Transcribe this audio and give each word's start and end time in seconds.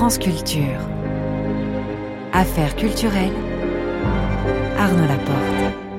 France. 0.00 0.18
Affaires 2.32 2.74
culturelles. 2.74 3.36
Arnaud 4.78 5.06
Laporte. 5.06 5.89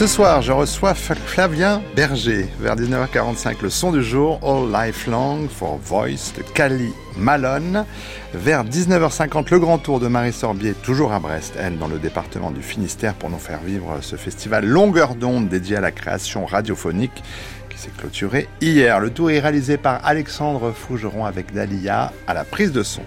Ce 0.00 0.06
soir, 0.06 0.40
je 0.40 0.50
reçois 0.50 0.94
Flavien 0.94 1.82
Berger 1.94 2.48
vers 2.58 2.74
19h45. 2.74 3.56
Le 3.60 3.68
son 3.68 3.92
du 3.92 4.02
jour, 4.02 4.40
All 4.42 4.72
Lifelong 4.72 5.46
for 5.50 5.76
Voice 5.76 6.32
de 6.38 6.42
Cali 6.54 6.88
Malone. 7.18 7.84
Vers 8.32 8.64
19h50, 8.64 9.50
le 9.50 9.58
grand 9.58 9.76
tour 9.76 10.00
de 10.00 10.08
Marie 10.08 10.32
Sorbier, 10.32 10.72
toujours 10.72 11.12
à 11.12 11.20
Brest, 11.20 11.52
elle, 11.58 11.76
dans 11.76 11.86
le 11.86 11.98
département 11.98 12.50
du 12.50 12.62
Finistère, 12.62 13.12
pour 13.12 13.28
nous 13.28 13.36
faire 13.36 13.60
vivre 13.60 13.98
ce 14.00 14.16
festival 14.16 14.64
longueur 14.64 15.16
d'onde 15.16 15.50
dédié 15.50 15.76
à 15.76 15.82
la 15.82 15.92
création 15.92 16.46
radiophonique 16.46 17.22
qui 17.68 17.76
s'est 17.76 17.92
clôturé 17.94 18.48
hier. 18.62 19.00
Le 19.00 19.10
tour 19.10 19.30
est 19.30 19.40
réalisé 19.40 19.76
par 19.76 20.00
Alexandre 20.06 20.72
Fougeron 20.72 21.26
avec 21.26 21.52
Dalia 21.52 22.10
à 22.26 22.32
la 22.32 22.44
prise 22.44 22.72
de 22.72 22.82
son. 22.82 23.02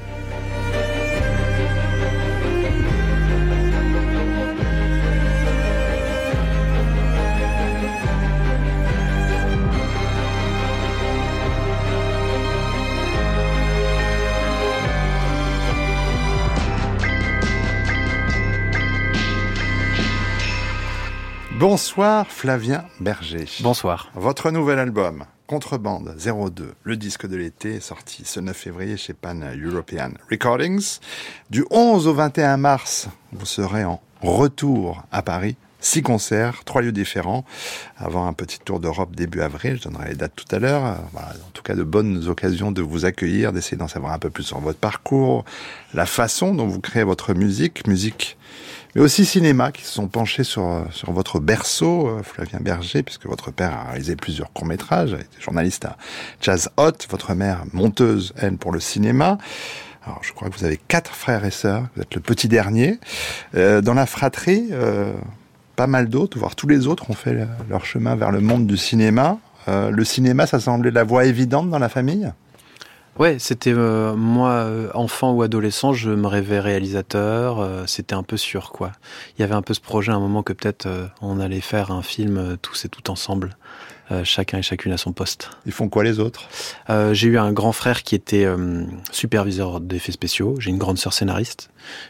Bonsoir 21.63 22.27
Flavien 22.29 22.83
Berger. 22.99 23.45
Bonsoir. 23.61 24.11
Votre 24.15 24.51
nouvel 24.51 24.79
album, 24.79 25.23
Contrebande 25.47 26.13
02, 26.17 26.73
le 26.83 26.97
disque 26.97 27.25
de 27.25 27.37
l'été, 27.37 27.75
est 27.75 27.79
sorti 27.79 28.23
ce 28.25 28.41
9 28.41 28.53
février 28.53 28.97
chez 28.97 29.13
Pan 29.13 29.33
European 29.33 30.09
Recordings. 30.29 30.99
Du 31.49 31.63
11 31.71 32.07
au 32.07 32.13
21 32.13 32.57
mars, 32.57 33.07
vous 33.31 33.45
serez 33.45 33.85
en 33.85 34.01
retour 34.21 35.03
à 35.09 35.21
Paris. 35.21 35.55
Six 35.79 36.01
concerts, 36.01 36.65
trois 36.65 36.81
lieux 36.81 36.91
différents, 36.91 37.45
avant 37.95 38.27
un 38.27 38.33
petit 38.33 38.59
tour 38.59 38.81
d'Europe 38.81 39.15
début 39.15 39.39
avril. 39.39 39.77
Je 39.77 39.83
donnerai 39.87 40.09
les 40.09 40.15
dates 40.15 40.35
tout 40.35 40.53
à 40.53 40.59
l'heure. 40.59 40.97
Voilà, 41.13 41.29
en 41.29 41.51
tout 41.53 41.63
cas, 41.63 41.75
de 41.75 41.83
bonnes 41.83 42.27
occasions 42.27 42.73
de 42.73 42.81
vous 42.81 43.05
accueillir, 43.05 43.53
d'essayer 43.53 43.77
d'en 43.77 43.87
savoir 43.87 44.11
un 44.11 44.19
peu 44.19 44.29
plus 44.29 44.43
sur 44.43 44.59
votre 44.59 44.79
parcours, 44.79 45.45
la 45.93 46.05
façon 46.05 46.53
dont 46.53 46.67
vous 46.67 46.81
créez 46.81 47.03
votre 47.03 47.33
musique, 47.33 47.87
musique 47.87 48.37
mais 48.95 49.01
aussi 49.01 49.25
cinéma, 49.25 49.71
qui 49.71 49.83
se 49.83 49.91
sont 49.91 50.07
penchés 50.07 50.43
sur, 50.43 50.85
sur 50.91 51.11
votre 51.11 51.39
berceau, 51.39 52.07
euh, 52.07 52.23
Flavien 52.23 52.59
Berger, 52.59 53.03
puisque 53.03 53.25
votre 53.25 53.51
père 53.51 53.73
a 53.73 53.91
réalisé 53.91 54.15
plusieurs 54.15 54.51
courts-métrages, 54.53 55.13
a 55.13 55.17
été 55.17 55.39
journaliste 55.39 55.85
à 55.85 55.97
Jazz 56.41 56.69
Hot, 56.77 56.91
votre 57.09 57.33
mère 57.33 57.63
monteuse, 57.73 58.33
elle, 58.37 58.57
pour 58.57 58.71
le 58.71 58.79
cinéma. 58.79 59.37
Alors, 60.05 60.19
je 60.21 60.33
crois 60.33 60.49
que 60.49 60.57
vous 60.57 60.65
avez 60.65 60.77
quatre 60.77 61.15
frères 61.15 61.45
et 61.45 61.51
sœurs, 61.51 61.87
vous 61.95 62.01
êtes 62.01 62.13
le 62.13 62.21
petit 62.21 62.47
dernier. 62.47 62.99
Euh, 63.55 63.81
dans 63.81 63.93
la 63.93 64.05
fratrie, 64.05 64.67
euh, 64.71 65.13
pas 65.75 65.87
mal 65.87 66.09
d'autres, 66.09 66.37
voire 66.37 66.55
tous 66.55 66.67
les 66.67 66.87
autres 66.87 67.09
ont 67.09 67.15
fait 67.15 67.47
leur 67.69 67.85
chemin 67.85 68.15
vers 68.15 68.31
le 68.31 68.41
monde 68.41 68.67
du 68.67 68.77
cinéma. 68.77 69.37
Euh, 69.69 69.91
le 69.91 70.03
cinéma, 70.03 70.45
ça 70.45 70.59
semblait 70.59 70.91
la 70.91 71.03
voie 71.03 71.25
évidente 71.25 71.69
dans 71.69 71.79
la 71.79 71.89
famille? 71.89 72.31
Ouais, 73.19 73.37
c'était 73.37 73.73
euh, 73.75 74.15
moi, 74.15 74.49
euh, 74.49 74.89
enfant 74.95 75.33
ou 75.33 75.43
adolescent, 75.43 75.93
je 75.93 76.09
me 76.09 76.25
rêvais 76.25 76.59
réalisateur. 76.59 77.59
Euh, 77.59 77.83
c'était 77.85 78.15
un 78.15 78.23
peu 78.23 78.37
sûr, 78.37 78.71
quoi. 78.71 78.91
Il 79.37 79.41
y 79.41 79.43
avait 79.43 79.53
un 79.53 79.61
peu 79.61 79.75
ce 79.75 79.79
projet 79.79 80.11
à 80.11 80.15
un 80.15 80.19
moment 80.19 80.41
que 80.41 80.51
peut-être 80.51 80.87
on 81.21 81.39
allait 81.39 81.61
faire 81.61 81.91
un 81.91 82.01
film 82.01 82.57
tous 82.61 82.85
et 82.85 82.89
tout 82.89 83.11
ensemble, 83.11 83.55
chacun 84.23 84.57
et 84.57 84.61
chacune 84.61 84.91
à 84.91 84.97
son 84.97 85.13
poste. 85.13 85.51
Ils 85.65 85.71
font 85.71 85.89
quoi 85.89 86.03
les 86.03 86.19
autres? 86.19 86.47
J'ai 87.11 87.27
eu 87.27 87.37
un 87.37 87.51
grand 87.51 87.71
frère 87.71 88.03
qui 88.03 88.15
était 88.15 88.47
superviseur 89.11 89.79
d'effets 89.79 90.11
spéciaux. 90.11 90.55
J'ai 90.59 90.69
une 90.69 90.77
grande 90.77 90.97
sœur 90.97 91.13
scénariste. 91.13 91.69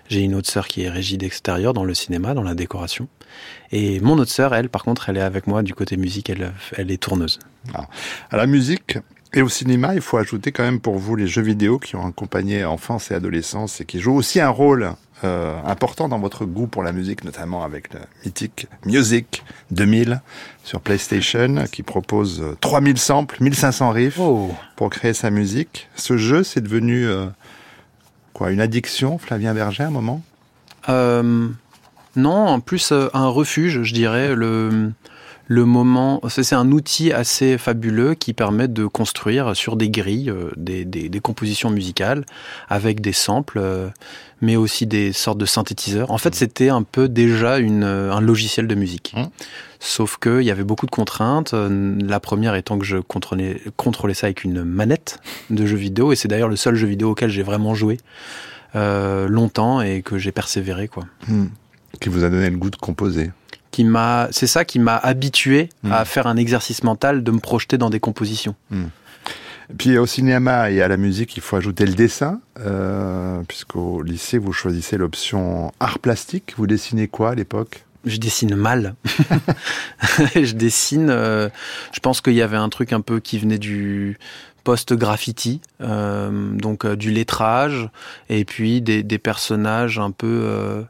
J'ai 0.09 0.22
une 0.22 0.35
autre 0.35 0.50
sœur 0.50 0.67
qui 0.67 0.83
est 0.83 0.89
régie 0.89 1.17
d'extérieur 1.17 1.73
dans 1.73 1.83
le 1.85 1.94
cinéma, 1.94 2.33
dans 2.33 2.44
la 2.44 2.56
décoration. 2.56 3.07
Et 3.72 4.00
mon 4.00 4.17
autre 4.17 4.31
sœur, 4.31 4.53
elle, 4.53 4.69
par 4.69 4.83
contre, 4.83 5.09
elle 5.09 5.17
est 5.17 5.22
avec 5.22 5.47
moi 5.47 5.63
du 5.63 5.73
côté 5.73 5.97
musique. 5.97 6.29
Elle, 6.29 6.53
elle 6.73 6.91
est 6.91 7.01
tourneuse. 7.01 7.39
Ah. 7.73 7.88
À 8.31 8.38
la 8.38 8.47
musique, 8.47 8.97
et 9.33 9.41
au 9.41 9.49
cinéma, 9.49 9.95
il 9.95 10.01
faut 10.01 10.17
ajouter 10.17 10.51
quand 10.51 10.63
même 10.63 10.79
pour 10.79 10.97
vous 10.97 11.16
les 11.16 11.27
jeux 11.27 11.41
vidéo 11.41 11.79
qui 11.79 11.95
ont 11.95 12.05
accompagné 12.05 12.63
enfance 12.66 13.09
et 13.11 13.16
adolescence 13.16 13.81
et 13.81 13.85
qui 13.85 13.99
jouent 13.99 14.16
aussi 14.16 14.39
un 14.39 14.49
rôle 14.49 14.94
euh, 15.23 15.57
important 15.66 16.07
dans 16.07 16.19
votre 16.19 16.45
goût 16.45 16.67
pour 16.67 16.83
la 16.83 16.91
musique, 16.91 17.23
notamment 17.23 17.63
avec 17.63 17.94
le 17.94 18.01
mythique 18.25 18.67
Music 18.85 19.44
2000 19.71 20.21
sur 20.63 20.81
PlayStation, 20.81 21.63
qui 21.71 21.81
propose 21.81 22.44
3000 22.61 22.97
samples, 22.97 23.38
1500 23.41 23.89
riffs 23.91 24.19
oh. 24.19 24.51
pour 24.75 24.89
créer 24.89 25.13
sa 25.13 25.31
musique. 25.31 25.89
Ce 25.95 26.17
jeu, 26.17 26.44
c'est 26.44 26.61
devenu 26.61 27.07
euh, 27.07 27.25
quoi 28.33 28.51
Une 28.51 28.61
addiction, 28.61 29.17
Flavien 29.17 29.53
Berger, 29.53 29.83
à 29.83 29.88
un 29.88 29.91
moment? 29.91 30.21
Euh, 30.89 31.47
Non, 32.15 32.47
en 32.47 32.59
plus 32.59 32.91
un 32.91 33.27
refuge, 33.27 33.81
je 33.81 33.94
dirais. 33.94 34.35
Le 34.35 34.91
le 35.47 35.65
moment, 35.65 36.21
c'est 36.29 36.55
un 36.55 36.71
outil 36.71 37.11
assez 37.11 37.57
fabuleux 37.57 38.13
qui 38.13 38.33
permet 38.33 38.67
de 38.67 38.85
construire 38.85 39.55
sur 39.55 39.75
des 39.75 39.89
grilles 39.89 40.29
euh, 40.29 40.51
des, 40.55 40.85
des, 40.85 41.19
compositions 41.19 41.69
musicales 41.69 42.25
avec 42.69 43.01
des 43.01 43.11
samples, 43.11 43.59
euh, 43.61 43.89
mais 44.41 44.55
aussi 44.55 44.87
des 44.87 45.11
sortes 45.11 45.37
de 45.37 45.45
synthétiseurs. 45.45 46.11
En 46.11 46.17
fait, 46.17 46.33
c'était 46.33 46.69
un 46.69 46.83
peu 46.83 47.09
déjà 47.09 47.57
une, 47.57 47.83
un 47.83 48.21
logiciel 48.21 48.67
de 48.67 48.75
musique. 48.75 49.13
Mmh. 49.15 49.23
Sauf 49.79 50.17
qu'il 50.17 50.43
y 50.43 50.51
avait 50.51 50.63
beaucoup 50.63 50.85
de 50.85 50.91
contraintes. 50.91 51.53
La 51.53 52.21
première 52.21 52.55
étant 52.55 52.79
que 52.79 52.85
je 52.85 52.97
contrôlais, 52.97 53.61
contrôlais 53.75 54.13
ça 54.13 54.27
avec 54.27 54.45
une 54.45 54.63
manette 54.63 55.19
de 55.49 55.65
jeu 55.65 55.75
vidéo, 55.75 56.13
et 56.13 56.15
c'est 56.15 56.29
d'ailleurs 56.29 56.47
le 56.47 56.55
seul 56.55 56.75
jeu 56.75 56.87
vidéo 56.87 57.11
auquel 57.11 57.29
j'ai 57.29 57.43
vraiment 57.43 57.75
joué 57.75 57.97
euh, 58.75 59.27
longtemps 59.27 59.81
et 59.81 60.01
que 60.01 60.17
j'ai 60.17 60.31
persévéré. 60.31 60.87
quoi. 60.87 61.03
Mmh. 61.27 61.45
Qui 61.99 62.07
vous 62.07 62.23
a 62.23 62.29
donné 62.29 62.49
le 62.49 62.57
goût 62.57 62.69
de 62.69 62.77
composer 62.77 63.31
qui 63.73 63.84
m'a, 63.84 64.28
c'est 64.29 64.47
ça 64.47 64.63
qui 64.63 64.78
m'a 64.78 64.95
habitué 64.95 65.69
à 65.89 66.03
hmm. 66.03 66.06
faire 66.06 66.28
un 66.28 66.38
exercice 66.38 66.84
mental 66.84 67.23
de 67.23 67.31
me 67.31 67.39
projeter 67.39 67.79
dans 67.79 67.89
des 67.89 68.00
compositions. 68.00 68.56
Hmm. 68.69 68.85
Puis 69.78 69.97
au 69.97 70.06
cinéma 70.06 70.69
et 70.69 70.84
à 70.84 70.88
la 70.88 70.97
musique, 70.97 71.35
il 71.35 71.41
faut 71.41 71.56
ajouter 71.56 71.88
le 71.88 71.94
dessin, 71.94 72.39
euh, 72.59 73.41
puisqu'au 73.47 74.03
lycée, 74.03 74.38
vous 74.38 74.53
choisissez 74.53 74.97
l'option 74.97 75.73
art 75.79 75.97
plastique. 75.97 76.53
Vous 76.57 76.67
dessinez 76.67 77.07
quoi 77.07 77.31
à 77.31 77.35
l'époque? 77.35 77.85
Je 78.06 78.17
dessine 78.17 78.56
mal. 78.56 78.94
je 80.35 80.53
dessine. 80.53 81.09
Euh, 81.09 81.50
je 81.94 82.00
pense 82.00 82.22
qu'il 82.22 82.33
y 82.33 82.44
avait 82.44 82.57
un 82.57 82.69
truc 82.69 82.94
un 82.94 83.01
peu 83.01 83.19
qui 83.19 83.39
venait 83.39 83.57
du 83.57 84.19
post-graffiti, 84.63 85.62
euh, 85.81 86.51
donc 86.51 86.85
du 86.85 87.12
lettrage, 87.12 87.89
et 88.29 88.45
puis 88.45 88.81
des, 88.81 89.01
des 89.01 89.17
personnages 89.17 89.97
un 89.97 90.12
peu 90.12 90.85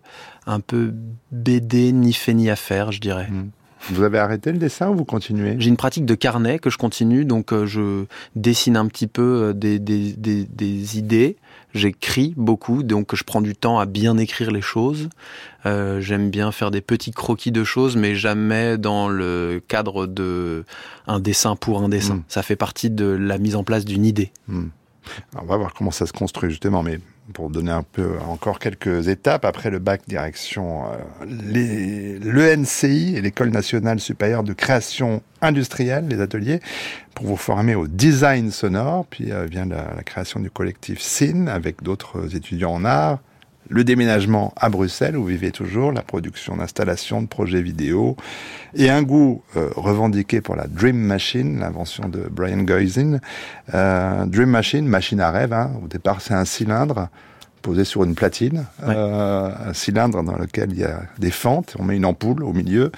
un 0.46 0.60
peu 0.60 0.94
BD 1.32 1.92
ni 1.92 2.14
fait 2.14 2.34
ni 2.34 2.50
à 2.50 2.56
faire, 2.56 2.92
je 2.92 3.00
dirais. 3.00 3.28
Hmm. 3.30 3.50
Vous 3.90 4.04
avez 4.04 4.18
arrêté 4.18 4.52
le 4.52 4.58
dessin 4.58 4.90
ou 4.90 4.96
vous 4.96 5.06
continuez? 5.06 5.56
J'ai 5.60 5.70
une 5.70 5.78
pratique 5.78 6.06
de 6.06 6.16
carnet 6.16 6.58
que 6.58 6.70
je 6.70 6.78
continue, 6.78 7.26
donc 7.26 7.52
euh, 7.52 7.66
je 7.66 8.06
dessine 8.36 8.78
un 8.78 8.88
petit 8.88 9.08
peu 9.08 9.22
euh, 9.22 9.54
des, 9.54 9.78
des, 9.78 10.14
des, 10.14 10.46
des 10.46 10.98
idées, 10.98 11.36
j'écris 11.74 12.34
beaucoup, 12.38 12.84
donc 12.84 13.14
je 13.14 13.24
prends 13.24 13.42
du 13.42 13.56
temps 13.56 13.80
à 13.80 13.86
bien 13.86 14.18
écrire 14.18 14.52
les 14.52 14.62
choses. 14.62 15.10
Euh, 15.66 16.00
J'aime 16.00 16.30
bien 16.30 16.54
faire 16.54 16.72
des 16.72 16.82
petits 16.82 17.12
croquis 17.12 17.52
de 17.52 17.64
choses, 17.66 17.98
mais 17.98 18.16
jamais 18.16 18.78
dans 18.78 19.10
le 19.10 19.62
cadre 19.68 20.08
de 20.08 20.64
un 21.08 21.20
dessin 21.20 21.58
pour 21.58 21.82
un 21.84 21.90
dessin. 21.90 22.16
Hmm. 22.16 22.24
Ça 22.30 22.42
fait 22.42 22.56
partie 22.56 22.90
de 22.90 23.06
la 23.06 23.38
mise 23.38 23.56
en 23.56 23.66
place 23.66 23.84
d'une 23.84 24.06
idée. 24.06 24.32
Hmm. 24.48 24.68
on 25.36 25.46
va 25.46 25.58
voir 25.58 25.74
comment 25.74 25.92
ça 25.92 26.06
se 26.06 26.14
construit 26.14 26.50
justement, 26.50 26.84
mais 26.84 27.00
pour 27.32 27.50
donner 27.50 27.72
un 27.72 27.84
peu 27.84 28.18
encore 28.28 28.60
quelques 28.60 29.08
étapes, 29.08 29.46
après 29.46 29.70
le 29.70 29.80
bac 29.80 30.02
direction 30.08 30.84
euh, 30.86 32.20
l'ENCI 32.22 33.22
l'École 33.22 33.50
nationale 33.50 34.00
supérieure 34.00 34.44
de 34.44 34.54
création 34.54 35.22
industrielle, 35.42 36.08
les 36.10 36.20
ateliers, 36.20 36.60
pour 37.16 37.28
vous 37.28 37.38
former 37.38 37.76
au 37.76 37.88
design 37.88 38.52
sonore, 38.52 39.06
puis 39.06 39.32
euh, 39.32 39.46
vient 39.46 39.66
la, 39.66 39.94
la, 39.96 40.04
création 40.04 40.40
du 40.40 40.50
collectif 40.50 41.00
SIN 41.00 41.48
avec 41.48 41.82
d'autres 41.82 42.36
étudiants 42.36 42.74
en 42.74 42.86
art, 42.86 43.20
le 43.70 43.84
déménagement 43.84 44.54
à 44.56 44.70
Bruxelles, 44.70 45.18
où 45.18 45.22
vous 45.22 45.28
vivez 45.28 45.52
toujours, 45.52 45.92
la 45.92 46.02
production 46.02 46.58
d'installations, 46.58 47.22
de 47.22 47.28
projets 47.28 47.62
vidéo, 47.62 48.16
et 48.76 48.90
un 48.90 49.04
goût 49.04 49.42
euh, 49.56 49.70
revendiqué 49.76 50.42
pour 50.42 50.56
la 50.56 50.68
Dream 50.68 50.98
Machine, 50.98 51.60
l'invention 51.60 52.10
de 52.10 52.28
Brian. 52.30 52.66
Euh, 53.74 54.26
Dream 54.26 54.50
Machine, 54.50 54.86
machine 54.86 55.20
à 55.20 55.32
rêve, 55.32 55.54
hein. 55.54 55.72
au 55.84 55.88
départ 55.88 56.22
c'est 56.22 56.34
un 56.34 56.46
cylindre 56.46 57.10
posé 57.62 57.86
sur 57.86 58.04
une 58.04 58.14
platine, 58.14 58.66
euh, 58.84 59.50
un 59.70 59.74
cylindre 59.74 60.22
dans 60.22 60.38
lequel 60.38 60.72
il 60.72 60.80
y 60.80 60.84
a 60.84 61.04
des 61.18 61.32
fentes, 61.32 61.76
on 61.80 61.84
met 61.84 61.96
une 61.96 62.06
ampoule 62.06 62.44
au 62.44 62.52
milieu, 62.52 62.92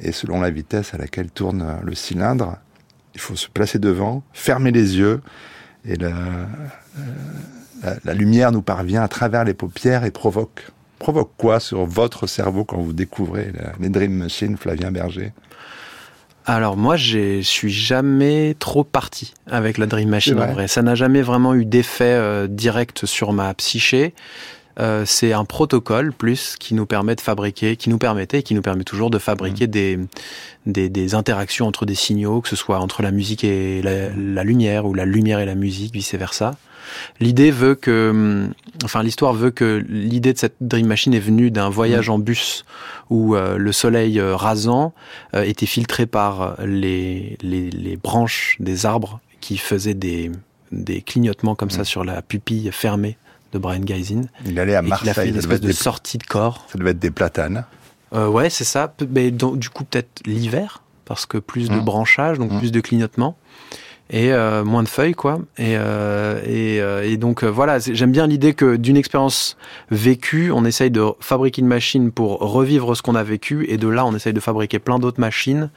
et 0.00 0.10
selon 0.10 0.40
la 0.40 0.50
vitesse 0.50 0.92
à 0.92 0.98
laquelle 0.98 1.30
tourne 1.30 1.78
le 1.84 1.94
cylindre, 1.94 2.56
il 3.14 3.20
faut 3.20 3.36
se 3.36 3.48
placer 3.48 3.78
devant, 3.78 4.24
fermer 4.32 4.72
les 4.72 4.98
yeux, 4.98 5.20
et 5.84 5.94
la, 5.94 6.10
la, 8.04 8.14
lumière 8.14 8.52
nous 8.52 8.62
parvient 8.62 9.02
à 9.02 9.08
travers 9.08 9.44
les 9.44 9.54
paupières 9.54 10.04
et 10.04 10.10
provoque 10.10 10.70
provoque 10.98 11.30
quoi 11.36 11.60
sur 11.60 11.84
votre 11.84 12.26
cerveau 12.26 12.64
quand 12.64 12.78
vous 12.78 12.92
découvrez 12.92 13.52
les 13.78 13.88
Dream 13.88 14.14
Machine, 14.14 14.56
Flavien 14.56 14.90
Berger? 14.90 15.32
Alors 16.44 16.78
moi, 16.78 16.96
je 16.96 17.42
suis 17.42 17.70
jamais 17.70 18.56
trop 18.58 18.82
parti 18.82 19.34
avec 19.46 19.76
la 19.76 19.84
Dream 19.84 20.08
Machine 20.08 20.40
en 20.40 20.46
vrai. 20.46 20.66
Ça 20.66 20.80
n'a 20.80 20.94
jamais 20.94 21.20
vraiment 21.20 21.54
eu 21.54 21.66
d'effet 21.66 22.04
euh, 22.04 22.46
direct 22.48 23.04
sur 23.04 23.34
ma 23.34 23.52
psyché. 23.52 24.14
Euh, 24.78 25.04
c'est 25.04 25.32
un 25.32 25.44
protocole 25.44 26.12
plus 26.12 26.56
qui 26.58 26.74
nous 26.74 26.86
permet 26.86 27.16
de 27.16 27.20
fabriquer, 27.20 27.76
qui 27.76 27.90
nous 27.90 27.98
permettait 27.98 28.40
et 28.40 28.42
qui 28.42 28.54
nous 28.54 28.62
permet 28.62 28.84
toujours 28.84 29.10
de 29.10 29.18
fabriquer 29.18 29.66
mmh. 29.66 29.70
des, 29.70 29.98
des, 30.66 30.88
des, 30.88 31.14
interactions 31.14 31.66
entre 31.66 31.84
des 31.84 31.96
signaux, 31.96 32.40
que 32.40 32.48
ce 32.48 32.56
soit 32.56 32.78
entre 32.78 33.02
la 33.02 33.10
musique 33.10 33.42
et 33.42 33.82
la, 33.82 34.10
la 34.10 34.44
lumière 34.44 34.86
ou 34.86 34.94
la 34.94 35.04
lumière 35.04 35.40
et 35.40 35.46
la 35.46 35.56
musique, 35.56 35.92
vice 35.92 36.14
versa. 36.14 36.54
L'idée 37.20 37.50
veut 37.50 37.74
que, 37.74 38.10
hum, 38.10 38.54
enfin 38.84 39.02
l'histoire 39.02 39.32
veut 39.32 39.50
que 39.50 39.84
l'idée 39.88 40.32
de 40.32 40.38
cette 40.38 40.56
Dream 40.60 40.86
Machine 40.86 41.14
est 41.14 41.20
venue 41.20 41.50
d'un 41.50 41.68
voyage 41.68 42.08
mmh. 42.08 42.12
en 42.12 42.18
bus 42.18 42.64
où 43.10 43.34
euh, 43.34 43.56
le 43.56 43.72
soleil 43.72 44.18
euh, 44.20 44.36
rasant 44.36 44.94
euh, 45.34 45.42
était 45.42 45.66
filtré 45.66 46.06
par 46.06 46.56
les, 46.64 47.36
les, 47.42 47.70
les, 47.70 47.96
branches 47.96 48.56
des 48.60 48.86
arbres 48.86 49.20
qui 49.40 49.56
faisaient 49.56 49.94
des, 49.94 50.30
des 50.72 51.02
clignotements 51.02 51.54
comme 51.54 51.70
ça 51.70 51.82
mmh. 51.82 51.86
sur 51.86 52.04
la 52.04 52.22
pupille 52.22 52.70
fermée 52.72 53.16
de 53.52 53.58
Brian 53.58 53.80
Geising. 53.80 54.26
Il 54.46 54.58
allait 54.58 54.74
à 54.74 54.82
Marseille. 54.82 55.08
Il 55.08 55.10
a 55.10 55.14
fait 55.14 55.28
une 55.28 55.36
espèce 55.36 55.60
de 55.60 55.72
sortie 55.72 56.18
de 56.18 56.24
corps. 56.24 56.64
Ça 56.70 56.78
devait 56.78 56.90
être 56.90 56.98
des 56.98 57.10
platanes. 57.10 57.64
Euh, 58.14 58.28
ouais, 58.28 58.50
c'est 58.50 58.64
ça. 58.64 58.92
Mais 59.10 59.30
du 59.30 59.68
coup, 59.70 59.84
peut-être 59.84 60.20
l'hiver, 60.26 60.82
parce 61.04 61.26
que 61.26 61.38
plus 61.38 61.68
de 61.68 61.76
mmh. 61.76 61.84
branchage, 61.84 62.38
donc 62.38 62.56
plus 62.58 62.72
de 62.72 62.80
clignotements 62.80 63.36
et 64.10 64.32
euh, 64.32 64.64
moins 64.64 64.82
de 64.82 64.88
feuilles 64.88 65.12
quoi 65.12 65.38
et 65.58 65.76
euh, 65.76 66.40
et, 66.46 67.12
et, 67.12 67.18
donc 67.18 67.44
voilà 67.44 67.78
j'aime 67.78 68.10
bien 68.10 68.26
l'idée 68.26 68.54
que 68.54 68.76
d'une 68.76 68.96
expérience 68.96 69.58
vécue 69.90 70.50
on 70.50 70.64
essaye 70.64 70.90
de 70.90 71.04
fabriquer 71.20 71.60
une 71.60 71.68
machine 71.68 72.10
pour 72.10 72.38
revivre 72.38 72.96
ce 72.96 73.02
qu'on 73.02 73.14
a 73.14 73.22
vécu 73.22 73.66
et 73.68 73.76
de 73.76 73.86
là 73.86 74.06
on 74.06 74.16
essaye 74.16 74.32
de 74.32 74.40
fabriquer 74.40 74.78
plein 74.78 74.98
d'autres 74.98 75.20
machines 75.20 75.68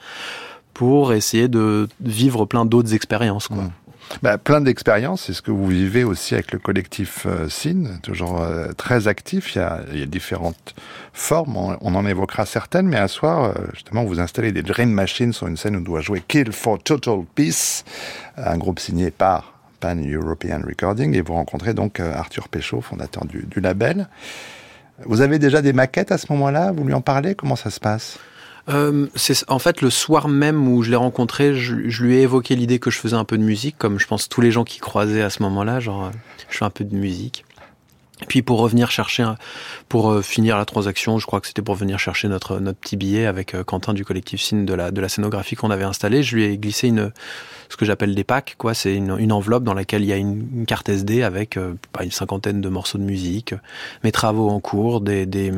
pour 0.72 1.12
essayer 1.12 1.48
de 1.48 1.90
vivre 2.00 2.46
plein 2.46 2.64
d'autres 2.64 2.94
expériences 2.94 3.48
quoi. 3.48 3.64
Mmh. 3.64 3.72
Bah, 4.20 4.36
plein 4.36 4.60
d'expériences, 4.60 5.22
c'est 5.22 5.32
ce 5.32 5.40
que 5.40 5.50
vous 5.50 5.66
vivez 5.66 6.04
aussi 6.04 6.34
avec 6.34 6.52
le 6.52 6.58
collectif 6.58 7.26
euh, 7.26 7.48
SIN, 7.48 7.98
toujours 8.02 8.42
euh, 8.42 8.72
très 8.72 9.08
actif. 9.08 9.54
Il 9.54 9.58
y, 9.58 9.62
a, 9.62 9.80
il 9.92 9.98
y, 10.00 10.02
a, 10.02 10.06
différentes 10.06 10.74
formes, 11.12 11.56
on, 11.56 11.94
en 11.94 12.06
évoquera 12.06 12.44
certaines, 12.44 12.86
mais 12.86 12.98
un 12.98 13.08
soir, 13.08 13.44
euh, 13.44 13.52
justement, 13.72 14.04
vous 14.04 14.20
installez 14.20 14.52
des 14.52 14.62
Dream 14.62 14.90
Machines 14.90 15.32
sur 15.32 15.46
une 15.46 15.56
scène 15.56 15.76
où 15.76 15.78
on 15.78 15.82
doit 15.82 16.02
jouer 16.02 16.22
Kill 16.26 16.52
for 16.52 16.82
Total 16.82 17.20
Peace, 17.34 17.84
un 18.36 18.58
groupe 18.58 18.80
signé 18.80 19.10
par 19.10 19.54
Pan 19.80 19.96
European 19.96 20.60
Recording, 20.66 21.14
et 21.16 21.22
vous 21.22 21.34
rencontrez 21.34 21.72
donc 21.72 21.98
Arthur 21.98 22.48
Péchaud, 22.48 22.82
fondateur 22.82 23.24
du, 23.24 23.44
du 23.44 23.60
label. 23.60 24.08
Vous 25.04 25.22
avez 25.22 25.38
déjà 25.38 25.62
des 25.62 25.72
maquettes 25.72 26.12
à 26.12 26.18
ce 26.18 26.26
moment-là? 26.32 26.70
Vous 26.70 26.84
lui 26.84 26.94
en 26.94 27.00
parlez? 27.00 27.34
Comment 27.34 27.56
ça 27.56 27.70
se 27.70 27.80
passe? 27.80 28.18
Euh, 28.68 29.08
c'est 29.14 29.48
en 29.50 29.58
fait 29.58 29.80
le 29.80 29.90
soir 29.90 30.28
même 30.28 30.68
où 30.68 30.82
je 30.82 30.90
l'ai 30.90 30.96
rencontré, 30.96 31.54
je, 31.54 31.88
je, 31.88 32.04
lui 32.04 32.16
ai 32.16 32.22
évoqué 32.22 32.54
l'idée 32.54 32.78
que 32.78 32.90
je 32.90 32.98
faisais 32.98 33.16
un 33.16 33.24
peu 33.24 33.36
de 33.36 33.42
musique, 33.42 33.76
comme 33.76 33.98
je 33.98 34.06
pense 34.06 34.28
tous 34.28 34.40
les 34.40 34.50
gens 34.50 34.64
qui 34.64 34.78
croisaient 34.78 35.22
à 35.22 35.30
ce 35.30 35.42
moment-là, 35.42 35.80
genre 35.80 36.04
euh, 36.04 36.10
je 36.48 36.58
fais 36.58 36.64
un 36.64 36.70
peu 36.70 36.84
de 36.84 36.94
musique. 36.94 37.44
Puis 38.28 38.42
pour 38.42 38.60
revenir 38.60 38.90
chercher, 38.90 39.26
pour 39.92 40.10
euh, 40.10 40.22
finir 40.22 40.56
la 40.56 40.64
transaction, 40.64 41.18
je 41.18 41.26
crois 41.26 41.42
que 41.42 41.46
c'était 41.46 41.60
pour 41.60 41.74
venir 41.74 41.98
chercher 41.98 42.26
notre 42.26 42.60
notre 42.60 42.78
petit 42.78 42.96
billet 42.96 43.26
avec 43.26 43.54
euh, 43.54 43.62
Quentin 43.62 43.92
du 43.92 44.06
collectif 44.06 44.40
Cine 44.40 44.64
de 44.64 44.72
la 44.72 44.90
de 44.90 44.98
la 45.02 45.10
scénographie 45.10 45.54
qu'on 45.54 45.70
avait 45.70 45.84
installée. 45.84 46.22
Je 46.22 46.34
lui 46.34 46.44
ai 46.44 46.56
glissé 46.56 46.88
une 46.88 47.12
ce 47.68 47.76
que 47.76 47.84
j'appelle 47.84 48.14
des 48.14 48.24
packs, 48.24 48.54
quoi. 48.56 48.72
C'est 48.72 48.94
une, 48.94 49.14
une, 49.18 49.32
enveloppe 49.32 49.64
dans 49.64 49.74
laquelle 49.74 50.02
il 50.02 50.06
y 50.08 50.12
a 50.12 50.16
une, 50.16 50.46
une 50.54 50.64
carte 50.64 50.88
SD 50.88 51.22
avec 51.22 51.58
euh, 51.58 51.74
une 52.02 52.10
cinquantaine 52.10 52.62
de 52.62 52.68
morceaux 52.70 52.96
de 52.96 53.02
musique, 53.02 53.54
mes 54.02 54.12
travaux 54.12 54.48
en 54.48 54.60
cours, 54.60 55.02
des, 55.02 55.26
des, 55.26 55.52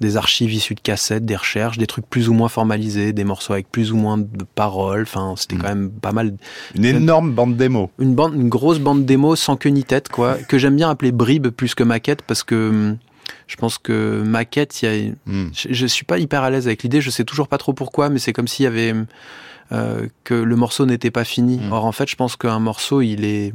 des, 0.00 0.16
archives 0.16 0.52
issues 0.52 0.74
de 0.74 0.80
cassettes, 0.80 1.24
des 1.24 1.36
recherches, 1.36 1.78
des 1.78 1.86
trucs 1.86 2.08
plus 2.08 2.28
ou 2.28 2.34
moins 2.34 2.48
formalisés, 2.48 3.12
des 3.12 3.24
morceaux 3.24 3.52
avec 3.52 3.70
plus 3.70 3.92
ou 3.92 3.96
moins 3.96 4.18
de 4.18 4.44
paroles. 4.56 5.02
Enfin, 5.02 5.34
c'était 5.36 5.54
mmh. 5.54 5.58
quand 5.58 5.68
même 5.68 5.90
pas 5.90 6.12
mal. 6.12 6.34
Une 6.74 6.84
énorme 6.84 7.32
bande 7.32 7.56
démo. 7.56 7.90
Une 8.00 8.16
bande, 8.16 8.34
une 8.34 8.48
grosse 8.48 8.80
bande 8.80 9.04
démo 9.04 9.36
sans 9.36 9.54
queue 9.56 9.70
ni 9.70 9.84
tête, 9.84 10.08
quoi, 10.08 10.34
que 10.34 10.58
j'aime 10.58 10.74
bien 10.74 10.90
appeler 10.90 11.12
bribe 11.12 11.48
plus 11.48 11.76
que 11.76 11.84
maquette 11.84 12.22
parce 12.22 12.42
que 12.42 12.96
je 13.46 13.56
pense 13.56 13.78
que 13.78 14.22
maquette, 14.22 14.82
il 14.82 14.84
y 14.88 15.08
a, 15.08 15.12
mmh. 15.26 15.50
je, 15.52 15.72
je, 15.72 15.86
suis 15.86 16.04
pas 16.04 16.18
hyper 16.18 16.42
à 16.42 16.50
l'aise 16.50 16.66
avec 16.66 16.82
l'idée. 16.82 17.00
Je 17.00 17.10
sais 17.10 17.24
toujours 17.24 17.48
pas 17.48 17.58
trop 17.58 17.72
pourquoi, 17.72 18.08
mais 18.08 18.18
c'est 18.18 18.32
comme 18.32 18.48
s'il 18.48 18.64
y 18.64 18.66
avait 18.66 18.94
euh, 19.72 20.08
que 20.24 20.34
le 20.34 20.56
morceau 20.56 20.84
n'était 20.84 21.12
pas 21.12 21.24
fini. 21.24 21.58
Mm. 21.58 21.72
Or, 21.72 21.84
en 21.84 21.92
fait, 21.92 22.08
je 22.08 22.16
pense 22.16 22.34
qu'un 22.34 22.58
morceau, 22.58 23.02
il 23.02 23.24
est, 23.24 23.52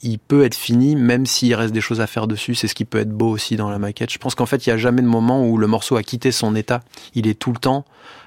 il 0.00 0.18
peut 0.18 0.44
être 0.44 0.54
fini, 0.54 0.96
même 0.96 1.26
s'il 1.26 1.54
reste 1.54 1.74
des 1.74 1.82
choses 1.82 2.00
à 2.00 2.06
faire 2.06 2.26
dessus. 2.26 2.54
C'est 2.54 2.66
ce 2.66 2.74
qui 2.74 2.86
peut 2.86 2.98
être 2.98 3.10
beau 3.10 3.28
aussi 3.28 3.56
dans 3.56 3.68
la 3.68 3.78
maquette. 3.78 4.10
Je 4.10 4.18
pense 4.18 4.34
qu'en 4.34 4.46
fait, 4.46 4.66
il 4.66 4.70
n'y 4.70 4.74
a 4.74 4.78
jamais 4.78 5.02
de 5.02 5.06
moment 5.06 5.46
où 5.46 5.58
le 5.58 5.66
morceau 5.66 5.96
a 5.96 6.02
quitté 6.02 6.32
son 6.32 6.56
état. 6.56 6.80
Il 7.14 7.26
est 7.26 7.38
tout 7.38 7.52
le 7.52 7.58
temps 7.58 7.84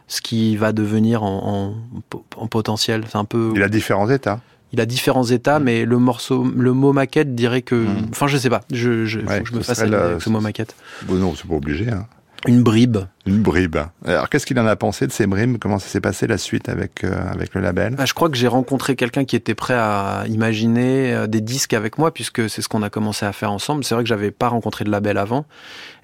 ce 0.08 0.22
qui 0.22 0.56
va 0.58 0.72
devenir 0.74 1.24
en, 1.24 1.74
en, 2.14 2.24
en 2.38 2.48
potentiel. 2.48 3.04
C'est 3.10 3.18
un 3.18 3.26
peu. 3.26 3.54
Il 3.56 3.64
a 3.64 3.70
différents 3.70 4.10
états. 4.12 4.40
Il 4.76 4.82
a 4.82 4.86
différents 4.86 5.24
états, 5.24 5.60
mm. 5.60 5.64
mais 5.64 5.86
le 5.86 5.98
morceau, 6.00 6.44
le 6.44 6.74
mot 6.74 6.92
maquette 6.92 7.34
dirait 7.34 7.62
que. 7.62 7.76
Mm. 7.76 8.08
Enfin, 8.12 8.28
je 8.28 8.38
sais 8.38 8.50
pas. 8.50 8.62
Je, 8.74 9.06
je, 9.06 9.22
ouais, 9.22 9.38
faut 9.38 9.44
que 9.44 9.50
je 9.50 9.56
me 9.56 9.62
fasse 9.62 9.80
avec 9.80 10.22
ce 10.22 10.30
mot 10.30 10.42
maquette. 10.42 10.76
Bon, 11.04 11.16
non, 11.16 11.34
c'est 11.34 11.48
pas 11.48 11.56
obligé. 11.56 11.90
Hein. 11.90 12.08
Une 12.46 12.62
bribe. 12.62 12.98
Une 13.28 13.42
bribe. 13.42 13.78
Alors, 14.06 14.30
qu'est-ce 14.30 14.46
qu'il 14.46 14.60
en 14.60 14.68
a 14.68 14.76
pensé 14.76 15.08
de 15.08 15.12
ces 15.12 15.26
bribes 15.26 15.58
Comment 15.60 15.80
ça 15.80 15.88
s'est 15.88 16.02
passé 16.02 16.28
la 16.28 16.38
suite 16.38 16.70
avec, 16.70 17.04
euh, 17.04 17.12
avec 17.32 17.56
le 17.56 17.62
label? 17.62 17.96
Bah, 17.96 18.06
Je 18.06 18.14
crois 18.14 18.30
que 18.30 18.38
j'ai 18.38 18.48
rencontré 18.48 18.96
quelqu'un 18.96 19.26
qui 19.26 19.36
était 19.36 19.56
prêt 19.56 19.74
à 19.74 20.26
imaginer 20.28 21.12
euh, 21.12 21.26
des 21.26 21.42
disques 21.42 21.74
avec 21.74 21.98
moi, 21.98 22.14
puisque 22.14 22.48
c'est 22.50 22.62
ce 22.62 22.70
qu'on 22.70 22.84
a 22.84 22.92
commencé 22.92 23.26
à 23.26 23.34
faire 23.34 23.52
ensemble. 23.52 23.84
C'est 23.84 23.96
vrai 23.96 24.04
que 24.04 24.08
j'avais 24.08 24.30
pas 24.30 24.50
rencontré 24.50 24.86
de 24.86 24.92
label 24.92 25.18
avant. 25.18 25.46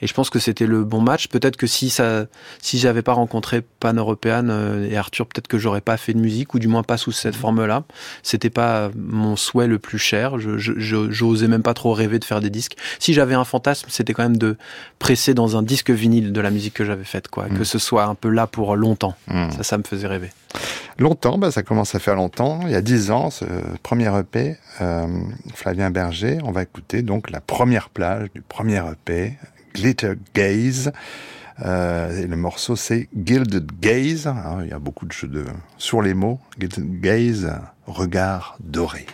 Et 0.02 0.08
je 0.08 0.14
pense 0.16 0.32
que 0.32 0.40
c'était 0.40 0.66
le 0.66 0.84
bon 0.84 1.00
match. 1.00 1.28
Peut-être 1.28 1.58
que 1.58 1.68
si 1.68 1.92
ça, 1.92 2.26
si 2.60 2.80
j'avais 2.80 3.04
pas 3.04 3.14
rencontré 3.14 3.62
Pan 3.62 3.94
Européenne 3.94 4.50
euh, 4.50 4.90
et 4.90 4.98
Arthur, 4.98 5.28
peut-être 5.28 5.48
que 5.48 5.60
j'aurais 5.60 5.82
pas 5.82 5.98
fait 5.98 6.14
de 6.14 6.20
musique, 6.20 6.56
ou 6.56 6.60
du 6.60 6.68
moins 6.68 6.82
pas 6.82 6.98
sous 6.98 7.12
cette 7.12 7.36
forme-là. 7.36 7.84
C'était 8.24 8.50
pas 8.50 8.90
mon 8.96 9.36
souhait 9.36 9.68
le 9.68 9.78
plus 9.78 10.00
cher. 10.00 10.40
Je, 10.40 10.58
je, 10.58 11.12
j'osais 11.12 11.48
même 11.48 11.62
pas 11.62 11.76
trop 11.76 11.94
rêver 11.94 12.18
de 12.18 12.26
faire 12.26 12.40
des 12.40 12.50
disques. 12.50 12.78
Si 12.98 13.14
j'avais 13.14 13.36
un 13.36 13.46
fantasme, 13.46 13.90
c'était 13.92 14.14
quand 14.14 14.24
même 14.24 14.38
de 14.38 14.58
presser 14.98 15.36
dans 15.36 15.56
un 15.56 15.62
disque 15.62 15.92
vinyle 15.92 16.34
de 16.34 16.42
la 16.42 16.50
musique 16.50 16.74
que 16.74 16.84
j'avais 16.84 17.04
quoi. 17.30 17.48
Mm. 17.48 17.58
Que 17.58 17.64
ce 17.64 17.80
soit 17.80 18.06
un 18.06 18.16
peu 18.16 18.30
là 18.30 18.48
pour 18.48 18.76
longtemps. 18.76 19.16
Mm. 19.28 19.52
Ça, 19.52 19.64
ça 19.64 19.78
me 19.78 19.84
faisait 19.84 20.08
rêver. 20.08 20.30
Longtemps, 21.00 21.38
bah, 21.38 21.52
ça 21.52 21.64
commence 21.64 21.96
à 21.96 22.00
faire 22.00 22.16
longtemps. 22.16 22.60
Il 22.66 22.72
y 22.72 22.76
a 22.76 22.82
dix 22.82 23.12
ans, 23.12 23.30
ce 23.30 23.46
premier 23.82 24.16
EP, 24.20 24.58
euh, 24.82 25.08
Flavien 25.54 25.90
Berger. 25.90 26.40
On 26.44 26.52
va 26.52 26.64
écouter 26.64 27.02
donc 27.02 27.30
la 27.32 27.42
première 27.42 27.90
plage 27.90 28.30
du 28.34 28.42
premier 28.42 28.82
EP, 28.92 29.34
Glitter 29.74 30.14
Gaze. 30.36 30.92
Euh, 31.64 32.22
et 32.22 32.28
le 32.28 32.36
morceau 32.36 32.76
c'est 32.76 33.08
Gilded 33.16 33.72
Gaze. 33.80 34.28
Hein, 34.28 34.60
il 34.64 34.70
y 34.70 34.74
a 34.74 34.80
beaucoup 34.80 35.06
de 35.06 35.12
jeux 35.12 35.28
de, 35.28 35.46
sur 35.78 36.02
les 36.02 36.14
mots. 36.14 36.40
Gilded 36.60 37.02
Gaze, 37.02 37.52
regard 37.88 38.58
doré. 38.60 39.06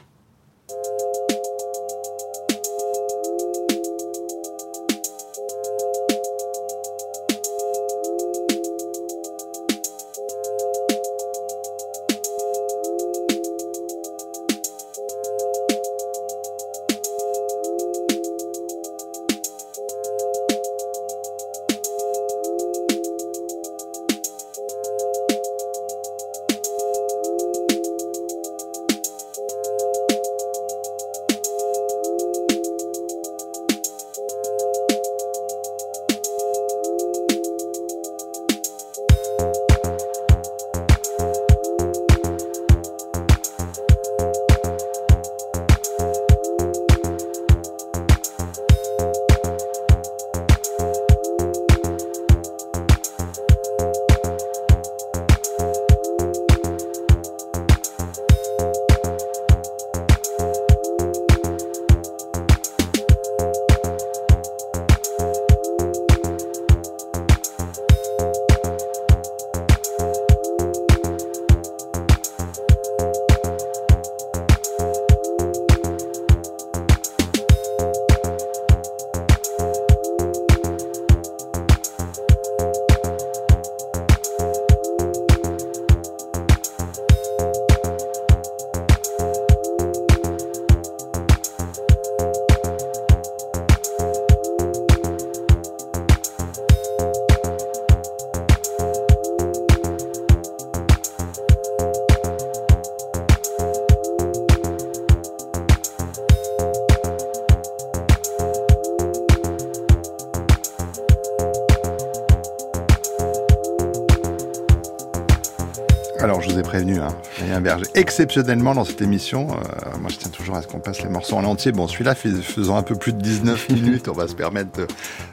Berger, 117.62 117.86
exceptionnellement 117.96 118.74
dans 118.74 118.86
cette 118.86 119.02
émission, 119.02 119.48
euh, 119.52 119.98
moi 120.00 120.10
je 120.10 120.18
tiens 120.18 120.32
toujours 120.32 120.56
à 120.56 120.62
ce 120.62 120.68
qu'on 120.68 120.80
passe 120.80 121.02
les 121.02 121.10
morceaux 121.10 121.36
en 121.36 121.44
entier. 121.44 121.72
Bon, 121.72 121.88
celui-là 121.88 122.16
faisant 122.16 122.78
un 122.78 122.84
peu 122.84 122.96
plus 122.96 123.14
de 123.14 123.22
19 123.22 123.70
minutes, 123.72 124.08
on 124.08 124.14
va 124.14 124.28
se 124.28 124.36
permettre 124.36 124.88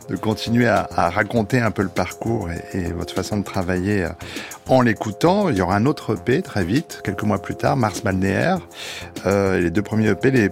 de, 0.08 0.16
continuer 0.16 0.68
à, 0.68 0.86
raconter 0.96 1.60
un 1.60 1.70
peu 1.70 1.82
le 1.82 1.88
parcours 1.88 2.48
et, 2.72 2.92
votre 2.92 3.14
façon 3.14 3.36
de 3.38 3.44
travailler 3.44 4.04
euh, 4.04 4.10
en 4.68 4.80
l'écoutant. 4.80 5.48
Il 5.48 5.56
y 5.56 5.60
aura 5.60 5.76
un 5.76 5.86
autre 5.86 6.14
EP 6.14 6.42
très 6.42 6.64
vite, 6.64 7.00
quelques 7.04 7.24
mois 7.24 7.40
plus 7.40 7.56
tard, 7.56 7.76
Mars 7.76 8.02
Balnéaire. 8.02 8.58
Euh, 9.26 9.60
les 9.60 9.70
deux 9.70 9.82
premiers 9.82 10.08
EP, 10.08 10.30
les 10.30 10.48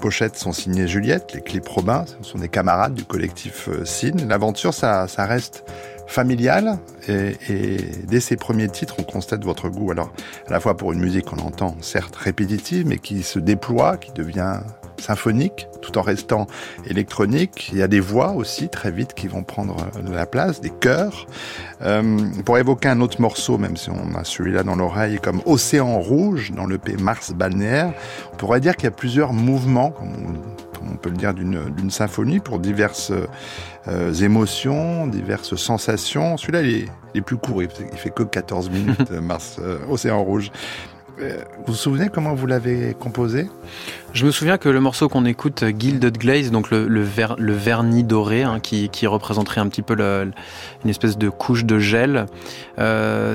pochettes 0.00 0.36
sont 0.36 0.52
signées 0.52 0.86
Juliette, 0.86 1.32
les 1.34 1.40
clips 1.40 1.68
Robin, 1.68 2.04
ce 2.22 2.30
sont 2.30 2.38
des 2.38 2.48
camarades 2.48 2.94
du 2.94 3.04
collectif 3.04 3.68
Cine. 3.84 4.28
L'aventure, 4.28 4.74
ça, 4.74 5.08
ça 5.08 5.24
reste 5.24 5.64
familiale 6.06 6.78
et, 7.08 7.76
dès 8.04 8.20
ses 8.20 8.36
premiers 8.36 8.68
titres, 8.68 8.96
on 8.98 9.02
constate 9.02 9.44
votre 9.44 9.68
goût. 9.68 9.90
Alors, 9.90 10.12
à 10.46 10.52
la 10.52 10.60
fois 10.60 10.76
pour 10.76 10.92
une 10.92 11.00
musique 11.00 11.26
qu'on 11.26 11.38
entend 11.38 11.76
certes 11.80 12.16
répétitive, 12.16 12.86
mais 12.86 12.98
qui 12.98 13.22
se 13.22 13.38
déploie, 13.38 13.96
qui 13.96 14.12
devient 14.12 14.60
symphonique, 15.00 15.68
tout 15.82 15.98
en 15.98 16.02
restant 16.02 16.46
électronique. 16.86 17.68
Il 17.72 17.78
y 17.78 17.82
a 17.82 17.88
des 17.88 18.00
voix 18.00 18.32
aussi 18.32 18.68
très 18.68 18.90
vite 18.90 19.14
qui 19.14 19.28
vont 19.28 19.42
prendre 19.42 19.76
de 20.02 20.12
la 20.12 20.26
place, 20.26 20.60
des 20.60 20.70
chœurs. 20.70 21.26
Euh, 21.82 22.18
pour 22.44 22.58
évoquer 22.58 22.88
un 22.88 23.00
autre 23.00 23.20
morceau, 23.20 23.58
même 23.58 23.76
si 23.76 23.90
on 23.90 24.14
a 24.14 24.24
celui-là 24.24 24.62
dans 24.62 24.76
l'oreille, 24.76 25.18
comme 25.22 25.42
Océan 25.44 25.98
Rouge 25.98 26.52
dans 26.52 26.66
le 26.66 26.78
P 26.78 26.96
Mars 26.96 27.32
Balnéaire, 27.32 27.92
on 28.32 28.36
pourrait 28.36 28.60
dire 28.60 28.76
qu'il 28.76 28.84
y 28.84 28.88
a 28.88 28.92
plusieurs 28.92 29.32
mouvements, 29.32 29.90
comme 29.90 30.38
peut 31.00 31.10
le 31.10 31.16
dire, 31.16 31.34
d'une 31.34 31.90
symphonie 31.90 32.40
pour 32.40 32.58
diverses 32.58 33.12
euh, 33.88 34.12
émotions, 34.14 35.06
diverses 35.06 35.56
sensations. 35.56 36.36
Celui-là, 36.36 36.62
il, 36.62 36.88
est, 37.14 37.20
plus 37.20 37.36
court, 37.36 37.62
il, 37.62 37.68
fait 37.70 38.10
que 38.10 38.22
14 38.22 38.70
minutes, 38.70 39.10
Mars, 39.22 39.58
euh, 39.60 39.78
Océan 39.88 40.22
Rouge. 40.22 40.50
Euh, 41.18 41.42
vous 41.58 41.72
vous 41.72 41.74
souvenez 41.74 42.08
comment 42.08 42.34
vous 42.34 42.46
l'avez 42.46 42.94
composé? 42.98 43.48
Je 44.12 44.26
me 44.26 44.30
souviens 44.30 44.58
que 44.58 44.68
le 44.68 44.80
morceau 44.80 45.08
qu'on 45.08 45.24
écoute, 45.24 45.64
Gilded 45.78 46.16
Glaze, 46.18 46.50
donc 46.50 46.70
le, 46.70 46.86
le, 46.86 47.52
vernis 47.52 48.04
doré, 48.04 48.42
hein, 48.42 48.60
qui, 48.60 49.06
représenterait 49.06 49.60
un 49.60 49.68
petit 49.68 49.82
peu 49.82 49.96
une 50.00 50.90
espèce 50.90 51.18
de 51.18 51.28
couche 51.28 51.64
de 51.64 51.78
gel, 51.78 52.26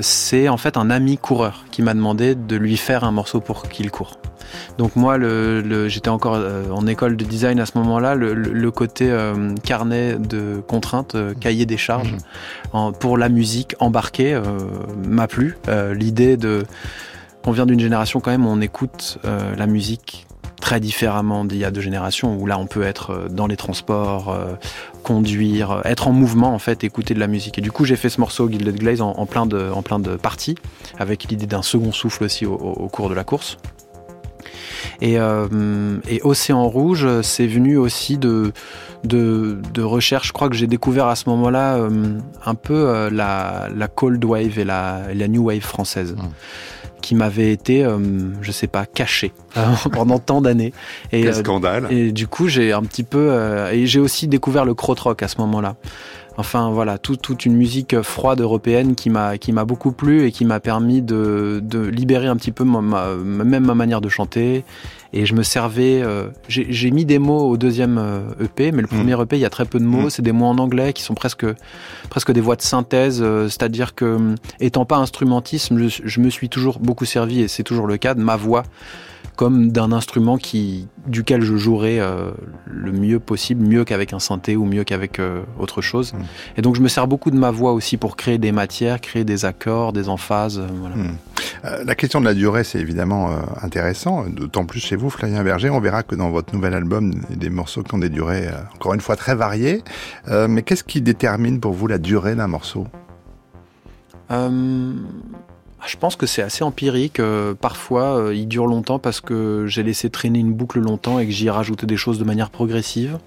c'est 0.00 0.48
en 0.48 0.56
fait 0.56 0.76
un 0.76 0.90
ami 0.90 1.18
coureur 1.18 1.64
qui 1.70 1.82
m'a 1.82 1.94
demandé 1.94 2.34
de 2.34 2.56
lui 2.56 2.76
faire 2.76 3.04
un 3.04 3.12
morceau 3.12 3.40
pour 3.40 3.68
qu'il 3.68 3.90
court. 3.90 4.18
Donc 4.78 4.96
moi, 4.96 5.18
j'étais 5.88 6.08
encore 6.08 6.34
euh, 6.36 6.70
en 6.70 6.86
école 6.86 7.16
de 7.16 7.24
design 7.24 7.60
à 7.60 7.66
ce 7.66 7.76
moment-là. 7.78 8.14
Le, 8.14 8.70
côté 8.70 9.10
euh, 9.10 9.54
carnet 9.62 10.16
de 10.18 10.62
contraintes, 10.66 11.14
euh, 11.14 11.34
cahier 11.34 11.66
des 11.66 11.76
charges 11.76 12.14
mhm. 12.72 12.92
pour 12.98 13.18
la 13.18 13.28
musique 13.28 13.74
embarquée 13.80 14.40
m'a 15.06 15.26
plu. 15.26 15.56
L'idée 15.92 16.36
de, 16.36 16.64
on 17.46 17.52
vient 17.52 17.66
d'une 17.66 17.80
génération 17.80 18.20
quand 18.20 18.30
même 18.30 18.46
où 18.46 18.50
on 18.50 18.60
écoute 18.60 19.18
la 19.24 19.66
musique 19.66 20.26
très 20.60 20.78
différemment 20.78 21.44
d'il 21.44 21.58
y 21.58 21.64
a 21.64 21.72
deux 21.72 21.80
générations 21.80 22.36
où 22.36 22.46
là 22.46 22.56
on 22.58 22.66
peut 22.66 22.82
être 22.82 23.28
dans 23.30 23.46
les 23.48 23.56
transports, 23.56 24.36
conduire, 25.02 25.82
être 25.84 26.06
en 26.06 26.12
mouvement 26.12 26.54
en 26.54 26.58
fait, 26.58 26.84
écouter 26.84 27.14
de 27.14 27.20
la 27.20 27.26
musique. 27.26 27.58
Et 27.58 27.62
du 27.62 27.72
coup 27.72 27.84
j'ai 27.84 27.96
fait 27.96 28.08
ce 28.08 28.20
morceau 28.20 28.48
Gilded 28.48 28.78
Glaze 28.78 29.00
en, 29.00 29.26
plein 29.26 29.46
de 29.46 29.70
en 29.74 29.82
plein 29.82 29.98
de 29.98 30.16
parties 30.16 30.56
avec 30.98 31.24
l'idée 31.24 31.46
d'un 31.46 31.62
second 31.62 31.92
souffle 31.92 32.24
aussi 32.24 32.46
au, 32.46 32.56
cours 32.92 33.08
de 33.08 33.14
la 33.14 33.24
course. 33.24 33.58
Et, 35.00 35.18
euh, 35.18 35.98
Océan 36.22 36.68
Rouge, 36.68 37.08
c'est 37.22 37.46
venu 37.46 37.76
aussi 37.76 38.18
de, 38.18 38.52
de, 39.04 39.58
de 39.72 39.82
recherche. 39.82 40.28
Je 40.28 40.32
crois 40.32 40.48
que 40.48 40.56
j'ai 40.56 40.66
découvert 40.66 41.06
à 41.06 41.16
ce 41.16 41.28
moment-là 41.28 41.76
euh, 41.76 42.18
un 42.44 42.54
peu 42.54 42.74
euh, 42.74 43.10
la, 43.10 43.68
la, 43.74 43.88
cold 43.88 44.24
wave 44.24 44.58
et 44.58 44.64
la, 44.64 45.02
la 45.14 45.28
new 45.28 45.44
wave 45.44 45.60
française. 45.60 46.14
Mmh. 46.16 46.28
Qui 47.02 47.14
m'avait 47.14 47.52
été, 47.52 47.86
je 48.40 48.52
sais 48.52 48.66
pas, 48.66 48.86
caché 48.86 49.32
pendant 49.92 50.18
tant 50.18 50.40
d'années. 50.40 50.72
Et, 51.12 51.22
Quel 51.22 51.34
scandale 51.34 51.88
Et 51.90 52.12
du 52.12 52.26
coup, 52.26 52.48
j'ai 52.48 52.72
un 52.72 52.82
petit 52.82 53.02
peu, 53.02 53.36
et 53.70 53.86
j'ai 53.86 54.00
aussi 54.00 54.28
découvert 54.28 54.64
le 54.64 54.74
krautrock 54.74 55.22
à 55.22 55.28
ce 55.28 55.36
moment-là. 55.38 55.76
Enfin 56.36 56.70
voilà, 56.70 56.98
toute 56.98 57.44
une 57.44 57.54
musique 57.54 58.00
froide 58.02 58.40
européenne 58.40 58.94
qui 58.94 59.10
m'a 59.10 59.38
qui 59.38 59.52
m'a 59.52 59.64
beaucoup 59.64 59.92
plu 59.92 60.24
et 60.24 60.32
qui 60.32 60.44
m'a 60.44 60.60
permis 60.60 61.02
de, 61.02 61.60
de, 61.62 61.80
libérer 61.80 62.26
un 62.26 62.36
petit 62.36 62.52
peu 62.52 62.64
ma, 62.64 63.14
même 63.16 63.66
ma 63.66 63.74
manière 63.74 64.00
de 64.00 64.08
chanter. 64.08 64.64
Et 65.14 65.26
je 65.26 65.34
me 65.34 65.42
servais, 65.42 66.00
euh, 66.02 66.28
j'ai 66.48 66.90
mis 66.90 67.04
des 67.04 67.18
mots 67.18 67.46
au 67.46 67.58
deuxième 67.58 68.00
EP, 68.40 68.68
euh, 68.68 68.70
mais 68.74 68.80
le 68.80 68.88
mmh. 68.90 68.96
premier 68.96 69.20
EP 69.20 69.36
il 69.36 69.40
y 69.40 69.44
a 69.44 69.50
très 69.50 69.66
peu 69.66 69.78
de 69.78 69.84
mots, 69.84 70.06
mmh. 70.06 70.10
c'est 70.10 70.22
des 70.22 70.32
mots 70.32 70.46
en 70.46 70.56
anglais 70.56 70.94
qui 70.94 71.02
sont 71.02 71.14
presque 71.14 71.44
presque 72.08 72.32
des 72.32 72.40
voix 72.40 72.56
de 72.56 72.62
synthèse, 72.62 73.20
euh, 73.20 73.48
c'est-à-dire 73.48 73.94
que 73.94 74.34
étant 74.58 74.86
pas 74.86 74.96
instrumentisme, 74.96 75.86
je, 75.86 76.00
je 76.02 76.20
me 76.20 76.30
suis 76.30 76.48
toujours 76.48 76.78
beaucoup 76.78 77.04
servi 77.04 77.42
et 77.42 77.48
c'est 77.48 77.62
toujours 77.62 77.86
le 77.86 77.98
cas 77.98 78.14
de 78.14 78.22
ma 78.22 78.36
voix 78.36 78.62
comme 79.42 79.72
d'un 79.72 79.90
instrument 79.90 80.36
qui, 80.38 80.86
duquel 81.08 81.42
je 81.42 81.56
jouerais 81.56 81.98
euh, 81.98 82.30
le 82.64 82.92
mieux 82.92 83.18
possible, 83.18 83.66
mieux 83.66 83.84
qu'avec 83.84 84.12
un 84.12 84.20
synthé 84.20 84.54
ou 84.54 84.64
mieux 84.66 84.84
qu'avec 84.84 85.18
euh, 85.18 85.42
autre 85.58 85.82
chose. 85.82 86.12
Mm. 86.12 86.18
Et 86.58 86.62
donc 86.62 86.76
je 86.76 86.80
me 86.80 86.86
sers 86.86 87.08
beaucoup 87.08 87.32
de 87.32 87.36
ma 87.36 87.50
voix 87.50 87.72
aussi 87.72 87.96
pour 87.96 88.14
créer 88.14 88.38
des 88.38 88.52
matières, 88.52 89.00
créer 89.00 89.24
des 89.24 89.44
accords, 89.44 89.92
des 89.92 90.08
emphases. 90.08 90.60
Euh, 90.60 90.68
voilà. 90.78 90.94
Mm. 90.94 91.84
la 91.84 91.94
question 91.96 92.20
de 92.20 92.24
la 92.24 92.34
durée, 92.34 92.62
c'est 92.62 92.78
évidemment 92.78 93.30
intéressant, 93.60 94.26
d'autant 94.28 94.64
plus 94.64 94.78
chez 94.78 94.94
vous, 94.94 95.10
Flavien 95.10 95.42
Berger. 95.42 95.70
On 95.70 95.80
verra 95.80 96.04
que 96.04 96.14
dans 96.14 96.30
votre 96.30 96.54
nouvel 96.54 96.74
album, 96.74 97.12
il 97.28 97.30
y 97.30 97.32
a 97.32 97.36
des 97.36 97.50
morceaux 97.50 97.82
qui 97.82 97.92
ont 97.96 97.98
des 97.98 98.10
durées, 98.10 98.46
encore 98.76 98.94
une 98.94 99.00
fois, 99.00 99.16
très 99.16 99.34
variées. 99.34 99.82
mais 100.48 100.62
qu'est-ce 100.62 100.84
qui 100.84 101.02
détermine 101.02 101.58
pour 101.58 101.72
vous 101.72 101.88
la 101.88 101.98
durée 101.98 102.36
d'un 102.36 102.46
morceau? 102.46 102.86
Je 105.86 105.96
pense 105.96 106.16
que 106.16 106.26
c'est 106.26 106.42
assez 106.42 106.64
empirique. 106.64 107.20
Euh, 107.20 107.54
parfois, 107.54 108.18
euh, 108.18 108.34
il 108.34 108.46
dure 108.46 108.66
longtemps 108.66 108.98
parce 108.98 109.20
que 109.20 109.66
j'ai 109.66 109.82
laissé 109.82 110.10
traîner 110.10 110.38
une 110.38 110.52
boucle 110.52 110.80
longtemps 110.80 111.18
et 111.18 111.26
que 111.26 111.32
j'y 111.32 111.46
ai 111.46 111.50
rajouté 111.50 111.86
des 111.86 111.96
choses 111.96 112.18
de 112.18 112.24
manière 112.24 112.50
progressive. 112.50 113.18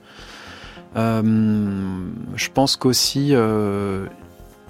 Euh, 0.95 1.21
je 2.35 2.49
pense 2.53 2.77
qu'aussi, 2.77 3.33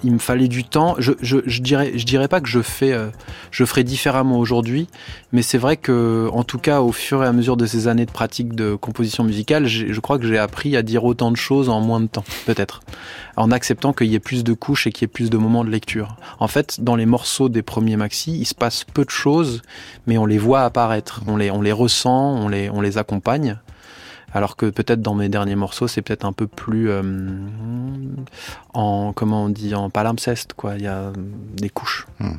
il 0.04 0.12
me 0.12 0.18
fallait 0.18 0.48
du 0.48 0.64
temps. 0.64 0.94
Je, 0.98 1.12
je, 1.20 1.38
je, 1.46 1.62
dirais, 1.62 1.92
je 1.96 2.04
dirais 2.04 2.28
pas 2.28 2.40
que 2.40 2.48
je 2.48 2.60
fais, 2.60 2.92
euh, 2.92 3.08
je 3.50 3.64
ferai 3.64 3.84
différemment 3.84 4.38
aujourd'hui, 4.38 4.88
mais 5.32 5.42
c'est 5.42 5.58
vrai 5.58 5.76
que, 5.76 6.28
en 6.32 6.44
tout 6.44 6.58
cas, 6.58 6.80
au 6.80 6.92
fur 6.92 7.22
et 7.22 7.26
à 7.26 7.32
mesure 7.32 7.56
de 7.56 7.66
ces 7.66 7.88
années 7.88 8.06
de 8.06 8.10
pratique 8.10 8.54
de 8.54 8.74
composition 8.74 9.24
musicale, 9.24 9.66
je 9.66 10.00
crois 10.00 10.18
que 10.18 10.26
j'ai 10.26 10.38
appris 10.38 10.76
à 10.76 10.82
dire 10.82 11.04
autant 11.04 11.30
de 11.30 11.36
choses 11.36 11.68
en 11.68 11.80
moins 11.80 12.00
de 12.00 12.06
temps, 12.06 12.24
peut-être, 12.46 12.80
en 13.36 13.50
acceptant 13.50 13.92
qu'il 13.92 14.08
y 14.08 14.14
ait 14.14 14.20
plus 14.20 14.44
de 14.44 14.52
couches 14.52 14.86
et 14.86 14.92
qu'il 14.92 15.02
y 15.02 15.06
ait 15.06 15.08
plus 15.08 15.30
de 15.30 15.36
moments 15.36 15.64
de 15.64 15.70
lecture. 15.70 16.16
En 16.38 16.48
fait, 16.48 16.80
dans 16.80 16.96
les 16.96 17.06
morceaux 17.06 17.48
des 17.48 17.62
premiers 17.62 17.96
maxi, 17.96 18.38
il 18.38 18.46
se 18.46 18.54
passe 18.54 18.84
peu 18.84 19.04
de 19.04 19.10
choses, 19.10 19.62
mais 20.06 20.18
on 20.18 20.26
les 20.26 20.38
voit 20.38 20.62
apparaître, 20.62 21.22
on 21.26 21.36
les, 21.36 21.50
on 21.50 21.62
les 21.62 21.72
ressent, 21.72 22.34
on 22.36 22.48
les, 22.48 22.70
on 22.70 22.80
les 22.80 22.98
accompagne. 22.98 23.58
Alors 24.36 24.56
que 24.56 24.66
peut-être 24.66 25.00
dans 25.00 25.14
mes 25.14 25.30
derniers 25.30 25.56
morceaux, 25.56 25.88
c'est 25.88 26.02
peut-être 26.02 26.26
un 26.26 26.34
peu 26.34 26.46
plus 26.46 26.90
euh, 26.90 27.00
en 28.74 29.14
comment 29.14 29.44
on 29.44 29.48
dit 29.48 29.74
en 29.74 29.88
palimpseste 29.88 30.52
quoi. 30.52 30.74
Il 30.76 30.82
y 30.82 30.86
a 30.86 31.10
des 31.16 31.70
couches. 31.70 32.06
Hmm. 32.20 32.36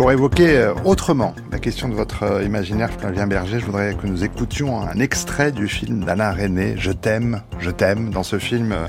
Pour 0.00 0.12
évoquer 0.12 0.56
euh, 0.56 0.72
autrement 0.86 1.34
la 1.52 1.58
question 1.58 1.86
de 1.86 1.92
votre 1.92 2.22
euh, 2.22 2.42
imaginaire, 2.42 2.90
Flavien 2.90 3.26
Berger, 3.26 3.60
je 3.60 3.66
voudrais 3.66 3.94
que 3.94 4.06
nous 4.06 4.24
écoutions 4.24 4.80
un 4.80 4.98
extrait 4.98 5.52
du 5.52 5.68
film 5.68 6.04
d'Alain 6.04 6.32
René, 6.32 6.74
Je 6.78 6.90
t'aime, 6.90 7.42
je 7.58 7.70
t'aime. 7.70 8.08
Dans 8.08 8.22
ce 8.22 8.38
film, 8.38 8.72
euh, 8.72 8.86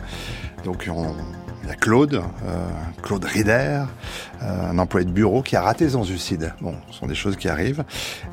donc 0.64 0.88
il 0.88 1.68
y 1.68 1.70
a 1.70 1.76
Claude, 1.76 2.22
Claude 3.04 3.26
Rider, 3.26 3.84
un 4.40 4.80
employé 4.80 5.06
de 5.06 5.12
bureau 5.12 5.42
qui 5.42 5.58
a 5.58 5.62
raté 5.62 5.90
son 5.90 6.06
suicide. 6.06 6.54
Bon, 6.62 6.76
ce 6.90 7.00
sont 7.00 7.08
des 7.08 7.16
choses 7.16 7.36
qui 7.36 7.50
arrivent. 7.50 7.84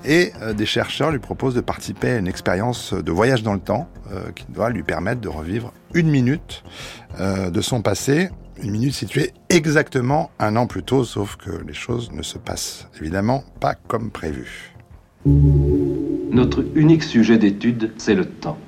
Et 0.05 0.33
des 0.57 0.67
chercheurs 0.67 1.11
lui 1.11 1.19
proposent 1.19 1.57
de 1.57 1.61
participer 1.61 2.13
à 2.13 2.17
une 2.19 2.29
expérience 2.29 2.95
de 2.95 3.11
voyage 3.11 3.43
dans 3.43 3.55
le 3.55 3.61
temps 3.61 3.89
qui 4.35 4.47
doit 4.49 4.71
lui 4.71 4.83
permettre 4.83 5.21
de 5.21 5.29
revivre 5.29 5.73
une 5.95 6.09
minute 6.09 6.65
de 7.21 7.61
son 7.61 7.83
passé 7.83 8.31
une 8.63 8.71
minute 8.71 8.95
située 8.95 9.33
exactement 9.49 10.31
un 10.39 10.57
an 10.57 10.67
plus 10.67 10.83
tôt, 10.83 11.05
sauf 11.05 11.37
que 11.37 11.51
les 11.67 11.75
choses 11.75 12.11
ne 12.13 12.23
se 12.23 12.39
passent 12.39 12.89
évidemment 13.01 13.45
pas 13.61 13.75
comme 13.75 14.11
prévu. 14.11 14.75
Notre 15.25 16.65
unique 16.75 17.03
sujet 17.03 17.39
d'étude, 17.39 17.93
c'est 17.99 18.15
le 18.15 18.25
temps. 18.25 18.59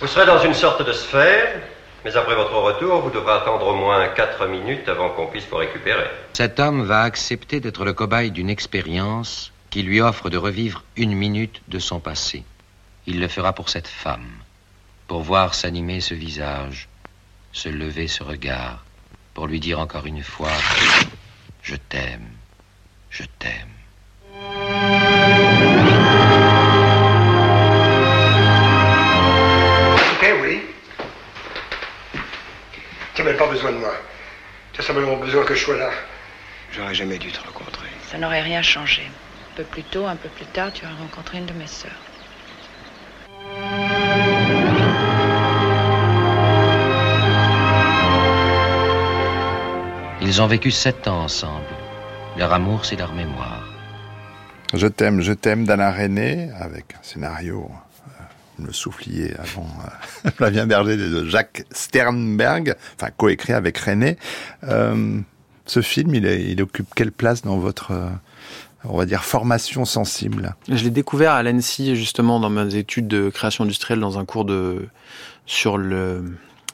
Vous 0.00 0.06
serez 0.06 0.26
dans 0.26 0.42
une 0.42 0.54
sorte 0.54 0.86
de 0.86 0.92
sphère, 0.92 1.60
mais 2.04 2.16
après 2.16 2.34
votre 2.34 2.56
retour, 2.56 3.02
vous 3.02 3.10
devrez 3.10 3.32
attendre 3.32 3.66
au 3.66 3.74
moins 3.74 4.08
4 4.08 4.46
minutes 4.48 4.88
avant 4.88 5.10
qu'on 5.10 5.26
puisse 5.26 5.46
vous 5.50 5.56
récupérer. 5.56 6.06
Cet 6.32 6.58
homme 6.58 6.84
va 6.84 7.02
accepter 7.02 7.60
d'être 7.60 7.84
le 7.84 7.92
cobaye 7.92 8.30
d'une 8.30 8.48
expérience 8.48 9.52
qui 9.68 9.82
lui 9.82 10.00
offre 10.00 10.30
de 10.30 10.38
revivre 10.38 10.84
une 10.96 11.12
minute 11.12 11.60
de 11.68 11.78
son 11.78 12.00
passé. 12.00 12.44
Il 13.06 13.20
le 13.20 13.28
fera 13.28 13.52
pour 13.52 13.68
cette 13.68 13.88
femme, 13.88 14.26
pour 15.10 15.22
voir 15.22 15.54
s'animer 15.54 16.00
ce 16.00 16.14
visage, 16.14 16.88
se 17.50 17.68
lever 17.68 18.06
ce 18.06 18.22
regard, 18.22 18.84
pour 19.34 19.48
lui 19.48 19.58
dire 19.58 19.80
encore 19.80 20.06
une 20.06 20.22
fois, 20.22 20.52
je 21.64 21.74
t'aime, 21.74 22.30
je 23.10 23.24
t'aime. 23.40 23.74
Ok, 30.12 30.32
oui. 30.42 30.60
Tu 33.12 33.22
n'as 33.22 33.30
même 33.30 33.36
pas 33.36 33.48
besoin 33.48 33.72
de 33.72 33.78
moi. 33.78 33.92
Tu 34.72 34.80
as 34.80 34.84
simplement 34.84 35.16
besoin 35.16 35.44
que 35.44 35.56
je 35.56 35.64
sois 35.64 35.76
là. 35.76 35.90
J'aurais 36.70 36.94
jamais 36.94 37.18
dû 37.18 37.32
te 37.32 37.40
rencontrer. 37.40 37.88
Ça 38.06 38.16
n'aurait 38.16 38.42
rien 38.42 38.62
changé. 38.62 39.02
Un 39.02 39.56
peu 39.56 39.64
plus 39.64 39.82
tôt, 39.82 40.06
un 40.06 40.14
peu 40.14 40.28
plus 40.28 40.46
tard, 40.46 40.72
tu 40.72 40.84
aurais 40.84 40.94
rencontré 40.94 41.38
une 41.38 41.46
de 41.46 41.54
mes 41.54 41.66
sœurs. 41.66 41.90
Ils 50.30 50.40
ont 50.40 50.46
vécu 50.46 50.70
sept 50.70 51.08
ans 51.08 51.22
ensemble. 51.24 51.64
Leur 52.38 52.52
amour, 52.52 52.84
c'est 52.84 52.94
leur 52.94 53.12
mémoire. 53.14 53.64
Je 54.74 54.86
t'aime, 54.86 55.22
je 55.22 55.32
t'aime 55.32 55.64
d'Alain 55.64 55.90
René, 55.90 56.50
avec 56.56 56.94
un 56.94 57.02
scénario, 57.02 57.68
euh, 58.06 58.64
le 58.66 58.72
soufflier 58.72 59.34
avant 59.40 59.66
euh, 60.24 60.30
Flavien 60.36 60.66
Berger 60.68 60.96
de 60.96 61.24
Jacques 61.24 61.64
Sternberg, 61.72 62.76
enfin 62.94 63.10
coécrit 63.16 63.54
avec 63.54 63.76
René. 63.78 64.18
Euh, 64.68 65.18
ce 65.66 65.82
film, 65.82 66.14
il, 66.14 66.24
est- 66.26 66.44
il 66.44 66.62
occupe 66.62 66.94
quelle 66.94 67.10
place 67.10 67.42
dans 67.42 67.58
votre, 67.58 67.90
euh, 67.90 68.08
on 68.84 68.96
va 68.96 69.06
dire, 69.06 69.24
formation 69.24 69.84
sensible? 69.84 70.54
Je 70.68 70.84
l'ai 70.84 70.90
découvert 70.90 71.32
à 71.32 71.42
l'ANSI 71.42 71.96
justement 71.96 72.38
dans 72.38 72.50
mes 72.50 72.76
études 72.76 73.08
de 73.08 73.30
création 73.30 73.64
industrielle 73.64 73.98
dans 73.98 74.16
un 74.20 74.24
cours 74.24 74.44
de 74.44 74.86
sur 75.46 75.76
le 75.76 76.22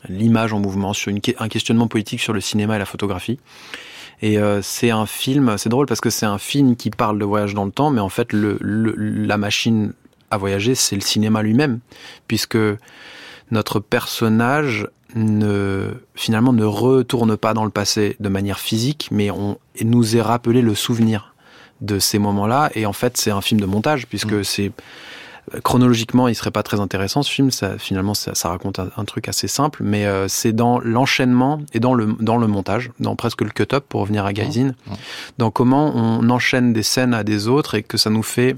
l'image 0.09 0.53
en 0.53 0.61
mouvement, 0.61 0.93
sur 0.93 1.11
une, 1.11 1.21
un 1.39 1.49
questionnement 1.49 1.89
politique 1.89 2.21
sur 2.21 2.33
le 2.33 2.41
cinéma 2.41 2.77
et 2.77 2.79
la 2.79 2.87
photographie. 2.87 3.39
Et 4.23 4.39
euh, 4.39 4.63
c'est 4.63 4.91
un 4.91 5.05
film, 5.07 5.59
c'est 5.59 5.69
drôle 5.69 5.87
parce 5.87 6.01
que 6.01 6.11
c'est 6.11 6.27
un 6.27 6.39
film 6.39 6.75
qui 6.77 6.91
parle 6.91 7.19
de 7.19 7.25
voyage 7.25 7.53
dans 7.55 7.65
le 7.67 7.71
temps, 7.71 7.91
mais 7.91 8.01
en 8.01 8.09
fait 8.09 8.33
le, 8.33 8.57
le- 8.61 8.95
la 8.97 9.37
machine 9.37 9.93
à 10.31 10.39
voyager, 10.39 10.75
c'est 10.75 10.97
le 10.97 11.03
cinéma 11.03 11.43
lui-même, 11.43 11.81
puisque 12.27 12.59
notre 13.51 13.79
personnage 13.79 14.89
ne 15.15 15.91
finalement 16.15 16.53
ne 16.53 16.65
retourne 16.65 17.37
pas 17.37 17.55
dans 17.55 17.65
le 17.65 17.71
passé 17.71 18.17
de 18.19 18.29
manière 18.29 18.59
physique, 18.59 19.09
mais 19.13 19.31
on 19.31 19.59
nous 19.83 20.17
est 20.17 20.21
rappelé 20.23 20.63
le 20.63 20.75
souvenir 20.75 21.35
de 21.81 21.99
ces 21.99 22.19
moments-là. 22.19 22.71
Et 22.75 22.87
en 22.87 22.93
fait, 22.93 23.17
c'est 23.17 23.31
un 23.31 23.41
film 23.41 23.61
de 23.61 23.67
montage, 23.67 24.07
puisque 24.07 24.45
c'est 24.45 24.73
chronologiquement, 25.63 26.29
il 26.29 26.35
serait 26.35 26.51
pas 26.51 26.63
très 26.63 26.81
intéressant 26.81 27.23
ce 27.23 27.31
film. 27.31 27.51
Ça, 27.51 27.79
finalement, 27.79 28.15
ça, 28.15 28.35
ça 28.35 28.49
raconte 28.49 28.79
un, 28.79 28.91
un 28.97 29.05
truc 29.05 29.29
assez 29.29 29.49
simple, 29.49 29.83
mais 29.83 30.07
euh, 30.07 30.29
c'est 30.29 30.53
dans 30.53 30.79
l'enchaînement 30.81 31.61
et 31.73 31.81
dans 31.81 31.95
le 31.95 32.17
dans 32.21 32.37
le 32.37 32.47
montage, 32.47 32.91
dans 33.01 33.17
presque 33.17 33.43
le 33.43 33.51
cut-up 33.51 33.85
pour 33.89 34.01
revenir 34.01 34.25
à 34.25 34.33
Gaisin, 34.33 34.73
dans 35.39 35.51
comment 35.51 35.95
on 35.95 36.29
enchaîne 36.31 36.73
des 36.73 36.83
scènes 36.83 37.15
à 37.15 37.25
des 37.25 37.49
autres 37.49 37.75
et 37.75 37.83
que 37.83 37.97
ça 37.97 38.11
nous 38.11 38.23
fait 38.23 38.57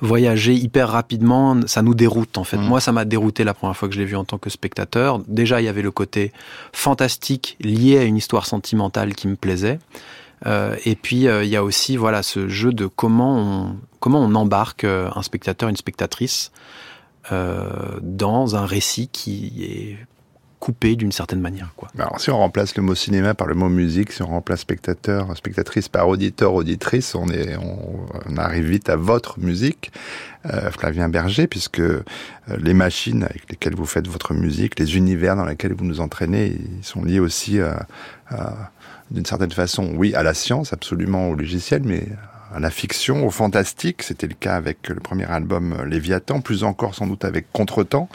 voyager 0.00 0.54
hyper 0.54 0.88
rapidement, 0.88 1.56
ça 1.66 1.82
nous 1.82 1.94
déroute 1.94 2.36
en 2.36 2.44
fait. 2.44 2.56
Moi, 2.56 2.80
ça 2.80 2.92
m'a 2.92 3.04
dérouté 3.04 3.44
la 3.44 3.54
première 3.54 3.76
fois 3.76 3.88
que 3.88 3.94
je 3.94 4.00
l'ai 4.00 4.06
vu 4.06 4.16
en 4.16 4.24
tant 4.24 4.38
que 4.38 4.50
spectateur. 4.50 5.20
Déjà, 5.28 5.60
il 5.60 5.64
y 5.64 5.68
avait 5.68 5.82
le 5.82 5.92
côté 5.92 6.32
fantastique 6.72 7.56
lié 7.60 7.98
à 7.98 8.02
une 8.02 8.16
histoire 8.16 8.46
sentimentale 8.46 9.14
qui 9.14 9.28
me 9.28 9.36
plaisait. 9.36 9.78
Euh, 10.46 10.76
et 10.84 10.94
puis 10.94 11.26
euh, 11.26 11.44
il 11.44 11.50
y 11.50 11.56
a 11.56 11.64
aussi 11.64 11.96
voilà 11.96 12.22
ce 12.22 12.48
jeu 12.48 12.72
de 12.72 12.86
comment 12.86 13.38
on 13.38 13.76
comment 14.00 14.20
on 14.20 14.34
embarque 14.34 14.84
euh, 14.84 15.08
un 15.14 15.22
spectateur, 15.22 15.68
une 15.68 15.76
spectatrice 15.76 16.52
dans 18.02 18.54
un 18.54 18.66
récit 18.66 19.08
qui 19.08 19.64
est 19.64 19.96
coupé 20.58 20.94
d'une 20.94 21.10
certaine 21.10 21.40
manière. 21.40 21.72
Quoi. 21.74 21.88
Alors, 21.98 22.20
si 22.20 22.28
on 22.28 22.36
remplace 22.36 22.76
le 22.76 22.82
mot 22.82 22.94
cinéma 22.94 23.32
par 23.32 23.46
le 23.46 23.54
mot 23.54 23.70
musique, 23.70 24.12
si 24.12 24.20
on 24.20 24.26
remplace 24.26 24.60
spectateur, 24.60 25.34
spectatrice 25.34 25.88
par 25.88 26.06
auditeur, 26.06 26.52
auditrice, 26.52 27.14
on, 27.14 27.26
est, 27.28 27.56
on, 27.56 28.36
arrive 28.36 28.66
vite 28.66 28.90
à 28.90 28.96
votre 28.96 29.40
musique, 29.40 29.90
Flavien 30.72 31.08
Berger, 31.08 31.46
puisque 31.46 31.80
les 32.58 32.74
machines 32.74 33.22
avec 33.22 33.48
lesquelles 33.48 33.74
vous 33.74 33.86
faites 33.86 34.06
votre 34.06 34.34
musique, 34.34 34.78
les 34.78 34.98
univers 34.98 35.34
dans 35.34 35.46
lesquels 35.46 35.72
vous 35.72 35.86
nous 35.86 36.00
entraînez, 36.00 36.58
ils 36.78 36.84
sont 36.84 37.02
liés 37.02 37.20
aussi 37.20 37.58
à, 37.58 37.86
d'une 39.10 39.26
certaine 39.26 39.52
façon, 39.52 39.92
oui, 39.96 40.14
à 40.14 40.22
la 40.22 40.34
science, 40.34 40.72
absolument 40.72 41.28
au 41.30 41.34
logiciel, 41.34 41.82
mais 41.84 42.06
à 42.54 42.60
la 42.60 42.70
fiction, 42.70 43.26
au 43.26 43.30
fantastique. 43.30 44.02
C'était 44.02 44.26
le 44.28 44.34
cas 44.34 44.54
avec 44.56 44.88
le 44.88 44.96
premier 45.00 45.24
album 45.24 45.74
euh, 45.80 45.84
Léviathan, 45.84 46.40
plus 46.40 46.62
encore 46.64 46.94
sans 46.94 47.06
doute 47.06 47.24
avec 47.24 47.46
Contretemps, 47.52 48.08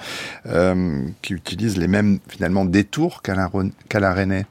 euh, 0.46 1.02
qui 1.22 1.34
utilise 1.34 1.78
les 1.78 1.88
mêmes 1.88 2.20
finalement 2.30 2.66
détours 2.66 3.22
qu'Alain 3.22 3.48
Ron- 3.48 3.72
qu'Alain 3.90 4.14
René. 4.14 4.46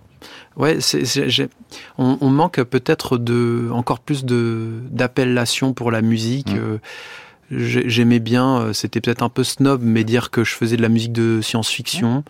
Ouais, 0.56 0.78
c'est, 0.80 1.04
c'est- 1.04 1.30
j'ai- 1.30 1.48
on, 1.96 2.18
on 2.20 2.28
manque 2.30 2.60
peut-être 2.64 3.16
de 3.18 3.68
encore 3.72 4.00
plus 4.00 4.24
de 4.24 4.80
d'appellation 4.90 5.72
pour 5.72 5.90
la 5.90 6.02
musique. 6.02 6.52
Mm. 6.52 6.58
Euh, 6.58 6.78
J'aimais 7.50 8.18
bien, 8.18 8.58
euh, 8.58 8.72
c'était 8.74 9.00
peut-être 9.00 9.22
un 9.22 9.30
peu 9.30 9.42
snob, 9.42 9.80
mais 9.82 10.04
dire 10.04 10.30
que 10.30 10.44
je 10.44 10.54
faisais 10.54 10.76
de 10.76 10.82
la 10.82 10.90
musique 10.90 11.12
de 11.12 11.40
science-fiction, 11.40 12.22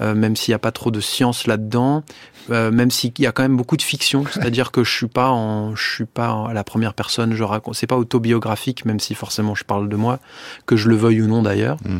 euh, 0.00 0.14
même 0.14 0.34
s'il 0.34 0.52
n'y 0.52 0.56
a 0.56 0.58
pas 0.58 0.72
trop 0.72 0.90
de 0.90 1.00
science 1.00 1.46
là-dedans, 1.46 2.04
euh, 2.50 2.70
même 2.70 2.90
s'il 2.90 3.12
y 3.18 3.26
a 3.26 3.32
quand 3.32 3.42
même 3.42 3.56
beaucoup 3.56 3.76
de 3.76 3.82
fiction, 3.82 4.24
c'est-à-dire 4.32 4.70
que 4.70 4.82
je 4.82 4.90
suis 4.90 5.08
pas 5.08 5.28
en, 5.30 5.76
je 5.76 5.92
suis 5.94 6.04
pas 6.06 6.32
en- 6.32 6.46
à 6.46 6.54
la 6.54 6.64
première 6.64 6.94
personne, 6.94 7.34
je 7.34 7.44
raconte, 7.44 7.74
c'est 7.74 7.86
pas 7.86 7.98
autobiographique, 7.98 8.86
même 8.86 8.98
si 8.98 9.14
forcément 9.14 9.54
je 9.54 9.64
parle 9.64 9.90
de 9.90 9.96
moi, 9.96 10.20
que 10.64 10.76
je 10.76 10.88
le 10.88 10.96
veuille 10.96 11.20
ou 11.20 11.26
non 11.26 11.42
d'ailleurs. 11.42 11.76
Mm. 11.84 11.98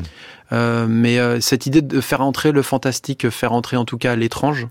Euh, 0.53 0.87
mais 0.89 1.19
euh, 1.19 1.41
cette 1.41 1.67
idée 1.67 1.83
de 1.83 2.01
faire 2.01 2.23
entrer 2.23 2.53
le 2.53 2.63
fantastique, 2.63 3.29
faire 3.29 3.53
entrer 3.53 3.77
en 3.77 3.85
tout 3.85 3.99
cas 3.99 4.17
l'étrange, 4.17 4.67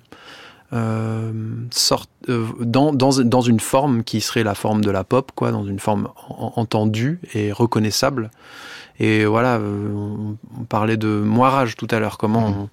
sort, 1.72 2.06
euh, 2.30 2.46
dans, 2.60 2.94
dans, 2.94 3.12
dans 3.24 3.42
une 3.42 3.60
forme 3.60 4.04
qui 4.04 4.22
serait 4.22 4.44
la 4.44 4.56
forme 4.56 4.84
de 4.84 4.92
la 4.92 5.04
pop, 5.04 5.32
quoi, 5.36 5.52
dans 5.52 5.66
une 5.66 5.80
forme 5.80 6.10
en- 6.30 6.54
entendue 6.56 7.20
et 7.34 7.52
reconnaissable. 7.52 8.32
Et 9.00 9.26
voilà, 9.26 9.58
euh, 9.58 9.94
on, 9.94 10.38
on 10.60 10.64
parlait 10.64 10.98
de 10.98 11.08
moirage 11.22 11.76
tout 11.76 11.88
à 11.92 12.00
l'heure, 12.00 12.18
comment, 12.18 12.50
Mhm. 12.50 12.56
on, 12.58 12.70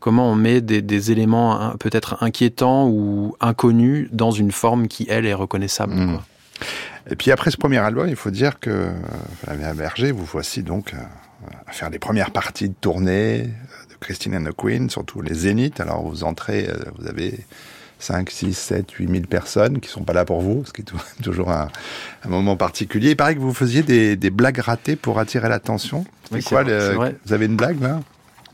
comment 0.00 0.30
on 0.30 0.34
met 0.36 0.60
des, 0.60 0.82
des 0.82 1.10
éléments 1.12 1.72
peut-être 1.80 2.22
inquiétants 2.22 2.88
ou 2.88 3.34
inconnus 3.40 4.08
dans 4.12 4.30
une 4.30 4.52
forme 4.52 4.88
qui, 4.88 5.06
elle, 5.10 5.26
est 5.26 5.34
reconnaissable. 5.34 5.94
Mhm. 5.94 6.12
quoi. 6.12 6.22
Et 7.10 7.16
puis 7.16 7.30
après 7.30 7.50
ce 7.50 7.56
premier 7.56 7.78
album, 7.78 8.08
il 8.08 8.16
faut 8.16 8.30
dire 8.30 8.58
que 8.60 8.70
euh, 8.70 8.92
Flavien 9.44 9.74
Berger, 9.74 10.10
vous 10.12 10.24
voici 10.24 10.62
donc 10.62 10.94
euh, 10.94 10.96
à 11.66 11.72
faire 11.72 11.90
les 11.90 11.98
premières 11.98 12.30
parties 12.30 12.68
de 12.68 12.74
tournée 12.80 13.42
euh, 13.42 13.75
Christine 14.00 14.36
and 14.36 14.44
the 14.44 14.54
Queen, 14.56 14.90
surtout 14.90 15.20
les 15.22 15.34
Zéniths. 15.34 15.80
Alors 15.80 16.02
vous 16.02 16.24
entrez, 16.24 16.68
euh, 16.68 16.74
vous 16.98 17.06
avez 17.06 17.38
5, 17.98 18.28
6, 18.30 18.52
7, 18.54 18.90
8 18.92 19.08
000 19.10 19.20
personnes 19.24 19.80
qui 19.80 19.88
sont 19.88 20.02
pas 20.04 20.12
là 20.12 20.24
pour 20.26 20.40
vous, 20.42 20.64
ce 20.66 20.72
qui 20.72 20.82
est 20.82 20.84
tou- 20.84 20.96
toujours 21.22 21.50
un, 21.50 21.68
un 22.24 22.28
moment 22.28 22.56
particulier. 22.56 23.10
Il 23.10 23.16
paraît 23.16 23.34
que 23.34 23.40
vous 23.40 23.54
faisiez 23.54 23.82
des, 23.82 24.16
des 24.16 24.30
blagues 24.30 24.58
ratées 24.58 24.96
pour 24.96 25.18
attirer 25.18 25.48
l'attention. 25.48 26.04
Oui, 26.30 26.42
C'est 26.42 26.48
quoi 26.50 26.62
vrai, 26.62 26.72
le-. 27.10 27.16
Vous 27.24 27.32
avez 27.32 27.46
une 27.46 27.56
blague 27.56 27.80
là? 27.80 28.00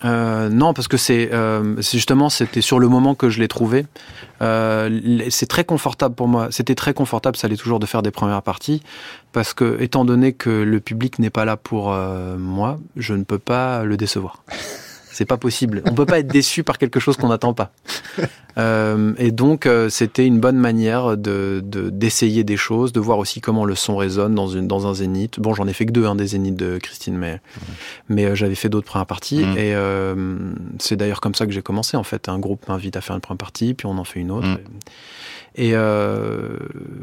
Euh, 0.04 0.48
non, 0.48 0.74
parce 0.74 0.88
que 0.88 0.96
c'est 0.96 1.30
euh, 1.32 1.76
c'est 1.80 1.96
justement 1.96 2.28
c'était 2.28 2.60
sur 2.60 2.80
le 2.80 2.88
moment 2.88 3.14
que 3.14 3.30
je 3.30 3.38
l'ai 3.38 3.46
trouvé. 3.46 3.86
Euh, 4.40 5.20
c'est 5.30 5.46
très 5.46 5.62
confortable 5.64 6.16
pour 6.16 6.26
moi. 6.26 6.48
C'était 6.50 6.74
très 6.74 6.92
confortable, 6.92 7.36
ça 7.36 7.46
l'est 7.46 7.56
toujours 7.56 7.78
de 7.78 7.86
faire 7.86 8.02
des 8.02 8.10
premières 8.10 8.42
parties, 8.42 8.82
parce 9.30 9.54
que 9.54 9.80
étant 9.80 10.04
donné 10.04 10.32
que 10.32 10.50
le 10.50 10.80
public 10.80 11.20
n'est 11.20 11.30
pas 11.30 11.44
là 11.44 11.56
pour 11.56 11.92
moi, 12.36 12.80
je 12.96 13.14
ne 13.14 13.22
peux 13.22 13.38
pas 13.38 13.84
le 13.84 13.96
décevoir. 13.96 14.42
C'est 15.12 15.26
pas 15.26 15.36
possible. 15.36 15.82
On 15.86 15.92
peut 15.94 16.06
pas 16.06 16.18
être 16.20 16.26
déçu 16.26 16.64
par 16.64 16.78
quelque 16.78 16.98
chose 16.98 17.16
qu'on 17.18 17.28
n'attend 17.28 17.52
pas. 17.54 17.72
Euh, 18.58 19.14
et 19.18 19.30
donc 19.30 19.64
euh, 19.66 19.88
c'était 19.88 20.26
une 20.26 20.38
bonne 20.40 20.56
manière 20.58 21.16
de 21.16 21.62
de- 21.64 21.88
d'essayer 21.90 22.44
des 22.44 22.56
choses, 22.58 22.92
de 22.92 23.00
voir 23.00 23.18
aussi 23.18 23.40
comment 23.40 23.64
le 23.64 23.74
son 23.74 23.96
résonne 23.96 24.34
dans 24.34 24.46
une 24.48 24.66
dans 24.68 24.86
un 24.86 24.92
zénith. 24.94 25.40
Bon, 25.40 25.54
j'en 25.54 25.66
ai 25.68 25.72
fait 25.72 25.86
que 25.86 25.92
deux, 25.92 26.04
hein, 26.06 26.14
des 26.16 26.26
zéniths 26.28 26.56
de 26.56 26.78
Christine, 26.78 27.16
mais 27.16 27.40
mais 28.10 28.26
euh, 28.26 28.34
j'avais 28.34 28.54
fait 28.54 28.68
d'autres 28.68 28.86
premières 28.86 29.06
parties 29.06 29.44
Mhm. 29.44 29.56
et 29.56 29.74
euh, 29.74 30.36
c'est 30.78 30.96
d'ailleurs 30.96 31.20
comme 31.20 31.34
ça 31.34 31.46
que 31.46 31.52
j'ai 31.52 31.62
commencé 31.62 31.96
en 31.96 32.02
fait. 32.04 32.28
Un 32.28 32.38
groupe 32.38 32.68
m'invite 32.68 32.96
à 32.96 33.00
faire 33.00 33.14
une 33.16 33.22
première 33.22 33.38
partie, 33.38 33.72
puis 33.74 33.86
on 33.86 33.96
en 33.98 34.04
fait 34.04 34.20
une 34.20 34.30
autre. 34.30 34.46
Mhm. 34.48 34.58
Et 35.54 35.72
euh, 35.74 36.56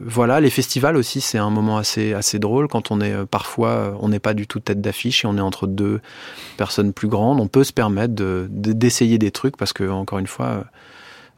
voilà, 0.06 0.40
les 0.40 0.50
festivals 0.50 0.98
aussi, 0.98 1.22
c'est 1.22 1.38
un 1.38 1.52
moment 1.52 1.78
assez 1.78 2.14
assez 2.14 2.40
drôle 2.40 2.68
quand 2.68 2.90
on 2.92 3.00
est 3.00 3.14
euh, 3.14 3.26
parfois 3.26 3.70
euh, 3.70 3.92
on 4.00 4.10
n'est 4.10 4.20
pas 4.20 4.34
du 4.34 4.48
tout 4.48 4.60
tête 4.60 4.82
d'affiche 4.82 5.24
et 5.24 5.28
on 5.28 5.38
est 5.38 5.42
entre 5.42 5.68
deux 5.68 6.02
personnes 6.58 6.92
plus 6.94 7.08
grandes. 7.08 7.40
On 7.40 7.48
peut 7.48 7.64
se 7.64 7.74
permettre 7.74 8.16
de 8.16 8.48
de- 8.50 8.74
d'essayer 8.74 9.18
des 9.20 9.32
trucs 9.32 9.56
parce 9.56 9.74
que 9.74 9.88
encore 9.90 10.20
une 10.20 10.28
fois. 10.28 10.64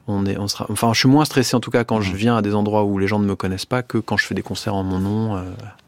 on 0.08 0.26
est, 0.26 0.38
on 0.38 0.48
sera, 0.48 0.66
enfin, 0.70 0.92
je 0.94 1.00
suis 1.00 1.10
moins 1.10 1.26
stressé 1.26 1.56
en 1.56 1.60
tout 1.60 1.70
cas 1.72 1.84
quand 1.84 2.02
je 2.02 2.14
viens 2.16 2.36
à 2.38 2.42
des 2.42 2.56
endroits 2.56 2.84
où 2.86 2.98
les 2.98 3.08
gens 3.08 3.20
ne 3.20 3.26
me 3.26 3.36
connaissent 3.36 3.68
pas 3.68 3.84
que 3.84 3.98
quand 4.00 4.18
je 4.18 4.26
fais 4.26 4.34
des 4.36 4.42
concerts 4.42 4.74
en 4.76 4.84
mon 4.84 5.00
nom 5.00 5.36
euh, 5.38 5.42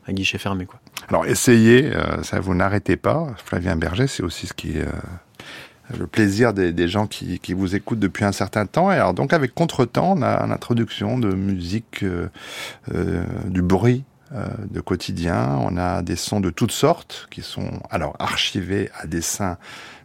à 0.08 0.14
guichet 0.14 0.38
fermé, 0.38 0.66
quoi. 0.66 0.80
Alors 1.10 1.26
essayez, 1.26 1.94
euh, 1.96 2.22
ça 2.22 2.40
vous 2.40 2.54
n'arrêtez 2.54 2.96
pas. 2.96 3.28
Flavien 3.44 3.76
Berger, 3.76 4.08
c'est 4.08 4.24
aussi 4.24 4.46
ce 4.48 4.54
qui 4.54 4.76
le 5.98 6.08
plaisir 6.08 6.54
des, 6.54 6.88
gens 6.88 7.08
qui, 7.08 7.40
vous 7.54 7.76
écoutent 7.76 8.00
depuis 8.00 8.26
un 8.26 8.32
certain 8.32 8.66
temps. 8.66 8.92
Et 8.92 8.96
alors 8.96 9.14
donc 9.14 9.34
avec 9.34 9.54
Contretemps, 9.54 10.16
on 10.18 10.22
a 10.22 10.44
une 10.44 10.52
introduction 10.52 11.20
de 11.20 11.34
musique, 11.34 12.04
euh, 12.04 12.30
euh, 12.94 13.24
du 13.48 13.62
bruit 13.62 14.04
euh, 14.34 14.48
de 14.70 14.82
quotidien. 14.82 15.58
On 15.62 15.78
a 15.78 16.02
des 16.02 16.16
sons 16.16 16.40
de 16.40 16.50
toutes 16.50 16.72
sortes 16.72 17.28
qui 17.30 17.42
sont 17.42 17.82
alors 17.90 18.16
archivés 18.20 18.90
à 19.00 19.08
dessin 19.08 19.58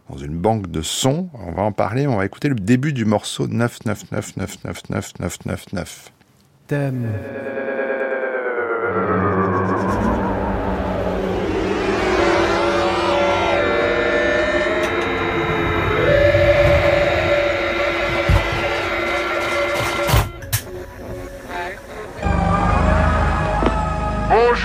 dans 0.09 0.17
une 0.17 0.37
banque 0.37 0.69
de 0.69 0.81
sons. 0.81 1.29
On 1.33 1.51
va 1.51 1.63
en 1.63 1.71
parler. 1.71 2.07
On 2.07 2.17
va 2.17 2.25
écouter 2.25 2.49
le 2.49 2.55
début 2.55 2.91
du 2.93 3.05
morceau 3.05 3.47
99999999. 3.47 6.11
Thème. 6.67 7.07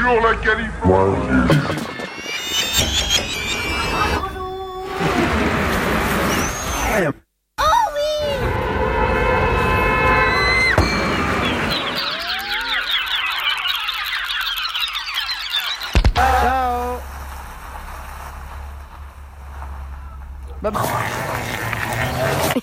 Bonjour 0.05 0.21
la 0.21 0.37
Californie. 0.37 1.17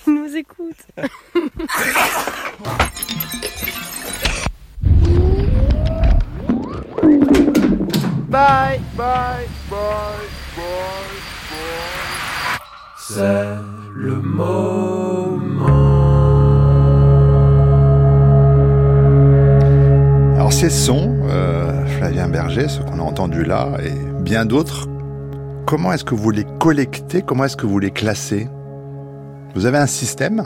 Il 0.06 0.14
nous 0.14 0.36
écoute. 0.36 0.86
Bye, 8.32 8.80
bye, 8.96 9.46
bye, 9.70 10.26
bye, 10.56 11.16
bye. 11.50 12.58
C'est 12.96 13.44
le 13.94 14.16
moment. 14.22 15.18
Alors 20.36 20.52
ces 20.52 20.70
sons, 20.70 21.14
euh, 21.24 21.84
Flavien 21.86 22.28
Berger, 22.28 22.68
ce 22.68 22.80
qu'on 22.80 22.98
a 22.98 23.02
entendu 23.02 23.44
là, 23.44 23.68
et 23.84 23.92
bien 24.22 24.46
d'autres, 24.46 24.88
comment 25.66 25.92
est-ce 25.92 26.04
que 26.04 26.14
vous 26.14 26.30
les 26.30 26.46
collectez? 26.58 27.20
Comment 27.22 27.44
est-ce 27.44 27.56
que 27.58 27.66
vous 27.66 27.78
les 27.78 27.90
classez? 27.90 28.48
Vous 29.54 29.66
avez 29.66 29.78
un 29.78 29.86
système? 29.86 30.44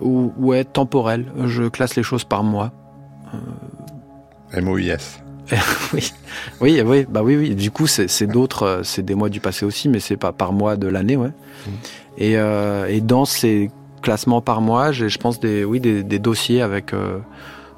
Ou- 0.00 0.32
Ouais, 0.38 0.64
temporel. 0.64 1.26
Je 1.44 1.64
classe 1.64 1.94
les 1.96 2.02
choses 2.02 2.24
par 2.24 2.42
mois. 2.42 2.72
MOIS. 4.60 5.20
oui, 5.92 6.12
oui, 6.60 6.80
oui, 6.84 7.06
bah 7.08 7.22
oui, 7.22 7.36
oui. 7.36 7.54
Du 7.54 7.70
coup, 7.70 7.86
c'est 7.86 8.26
d'autres, 8.26 8.62
euh, 8.62 8.82
c'est 8.82 9.02
des 9.04 9.14
mois 9.14 9.28
du 9.28 9.40
passé 9.40 9.66
aussi, 9.66 9.88
mais 9.88 10.00
c'est 10.00 10.16
pas 10.16 10.32
par 10.32 10.52
mois 10.52 10.76
de 10.76 10.86
l'année, 10.88 11.16
ouais. 11.16 11.30
Et, 12.16 12.36
euh, 12.38 12.86
et 12.88 13.00
dans 13.00 13.24
ces 13.24 13.70
classements 14.02 14.40
par 14.40 14.60
mois, 14.60 14.90
j'ai, 14.92 15.08
je 15.08 15.18
pense, 15.18 15.40
des, 15.40 15.64
oui, 15.64 15.80
des, 15.80 16.02
des 16.02 16.18
dossiers 16.18 16.62
avec 16.62 16.92
euh, 16.94 17.18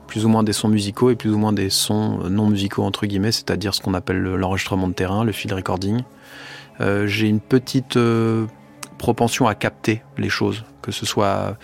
plus 0.07 0.25
ou 0.25 0.29
moins 0.29 0.43
des 0.45 0.53
sons 0.53 0.69
musicaux 0.69 1.11
et 1.11 1.17
plus 1.17 1.31
ou 1.33 1.39
moins 1.39 1.53
des 1.53 1.71
sons 1.71 2.19
non 2.29 2.47
musicaux 2.49 2.83
entre 2.85 3.07
guillemets, 3.07 3.33
c'est-à-dire 3.33 3.75
ce 3.75 3.81
qu'on 3.81 3.95
appelle 3.95 4.19
le- 4.19 4.37
l'enregistrement 4.37 4.87
de 4.89 4.93
terrain, 4.93 5.25
le 5.25 5.33
field 5.33 5.53
recording. 5.55 6.03
Euh, 6.81 7.07
j'ai 7.07 7.29
une 7.29 7.41
petite 7.41 7.99
propension 8.99 9.47
à 9.47 9.55
capter 9.55 10.03
les 10.19 10.29
choses, 10.29 10.65
que 10.83 10.93
ce 10.93 11.07
soit 11.07 11.57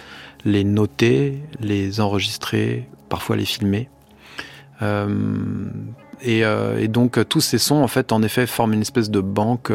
les 0.45 0.65
noter, 0.65 1.39
les 1.61 2.01
enregistrer, 2.01 2.89
parfois 3.09 3.37
les 3.37 3.45
filmer. 3.45 3.89
Euh, 4.83 5.07
et, 6.23 6.45
euh, 6.45 6.79
et 6.79 6.89
donc 6.89 7.19
euh, 7.19 7.25
tous 7.25 7.41
ces 7.41 7.59
sons, 7.59 7.83
en 7.83 7.89
fait, 7.89 8.13
en 8.13 8.23
effet, 8.23 8.47
forment 8.47 8.75
une 8.75 8.83
espèce 8.83 9.11
de 9.11 9.21
banque 9.21 9.73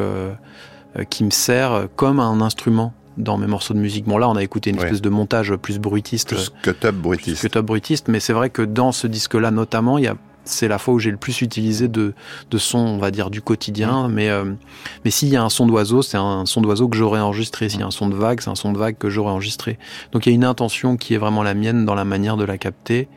qui 1.09 1.23
me 1.23 1.29
sert 1.29 1.87
comme 1.95 2.19
un 2.19 2.41
instrument 2.41 2.93
dans 3.17 3.37
mes 3.37 3.47
morceaux 3.47 3.73
de 3.73 3.79
musique. 3.79 4.05
Bon, 4.05 4.17
là, 4.17 4.29
on 4.29 4.35
a 4.35 4.43
écouté 4.43 4.69
une 4.69 4.77
Ouais. 4.77 4.85
espèce 4.85 5.01
de 5.01 5.09
montage 5.09 5.55
plus 5.55 5.79
bruitiste, 5.79 6.29
Plus 6.29 6.51
que 6.61 6.71
top 6.71 6.95
plus 6.95 7.39
que 7.41 7.47
top 7.47 7.65
bruitiste, 7.65 8.07
mais 8.07 8.19
c'est 8.19 8.33
vrai 8.33 8.49
que 8.49 8.61
dans 8.61 8.91
ce 8.91 9.07
disque-là, 9.07 9.51
notamment, 9.51 9.97
il 9.97 10.05
y 10.05 10.07
a 10.07 10.15
c'est 10.49 10.69
la 10.69 10.77
fois 10.77 10.93
où 10.93 10.99
j'ai 10.99 11.11
le 11.11 11.17
plus 11.17 11.41
utilisé 11.41 11.89
de, 11.89 12.13
de 12.49 12.57
sons, 12.57 12.77
on 12.79 12.97
va 12.99 13.11
dire, 13.11 13.29
du 13.29 13.41
quotidien. 13.41 14.07
Mais, 14.07 14.29
euh, 14.29 14.45
mais 15.03 15.11
s'il 15.11 15.27
y 15.27 15.35
a 15.35 15.43
un 15.43 15.49
son 15.49 15.65
d'oiseau, 15.67 16.01
c'est 16.01 16.15
un 16.15 16.45
son 16.45 16.61
d'oiseau 16.61 16.87
que 16.87 16.95
j'aurais 16.95 17.19
enregistré. 17.19 17.67
S'il 17.67 17.81
y 17.81 17.83
a 17.83 17.85
un 17.85 17.91
son 17.91 18.07
de 18.07 18.15
vague, 18.15 18.39
c'est 18.39 18.49
un 18.49 18.55
son 18.55 18.71
de 18.71 18.77
vague 18.77 18.97
que 18.97 19.09
j'aurais 19.09 19.31
enregistré. 19.33 19.77
Donc 20.13 20.25
il 20.25 20.29
y 20.29 20.31
a 20.31 20.35
une 20.35 20.45
intention 20.45 20.95
qui 20.95 21.13
est 21.13 21.17
vraiment 21.17 21.43
la 21.43 21.53
mienne 21.53 21.83
dans 21.83 21.95
la 21.95 22.05
manière 22.05 22.37
de 22.37 22.45
la 22.45 22.57
capter 22.57 23.09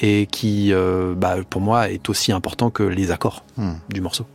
et 0.00 0.26
qui, 0.26 0.72
euh, 0.72 1.14
bah, 1.16 1.36
pour 1.48 1.60
moi, 1.60 1.90
est 1.90 2.08
aussi 2.08 2.32
important 2.32 2.70
que 2.70 2.82
les 2.82 3.10
accords 3.10 3.44
Hmm. 3.56 3.74
du 3.92 4.00
morceau. 4.00 4.26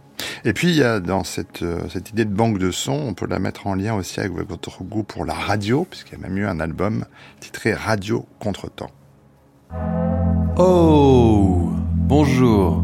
Et 0.44 0.52
puis, 0.54 0.70
il 0.70 0.76
y 0.76 0.84
a 0.84 1.00
dans 1.00 1.24
cette, 1.24 1.62
euh, 1.64 1.80
cette 1.90 2.10
idée 2.10 2.26
de 2.26 2.34
banque 2.34 2.58
de 2.60 2.72
sons, 2.72 3.06
on 3.08 3.14
peut 3.14 3.28
la 3.28 3.40
mettre 3.40 3.68
en 3.68 3.76
lien 3.76 3.96
aussi 3.96 4.20
avec 4.20 4.32
votre 4.34 4.84
goût 4.84 5.04
pour 5.04 5.26
la 5.26 5.34
radio, 5.34 5.86
puisqu'il 5.90 6.20
y 6.20 6.24
a 6.24 6.28
même 6.28 6.38
eu 6.38 6.46
un 6.46 6.60
album 6.60 7.06
titré 7.40 7.74
Radio 7.74 8.26
Contretemps. 8.40 8.92
Oh 10.58 11.72
Bonjour 11.96 12.84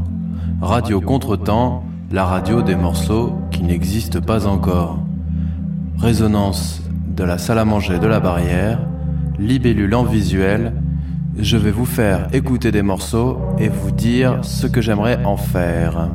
Radio 0.61 1.01
Contretemps, 1.01 1.83
la 2.11 2.25
radio 2.25 2.61
des 2.61 2.75
morceaux 2.75 3.33
qui 3.51 3.63
n'existent 3.63 4.21
pas 4.21 4.47
encore. 4.47 4.99
Résonance 5.97 6.81
de 7.07 7.23
la 7.23 7.37
salle 7.37 7.59
à 7.59 7.65
manger 7.65 7.99
de 7.99 8.07
la 8.07 8.19
barrière, 8.19 8.79
libellule 9.39 9.93
en 9.95 10.03
visuel, 10.03 10.73
je 11.37 11.57
vais 11.57 11.71
vous 11.71 11.85
faire 11.85 12.27
écouter 12.33 12.71
des 12.71 12.81
morceaux 12.81 13.39
et 13.59 13.69
vous 13.69 13.91
dire 13.91 14.39
ce 14.43 14.67
que 14.67 14.81
j'aimerais 14.81 15.23
en 15.25 15.37
faire. 15.37 16.09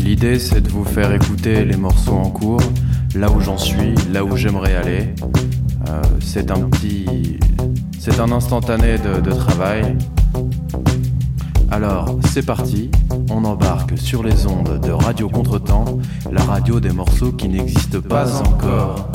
L'idée 0.00 0.38
c'est 0.38 0.60
de 0.60 0.68
vous 0.68 0.84
faire 0.84 1.12
écouter 1.12 1.64
les 1.64 1.76
morceaux 1.76 2.14
en 2.14 2.30
cours, 2.30 2.62
là 3.14 3.30
où 3.30 3.40
j'en 3.40 3.58
suis, 3.58 3.94
là 4.12 4.24
où 4.24 4.36
j'aimerais 4.36 4.74
aller. 4.74 5.14
Euh, 5.88 6.02
c'est 6.20 6.50
un 6.50 6.68
petit. 6.68 7.38
C'est 7.98 8.20
un 8.20 8.30
instantané 8.32 8.98
de, 8.98 9.20
de 9.20 9.30
travail. 9.32 9.96
Alors, 11.70 12.16
c'est 12.30 12.46
parti, 12.46 12.90
on 13.28 13.44
embarque 13.44 13.98
sur 13.98 14.22
les 14.22 14.46
ondes 14.46 14.80
de 14.80 14.92
Radio 14.92 15.28
Contretemps, 15.28 15.98
la 16.30 16.42
radio 16.42 16.78
des 16.78 16.92
morceaux 16.92 17.32
qui 17.32 17.48
n'existent 17.48 18.00
pas 18.00 18.40
encore. 18.42 19.10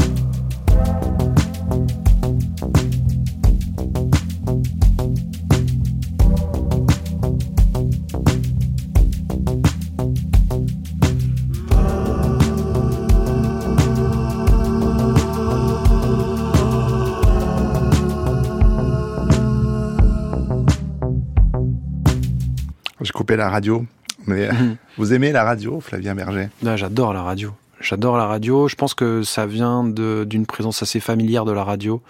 La 23.42 23.50
radio. 23.50 23.86
Mais 24.28 24.48
euh, 24.48 24.54
Mhm. 24.54 24.78
vous 24.98 25.14
aimez 25.14 25.32
la 25.32 25.44
radio, 25.44 25.80
Flavien 25.82 26.14
Berger? 26.16 26.50
Ah, 26.66 26.76
J'adore 26.78 27.14
la 27.14 27.24
radio. 27.24 27.52
J'adore 27.80 28.18
la 28.18 28.28
radio. 28.28 28.68
Je 28.68 28.76
pense 28.76 28.94
que 28.94 29.24
ça 29.24 29.46
vient 29.48 29.84
d'une 29.84 30.46
présence 30.46 30.84
assez 30.84 31.00
familière 31.00 31.44
de 31.46 31.52
la 31.52 31.64
radio, 31.64 32.02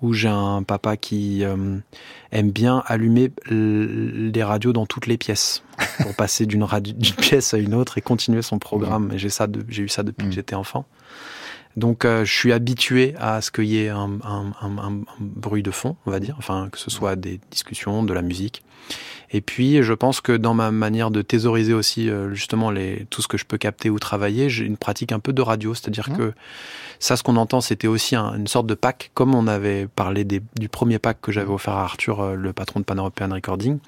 où 0.00 0.14
j'ai 0.14 0.28
un 0.28 0.62
papa 0.62 0.96
qui 0.96 1.44
euh, 1.44 1.76
aime 2.32 2.50
bien 2.50 2.82
allumer 2.86 3.30
les 3.50 4.42
radios 4.42 4.72
dans 4.72 4.86
toutes 4.86 5.06
les 5.06 5.18
pièces 5.18 5.62
pour 6.02 6.14
passer 6.16 6.46
d'une 6.46 6.66
pièce 7.18 7.52
à 7.52 7.58
une 7.58 7.74
autre 7.74 7.98
et 7.98 8.00
continuer 8.00 8.40
son 8.42 8.58
programme. 8.58 9.10
Et 9.12 9.18
j'ai 9.18 9.28
ça, 9.28 9.46
de- 9.46 9.64
j'ai 9.68 9.82
eu 9.82 9.88
ça 9.90 10.02
depuis 10.02 10.24
Mhm. 10.24 10.30
que 10.30 10.34
j'étais 10.36 10.54
enfant. 10.56 10.86
Donc 11.76 12.04
euh, 12.04 12.24
je 12.24 12.32
suis 12.32 12.52
habitué 12.52 13.14
à 13.18 13.40
ce 13.42 13.50
qu'il 13.50 13.64
y 13.66 13.78
ait 13.82 13.88
un, 13.90 14.18
un- 14.24 14.52
un- 14.62 14.78
un- 14.78 14.92
un 15.00 15.02
bruit 15.20 15.62
de 15.64 15.72
fond, 15.72 15.96
on 16.06 16.10
va 16.10 16.20
dire, 16.20 16.36
enfin 16.38 16.68
que 16.70 16.78
ce 16.78 16.88
soit 16.90 17.16
des 17.16 17.40
discussions, 17.50 18.02
de 18.04 18.12
la 18.14 18.22
musique. 18.22 18.62
Et 19.36 19.40
puis 19.40 19.82
je 19.82 19.92
pense 19.92 20.20
que 20.20 20.32
dans 20.32 20.54
ma 20.54 20.70
manière 20.70 21.10
de 21.10 21.20
thésauriser 21.20 21.74
aussi 21.74 22.08
euh, 22.08 22.32
justement 22.34 22.70
les, 22.70 23.04
tout 23.10 23.20
ce 23.20 23.26
que 23.28 23.36
je 23.36 23.44
peux 23.44 23.58
capter 23.58 23.90
ou 23.90 23.98
travailler, 23.98 24.48
j'ai 24.48 24.64
une 24.64 24.76
pratique 24.76 25.10
un 25.10 25.18
peu 25.18 25.32
de 25.32 25.42
radio, 25.42 25.74
c'est-à-dire 25.74 26.08
Mhm. 26.10 26.16
que 26.16 26.32
ça, 27.00 27.16
ce 27.16 27.22
qu'on 27.24 27.34
entend, 27.36 27.60
c'était 27.60 27.88
aussi 27.88 28.14
un- 28.14 28.34
une 28.36 28.46
sorte 28.46 28.66
de 28.68 28.74
pack, 28.74 29.10
comme 29.12 29.34
on 29.34 29.48
avait 29.48 29.88
parlé 29.88 30.22
des- 30.24 30.40
du 30.58 30.68
premier 30.68 31.00
pack 31.00 31.18
que 31.20 31.32
j'avais 31.32 31.50
offert 31.50 31.74
à 31.74 31.82
Arthur, 31.82 32.20
euh, 32.20 32.34
le 32.36 32.52
patron 32.52 32.78
de 32.80 32.84
Pan 32.84 32.94
European 32.94 33.28
Recording. 33.32 33.78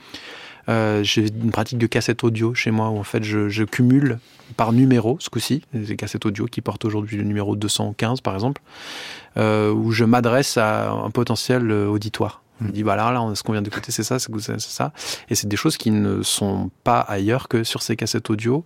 Euh, 0.68 1.04
j'ai 1.04 1.28
une 1.28 1.52
pratique 1.52 1.78
de 1.78 1.87
cassette 1.87 2.24
audio 2.24 2.52
chez 2.52 2.72
moi 2.72 2.90
où 2.90 2.98
en 2.98 3.04
fait 3.04 3.22
je, 3.22 3.48
je 3.48 3.62
cumule 3.62 4.18
par 4.56 4.72
numéro 4.72 5.16
ce 5.20 5.30
coup-ci 5.30 5.62
des 5.72 5.94
cassettes 5.94 6.26
audio 6.26 6.46
qui 6.46 6.61
portent 6.61 6.85
aujourd'hui 6.85 7.16
le 7.18 7.22
numéro 7.22 7.54
215 7.54 8.20
par 8.20 8.35
exemple 8.35 8.61
euh, 9.37 9.70
où 9.72 9.92
je 9.92 10.02
m'adresse 10.04 10.56
à 10.56 10.90
un 10.90 11.11
potentiel 11.11 11.70
auditoire 11.70 12.42
me 12.64 12.71
dis 12.71 12.83
voilà 12.83 13.11
là 13.12 13.33
ce 13.35 13.42
qu'on 13.42 13.53
vient 13.53 13.62
d'écouter 13.62 13.92
c'est 13.92 14.03
ça 14.03 14.19
c'est 14.19 14.31
c'est 14.40 14.61
ça 14.61 14.92
et 15.29 15.35
c'est 15.35 15.47
des 15.47 15.57
choses 15.57 15.77
qui 15.77 15.90
ne 15.90 16.23
sont 16.23 16.71
pas 16.85 17.01
ailleurs 17.01 17.49
que 17.49 17.64
sur 17.64 17.83
ces 17.83 17.97
cassettes 17.97 18.31
audio 18.31 18.64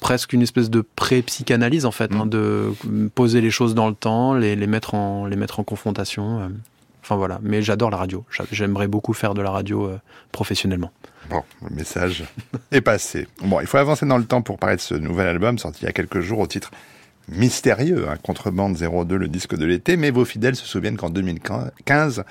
presque 0.00 0.32
une 0.32 0.42
espèce 0.42 0.68
de 0.70 0.80
pré-psychanalyse 0.80 1.86
en 1.86 1.92
fait, 1.92 2.12
hein, 2.12 2.26
de 2.26 2.72
poser 3.14 3.40
les 3.40 3.50
choses 3.52 3.74
dans 3.76 3.88
le 3.88 3.94
temps, 3.94 4.34
les, 4.34 4.56
les, 4.56 4.66
mettre, 4.66 4.94
en, 4.94 5.26
les 5.26 5.36
mettre 5.36 5.60
en 5.60 5.62
confrontation. 5.64 6.40
euh. 6.40 6.48
Enfin 7.04 7.14
voilà, 7.14 7.38
mais 7.42 7.62
j'adore 7.62 7.88
la 7.90 7.96
radio. 7.98 8.24
J'a- 8.30 8.44
J'aimerais 8.50 8.88
beaucoup 8.88 9.12
faire 9.12 9.34
de 9.34 9.42
la 9.42 9.50
radio 9.52 9.86
euh, 9.86 9.98
professionnellement. 10.32 10.90
Bon, 11.30 11.42
le 11.68 11.74
message 11.76 12.24
est 12.72 12.80
passé. 12.80 13.28
Bon, 13.44 13.60
il 13.60 13.66
faut 13.68 13.76
avancer 13.78 14.04
dans 14.06 14.18
le 14.18 14.24
temps 14.24 14.42
pour 14.42 14.58
parler 14.58 14.74
de 14.76 14.80
ce 14.80 14.94
nouvel 14.94 15.28
album 15.28 15.56
sorti 15.58 15.82
il 15.82 15.86
y 15.86 15.88
a 15.88 15.92
quelques 15.92 16.20
jours 16.20 16.40
au 16.40 16.46
titre 16.48 16.72
mystérieux, 17.32 18.06
hein, 18.08 18.16
Contrebande 18.22 18.76
02, 18.76 19.16
le 19.16 19.28
disque 19.28 19.56
de 19.56 19.64
l'été, 19.64 19.96
mais 19.96 20.10
vos 20.10 20.24
fidèles 20.24 20.56
se 20.56 20.66
souviennent 20.66 20.96
qu'en 20.96 21.10
2015, 21.10 22.24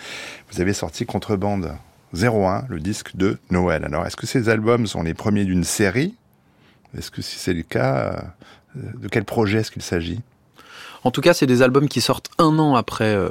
vous 0.51 0.61
avez 0.61 0.73
sorti 0.73 1.05
Contrebande 1.05 1.73
01, 2.13 2.65
le 2.69 2.79
disque 2.79 3.15
de 3.15 3.37
Noël. 3.49 3.85
Alors, 3.85 4.05
est-ce 4.05 4.15
que 4.15 4.27
ces 4.27 4.49
albums 4.49 4.87
sont 4.87 5.03
les 5.03 5.13
premiers 5.13 5.45
d'une 5.45 5.63
série? 5.63 6.15
Est-ce 6.97 7.11
que 7.11 7.21
si 7.21 7.37
c'est 7.37 7.53
le 7.53 7.63
cas, 7.63 8.33
euh, 8.77 8.81
de 8.99 9.07
quel 9.07 9.23
projet 9.23 9.59
est-ce 9.59 9.71
qu'il 9.71 9.81
s'agit? 9.81 10.21
En 11.03 11.11
tout 11.11 11.21
cas, 11.21 11.33
c'est 11.33 11.47
des 11.47 11.61
albums 11.61 11.87
qui 11.87 12.01
sortent 12.01 12.29
un 12.37 12.59
an 12.59 12.75
après 12.75 13.15
euh, 13.15 13.29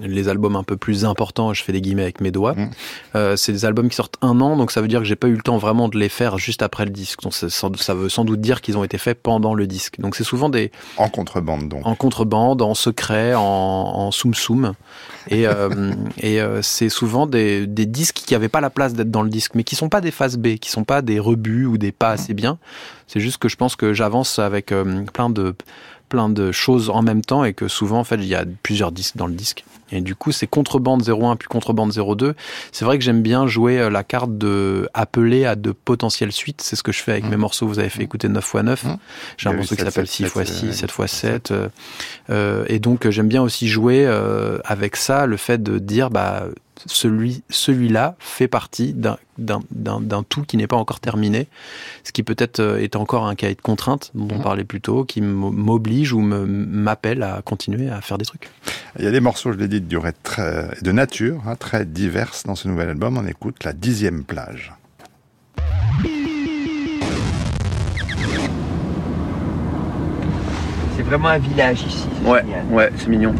les 0.00 0.28
albums 0.28 0.56
un 0.56 0.62
peu 0.62 0.76
plus 0.76 1.04
importants. 1.04 1.52
Je 1.52 1.62
fais 1.62 1.72
des 1.72 1.80
guillemets 1.80 2.02
avec 2.02 2.20
mes 2.20 2.30
doigts. 2.30 2.54
Euh, 3.14 3.36
c'est 3.36 3.52
des 3.52 3.64
albums 3.64 3.88
qui 3.88 3.96
sortent 3.96 4.16
un 4.22 4.40
an, 4.40 4.56
donc 4.56 4.70
ça 4.70 4.80
veut 4.80 4.88
dire 4.88 5.00
que 5.00 5.06
j'ai 5.06 5.16
pas 5.16 5.28
eu 5.28 5.34
le 5.34 5.42
temps 5.42 5.58
vraiment 5.58 5.88
de 5.88 5.98
les 5.98 6.08
faire 6.08 6.38
juste 6.38 6.62
après 6.62 6.84
le 6.84 6.90
disque. 6.90 7.22
Donc 7.22 7.34
ça, 7.34 7.48
ça 7.50 7.94
veut 7.94 8.08
sans 8.08 8.24
doute 8.24 8.40
dire 8.40 8.60
qu'ils 8.60 8.78
ont 8.78 8.84
été 8.84 8.98
faits 8.98 9.20
pendant 9.22 9.54
le 9.54 9.66
disque. 9.66 10.00
Donc 10.00 10.16
c'est 10.16 10.24
souvent 10.24 10.48
des 10.48 10.70
en 10.96 11.08
contrebande, 11.08 11.68
donc 11.68 11.86
en 11.86 11.94
contrebande, 11.94 12.62
en 12.62 12.74
secret, 12.74 13.34
en, 13.34 13.42
en 13.42 14.10
soum 14.10 14.34
soum. 14.34 14.74
Et, 15.28 15.46
euh, 15.46 15.92
et 16.20 16.40
euh, 16.40 16.62
c'est 16.62 16.88
souvent 16.88 17.26
des, 17.26 17.66
des 17.66 17.86
disques 17.86 18.22
qui 18.26 18.34
n'avaient 18.34 18.48
pas 18.48 18.60
la 18.60 18.70
place 18.70 18.94
d'être 18.94 19.10
dans 19.10 19.22
le 19.22 19.30
disque, 19.30 19.54
mais 19.54 19.64
qui 19.64 19.76
sont 19.76 19.88
pas 19.88 20.00
des 20.00 20.10
phases 20.10 20.36
B, 20.36 20.56
qui 20.56 20.70
sont 20.70 20.84
pas 20.84 21.02
des 21.02 21.18
rebuts 21.18 21.66
ou 21.66 21.78
des 21.78 21.92
pas 21.92 22.10
assez 22.10 22.34
bien. 22.34 22.58
C'est 23.06 23.20
juste 23.20 23.38
que 23.38 23.48
je 23.48 23.56
pense 23.56 23.76
que 23.76 23.92
j'avance 23.92 24.38
avec 24.38 24.74
plein 25.12 25.30
de 25.30 25.54
plein 26.08 26.28
de 26.28 26.52
choses 26.52 26.90
en 26.90 27.02
même 27.02 27.22
temps 27.22 27.44
et 27.44 27.52
que 27.52 27.68
souvent 27.68 27.98
en 27.98 28.04
fait 28.04 28.16
il 28.16 28.26
y 28.26 28.34
a 28.34 28.44
plusieurs 28.62 28.92
disques 28.92 29.16
dans 29.16 29.26
le 29.26 29.34
disque 29.34 29.64
et 29.92 30.00
du 30.00 30.14
coup 30.14 30.32
c'est 30.32 30.46
contrebande 30.46 31.08
01 31.08 31.36
puis 31.36 31.48
contrebande 31.48 31.92
02 31.92 32.34
c'est 32.72 32.84
vrai 32.84 32.98
que 32.98 33.04
j'aime 33.04 33.22
bien 33.22 33.46
jouer 33.46 33.78
euh, 33.78 33.90
la 33.90 34.04
carte 34.04 34.36
de 34.36 34.88
appeler 34.94 35.44
à 35.44 35.56
de 35.56 35.72
potentielles 35.72 36.32
suites. 36.32 36.60
C'est 36.60 36.76
ce 36.76 36.82
que 36.82 36.92
je 36.92 37.02
fais 37.02 37.12
avec 37.12 37.24
mes 37.24 37.36
morceaux. 37.36 37.66
Vous 37.66 37.78
avez 37.78 37.88
fait 37.88 38.02
écouter 38.02 38.28
9x9 38.28 38.76
j'ai 38.76 38.88
un 38.88 38.98
Il 39.38 39.44
y 39.44 39.48
a 39.48 39.52
eu 39.52 39.56
morceau 39.56 39.74
qui 39.74 39.82
7, 39.82 39.92
s'appelle 39.92 40.06
7, 40.06 40.26
6x6 40.28 40.72
7, 40.72 40.90
7x7 40.90 41.52
euh, 41.52 41.68
euh, 42.30 42.64
et 42.68 42.78
donc 42.78 43.06
euh, 43.06 43.10
j'aime 43.10 43.28
bien 43.28 43.42
aussi 43.42 43.68
jouer 43.68 44.04
euh, 44.06 44.58
avec 44.64 44.96
ça 44.96 45.26
le 45.26 45.36
fait 45.36 45.62
de 45.62 45.78
dire 45.78 46.10
bah 46.10 46.46
celui 46.86 47.42
celui-là 47.48 48.16
fait 48.18 48.48
partie 48.48 48.92
d'un 48.92 49.16
d'un 49.38 49.60
d'un 49.70 50.00
d'un 50.00 50.22
tout 50.22 50.42
qui 50.42 50.56
n'est 50.56 50.66
pas 50.66 50.76
encore 50.76 51.00
terminé 51.00 51.48
ce 52.04 52.12
qui 52.12 52.22
peut-être 52.22 52.60
euh, 52.60 52.78
est 52.78 52.96
encore 52.96 53.26
un 53.26 53.34
cahier 53.34 53.54
de 53.54 53.60
contraintes 53.60 54.10
dont 54.14 54.28
on 54.34 54.40
parlait 54.40 54.64
plus 54.64 54.80
tôt 54.80 55.04
qui 55.04 55.20
m- 55.20 55.26
m'oblige 55.52 56.12
ou 56.12 56.20
me 56.20 56.44
m'appelle 56.46 57.22
à 57.22 57.40
continuer 57.42 57.88
à 57.90 58.00
faire 58.00 58.18
des 58.18 58.24
trucs 58.26 58.50
Il 58.98 59.04
y 59.04 59.08
a 59.08 59.10
des 59.10 59.20
morceaux, 59.20 59.52
je 59.52 59.58
l'ai 59.58 59.68
dit, 59.68 59.80
de 59.80 59.86
durée 59.86 60.12
très, 60.22 60.70
de 60.82 60.92
nature, 60.92 61.42
hein, 61.46 61.56
très 61.56 61.84
diverses 61.84 62.44
dans 62.44 62.54
ce 62.54 62.66
nouvel 62.68 62.88
album. 62.90 63.16
On 63.18 63.26
écoute 63.26 63.64
la 63.64 63.72
dixième 63.72 64.24
plage. 64.24 64.72
C'est 70.96 71.02
vraiment 71.02 71.28
un 71.28 71.38
village 71.38 71.82
ici. 71.82 72.06
c'est 72.22 72.28
Ouais, 72.28 72.40
génial. 72.42 72.64
ouais, 72.70 72.90
c'est 72.96 73.08
mignon. 73.08 73.34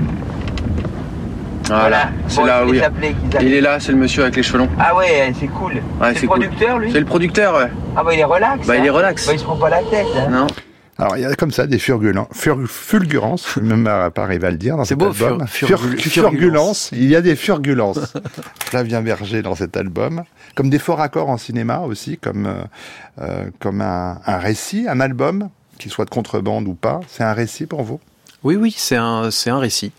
Voilà, 1.67 1.81
Voilà. 1.81 2.11
c'est 2.29 2.37
Bon, 2.37 2.45
là, 2.47 2.65
oui. 2.65 2.81
Il 3.41 3.53
est 3.55 3.61
là, 3.61 3.81
c'est 3.81 3.93
le 3.93 3.99
monsieur 3.99 4.23
avec 4.23 4.37
les 4.37 4.43
cheveux 4.43 4.59
longs. 4.59 4.69
Ah 4.79 4.95
ouais, 4.97 5.33
c'est 5.39 5.49
cool. 5.49 5.75
Ouais, 6.01 6.15
c'est 6.15 6.23
le 6.23 6.29
cool. 6.29 6.41
producteur, 6.41 6.79
lui 6.79 6.93
C'est 6.93 7.01
le 7.01 7.07
producteur, 7.07 7.57
ouais. 7.57 7.71
Ah 7.97 8.05
bah 8.05 8.15
il 8.15 8.21
est 8.21 8.25
relax. 8.25 8.67
Bah, 8.67 8.77
il 8.77 8.81
hein. 8.83 8.85
est 8.85 8.91
relax. 8.91 9.27
Bah, 9.27 9.33
il 9.33 9.39
se 9.39 9.45
prend 9.45 9.57
pas 9.57 9.71
la 9.71 9.83
tête. 9.83 10.07
Hein. 10.17 10.29
Non. 10.31 10.47
Alors, 10.99 11.17
il 11.19 11.23
y 11.23 11.27
a 11.27 11.35
comme 11.35 11.51
ça 11.51 11.67
des 11.67 11.79
fulgurances, 11.79 13.53
je 13.55 13.61
ne 13.61 13.75
même 13.75 14.11
pas 14.13 14.23
arriver 14.23 14.47
à 14.47 14.51
le 14.51 14.57
dire 14.57 14.79
dans 14.79 14.87
cet 14.87 14.97
beau, 14.97 15.07
album. 15.07 15.47
fur-. 15.47 15.79
Il 16.93 17.05
y 17.05 17.17
a 17.17 17.21
des 17.21 17.37
furgulances. 17.37 18.15
Flavien 18.65 19.03
Berger 19.03 19.43
dans 19.43 19.55
cet 19.55 19.77
album. 19.77 20.23
Comme 20.55 20.71
des 20.71 20.79
forts 20.79 21.03
accords 21.03 21.29
en 21.29 21.37
cinéma 21.37 21.81
aussi, 21.81 22.17
comme, 22.17 22.47
euh, 22.47 22.55
euh, 23.21 23.45
comme 23.59 23.83
un, 23.83 24.21
un 24.25 24.39
récit, 24.39 24.87
un 24.89 25.01
album, 25.01 25.51
qu'il 25.79 25.91
soit 25.91 26.07
de 26.07 26.11
contrebande 26.11 26.67
ou 26.67 26.73
pas. 26.75 27.01
C'est 27.09 27.25
un 27.25 27.35
récit 27.35 27.67
pour 27.67 27.83
vous? 27.83 28.01
Oui, 28.43 28.57
oui, 28.57 28.75
c'est 28.77 28.97
un, 28.97 29.31
c'est 29.31 29.51
un 29.51 29.59
récit. 29.59 29.93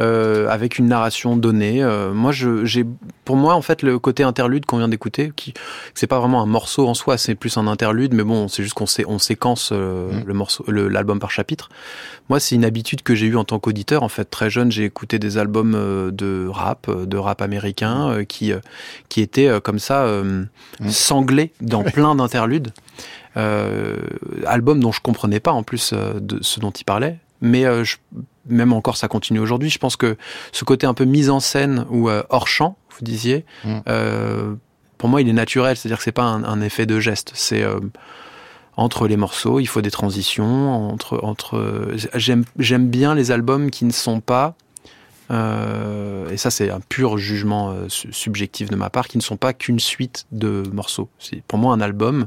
Euh, 0.00 0.48
avec 0.48 0.78
une 0.78 0.86
narration 0.86 1.36
donnée. 1.36 1.82
Euh, 1.82 2.12
moi, 2.12 2.32
j'ai, 2.32 2.84
pour 3.24 3.36
moi, 3.36 3.54
en 3.54 3.62
fait, 3.62 3.82
le 3.82 3.98
côté 3.98 4.22
interlude 4.22 4.64
qu'on 4.66 4.78
vient 4.78 4.88
d'écouter, 4.88 5.32
qui, 5.36 5.52
c'est 5.94 6.06
pas 6.06 6.18
vraiment 6.18 6.42
un 6.42 6.46
morceau 6.46 6.88
en 6.88 6.94
soi, 6.94 7.18
c'est 7.18 7.34
plus 7.34 7.56
un 7.58 7.66
interlude, 7.66 8.14
mais 8.14 8.22
bon, 8.24 8.48
c'est 8.48 8.62
juste 8.62 8.74
qu'on 8.74 8.86
sé- 8.86 9.04
on 9.06 9.18
séquence 9.18 9.70
euh, 9.72 10.10
le 10.24 10.34
morceau, 10.34 10.64
l'album 10.68 11.18
par 11.18 11.30
chapitre. 11.30 11.68
Moi, 12.28 12.40
c'est 12.40 12.54
une 12.54 12.64
habitude 12.64 13.02
que 13.02 13.14
j'ai 13.14 13.26
eue 13.26 13.36
en 13.36 13.44
tant 13.44 13.58
qu'auditeur. 13.58 14.02
En 14.02 14.08
fait, 14.08 14.24
très 14.24 14.48
jeune, 14.50 14.72
j'ai 14.72 14.84
écouté 14.84 15.18
des 15.18 15.36
albums 15.38 15.74
euh, 15.74 16.10
de 16.10 16.46
rap, 16.48 16.86
euh, 16.88 17.04
de 17.06 17.16
rap 17.16 17.42
américain, 17.42 18.08
euh, 18.10 18.24
qui, 18.24 18.52
qui 19.08 19.20
étaient 19.20 19.50
comme 19.62 19.78
ça 19.78 20.04
euh, 20.04 20.44
sanglés 20.88 21.52
dans 21.60 21.82
plein 21.84 22.14
d'interludes. 22.14 22.72
Euh, 23.36 23.96
album 24.46 24.80
dont 24.80 24.92
je 24.92 25.00
comprenais 25.00 25.40
pas 25.40 25.52
en 25.52 25.62
plus 25.62 25.92
de 25.94 26.38
ce 26.42 26.60
dont 26.60 26.70
il 26.70 26.84
parlait. 26.84 27.18
Mais 27.42 27.66
euh, 27.66 27.84
je- 27.84 27.96
même 28.48 28.72
encore, 28.72 28.96
ça 28.96 29.06
continue 29.08 29.38
aujourd'hui. 29.40 29.68
Je 29.68 29.78
pense 29.78 29.96
que 29.96 30.16
ce 30.52 30.64
côté 30.64 30.86
un 30.86 30.94
peu 30.94 31.04
mise 31.04 31.28
en 31.28 31.40
scène 31.40 31.84
ou 31.90 32.08
euh, 32.08 32.22
hors 32.30 32.48
champ, 32.48 32.76
vous 32.98 33.04
disiez, 33.04 33.44
euh, 33.88 34.54
pour 34.96 35.08
moi, 35.10 35.20
il 35.20 35.28
est 35.28 35.32
naturel. 35.34 35.76
C'est-à-dire 35.76 35.98
que 35.98 36.04
c'est 36.04 36.12
pas 36.12 36.22
un, 36.24 36.42
un 36.44 36.60
effet 36.62 36.86
de 36.86 36.98
geste. 37.00 37.32
C'est 37.34 37.64
entre 38.76 39.06
les 39.06 39.16
morceaux, 39.18 39.60
il 39.60 39.66
faut 39.66 39.82
des 39.82 39.90
transitions. 39.90 40.90
Entre, 40.90 41.20
entre, 41.22 41.94
j'aime, 42.14 42.44
bien 42.88 43.14
les 43.14 43.30
albums 43.30 43.70
qui 43.70 43.84
ne 43.84 43.92
sont 43.92 44.20
pas 44.20 44.54
euh, 45.30 46.28
et 46.30 46.36
ça, 46.36 46.50
c'est 46.50 46.70
un 46.70 46.80
pur 46.80 47.16
jugement 47.16 47.70
euh, 47.70 47.88
su- 47.88 48.12
subjectif 48.12 48.68
de 48.68 48.76
ma 48.76 48.90
part, 48.90 49.08
qui 49.08 49.16
ne 49.16 49.22
sont 49.22 49.36
pas 49.38 49.52
qu'une 49.54 49.78
suite 49.80 50.26
de 50.30 50.62
morceaux. 50.72 51.08
C'est, 51.18 51.42
pour 51.44 51.58
moi, 51.58 51.72
un 51.74 51.80
album, 51.80 52.26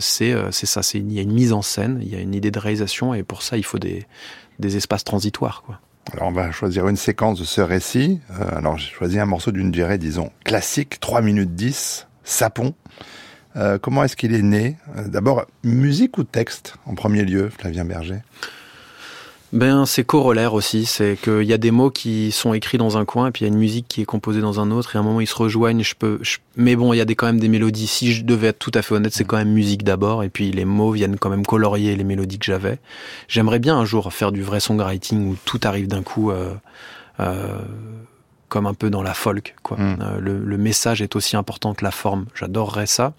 c'est, 0.00 0.32
euh, 0.32 0.50
c'est 0.50 0.66
ça. 0.66 0.80
Il 0.94 1.12
y 1.12 1.18
a 1.18 1.22
une 1.22 1.32
mise 1.32 1.52
en 1.52 1.62
scène, 1.62 1.98
il 2.02 2.08
y 2.08 2.16
a 2.16 2.20
une 2.20 2.34
idée 2.34 2.50
de 2.50 2.58
réalisation, 2.58 3.14
et 3.14 3.22
pour 3.22 3.42
ça, 3.42 3.56
il 3.56 3.64
faut 3.64 3.78
des, 3.78 4.06
espaces 4.62 5.04
transitoires. 5.04 5.62
Alors 6.12 6.28
on 6.28 6.32
va 6.32 6.52
choisir 6.52 6.86
une 6.88 6.96
séquence 6.96 7.38
de 7.40 7.44
ce 7.44 7.60
récit. 7.60 8.20
Euh, 8.30 8.58
alors 8.58 8.76
j'ai 8.76 8.90
choisi 8.90 9.18
un 9.18 9.26
morceau 9.26 9.52
d'une 9.52 9.70
durée, 9.70 9.98
disons, 9.98 10.30
classique, 10.44 11.00
3 11.00 11.22
minutes 11.22 11.54
10, 11.54 12.06
Sapon. 12.24 12.74
Euh, 13.56 13.78
comment 13.78 14.04
est-ce 14.04 14.16
qu'il 14.16 14.34
est 14.34 14.42
né? 14.42 14.76
Euh, 14.96 15.08
D'abord, 15.08 15.46
musique 15.62 16.18
ou 16.18 16.24
texte 16.24 16.76
en 16.86 16.94
premier 16.94 17.24
lieu, 17.24 17.48
Flavien 17.48 17.84
Berger? 17.84 18.18
Ben, 19.54 19.86
c'est 19.86 20.02
corollaire 20.02 20.52
aussi. 20.52 20.84
C'est 20.84 21.16
qu'il 21.22 21.44
y 21.44 21.52
a 21.52 21.58
des 21.58 21.70
mots 21.70 21.90
qui 21.90 22.32
sont 22.32 22.54
écrits 22.54 22.76
dans 22.76 22.98
un 22.98 23.04
coin, 23.04 23.28
et 23.28 23.30
puis 23.30 23.44
il 23.44 23.48
y 23.48 23.50
a 23.50 23.52
une 23.54 23.58
musique 23.60 23.86
qui 23.88 24.02
est 24.02 24.04
composée 24.04 24.40
dans 24.40 24.58
un 24.58 24.72
autre, 24.72 24.94
et 24.94 24.98
à 24.98 25.00
un 25.00 25.04
moment 25.04 25.20
ils 25.20 25.28
se 25.28 25.34
rejoignent. 25.36 25.84
Je 25.84 25.94
peux, 25.94 26.18
je- 26.22 26.38
mais 26.56 26.74
bon, 26.74 26.92
il 26.92 26.96
y 26.96 27.00
a 27.00 27.04
des, 27.04 27.14
quand 27.14 27.26
même 27.26 27.38
des 27.38 27.48
mélodies. 27.48 27.86
Si 27.86 28.12
je 28.12 28.24
devais 28.24 28.48
être 28.48 28.58
tout 28.58 28.72
à 28.74 28.82
fait 28.82 28.94
honnête, 28.96 29.14
c'est 29.14 29.24
quand 29.24 29.36
même 29.36 29.52
musique 29.52 29.84
d'abord, 29.84 30.24
et 30.24 30.28
puis 30.28 30.50
les 30.50 30.64
mots 30.64 30.90
viennent 30.90 31.18
quand 31.18 31.30
même 31.30 31.46
colorier 31.46 31.94
les 31.94 32.02
mélodies 32.04 32.40
que 32.40 32.46
j'avais. 32.46 32.78
J'aimerais 33.28 33.60
bien 33.60 33.76
un 33.76 33.84
jour 33.84 34.12
faire 34.12 34.32
du 34.32 34.42
vrai 34.42 34.58
songwriting 34.58 35.28
où 35.30 35.36
tout 35.44 35.60
arrive 35.62 35.86
d'un 35.86 36.02
coup. 36.02 36.32
euh, 36.32 36.52
euh, 37.20 37.58
comme 38.48 38.66
un 38.66 38.74
peu 38.74 38.88
dans 38.90 39.02
la 39.02 39.14
folk, 39.14 39.56
quoi. 39.64 39.76
Euh, 39.80 40.20
le, 40.20 40.38
le 40.38 40.58
message 40.58 41.02
est 41.02 41.16
aussi 41.16 41.36
important 41.36 41.74
que 41.74 41.82
la 41.84 41.90
forme. 41.90 42.26
J'adorerais 42.36 42.86
ça. 42.86 43.12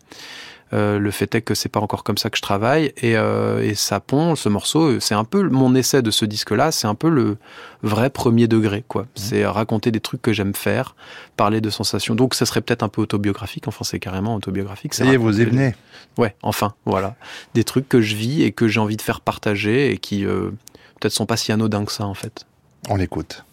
Euh, 0.73 0.97
le 0.97 1.11
fait 1.11 1.33
est 1.35 1.41
que 1.41 1.53
c'est 1.53 1.69
pas 1.69 1.79
encore 1.79 2.03
comme 2.03 2.17
ça 2.17 2.31
que 2.31 2.37
je 2.37 2.41
travaille 2.41 2.91
et, 2.97 3.15
euh, 3.15 3.61
et 3.61 3.75
Sapon, 3.75 4.35
ce 4.35 4.49
morceau, 4.49 4.99
c'est 4.99 5.13
un 5.13 5.23
peu 5.23 5.47
mon 5.47 5.75
essai 5.75 6.01
de 6.01 6.09
ce 6.09 6.25
disque-là, 6.25 6.71
c'est 6.71 6.87
un 6.87 6.95
peu 6.95 7.07
le 7.07 7.37
vrai 7.83 8.09
premier 8.09 8.47
degré, 8.47 8.83
quoi. 8.87 9.05
C'est 9.13 9.45
raconter 9.45 9.91
des 9.91 9.99
trucs 9.99 10.23
que 10.23 10.33
j'aime 10.33 10.55
faire, 10.55 10.95
parler 11.37 11.61
de 11.61 11.69
sensations. 11.69 12.15
Donc, 12.15 12.33
ça 12.33 12.45
serait 12.47 12.61
peut-être 12.61 12.81
un 12.81 12.89
peu 12.89 13.01
autobiographique. 13.01 13.67
Enfin, 13.67 13.83
c'est 13.83 13.99
carrément 13.99 14.35
autobiographique. 14.35 14.95
Ça 14.95 15.05
y 15.05 15.09
est, 15.09 15.17
vous 15.17 15.39
y. 15.39 15.73
Ouais, 16.17 16.35
enfin, 16.41 16.73
voilà, 16.85 17.15
des 17.53 17.63
trucs 17.63 17.87
que 17.87 18.01
je 18.01 18.15
vis 18.15 18.43
et 18.43 18.51
que 18.51 18.67
j'ai 18.67 18.79
envie 18.79 18.97
de 18.97 19.01
faire 19.01 19.21
partager 19.21 19.91
et 19.91 19.97
qui 19.97 20.25
euh, 20.25 20.49
peut-être 20.99 21.13
sont 21.13 21.25
pas 21.25 21.37
si 21.37 21.51
anodins 21.51 21.85
que 21.85 21.91
ça, 21.91 22.05
en 22.05 22.15
fait. 22.15 22.45
On 22.89 22.95
l'écoute. 22.95 23.45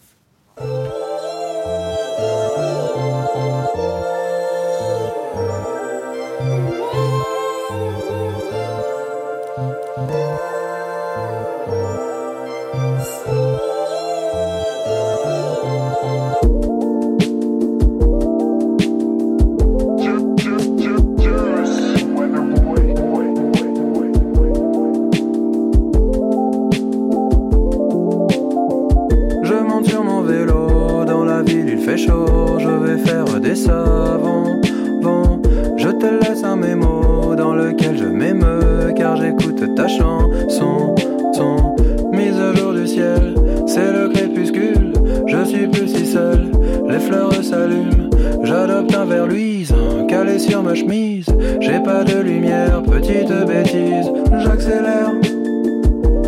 Des 33.53 33.59
savons. 33.59 34.61
Bon, 35.01 35.41
je 35.77 35.89
te 35.89 36.05
laisse 36.05 36.43
un 36.43 36.55
mémo 36.55 37.35
dans 37.35 37.53
lequel 37.53 37.97
je 37.97 38.05
m'émeus 38.05 38.93
car 38.95 39.15
j'écoute 39.15 39.75
ta 39.75 39.87
chanson. 39.87 40.95
Son 41.33 41.75
mise 42.11 42.39
à 42.39 42.53
jour 42.55 42.73
du 42.73 42.87
ciel, 42.87 43.35
c'est 43.67 43.91
le 43.91 44.09
crépuscule. 44.09 44.93
Je 45.27 45.43
suis 45.45 45.67
plus 45.67 45.87
si 45.87 46.05
seul, 46.05 46.51
les 46.87 46.99
fleurs 46.99 47.43
s'allument. 47.43 48.09
J'adopte 48.43 48.95
un 48.95 49.05
verre 49.05 49.27
luisant, 49.27 50.05
calé 50.07 50.39
sur 50.39 50.63
ma 50.63 50.73
chemise. 50.73 51.27
J'ai 51.59 51.79
pas 51.79 52.03
de 52.03 52.19
lumière, 52.21 52.81
petite 52.81 53.33
bêtise. 53.47 54.11
J'accélère, 54.39 55.11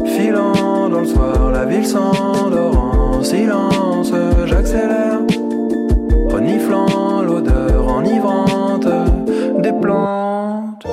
filant 0.05 0.89
dans 0.89 0.99
le 0.99 1.05
soir, 1.05 1.51
la 1.51 1.65
ville 1.65 1.85
s'endort 1.85 2.77
en 2.77 3.23
silence. 3.23 4.11
J'accélère, 4.45 5.21
reniflant 6.45 7.23
l'odeur 7.23 7.87
enivrante 7.87 8.87
des 9.61 9.73
plantes. 9.73 10.85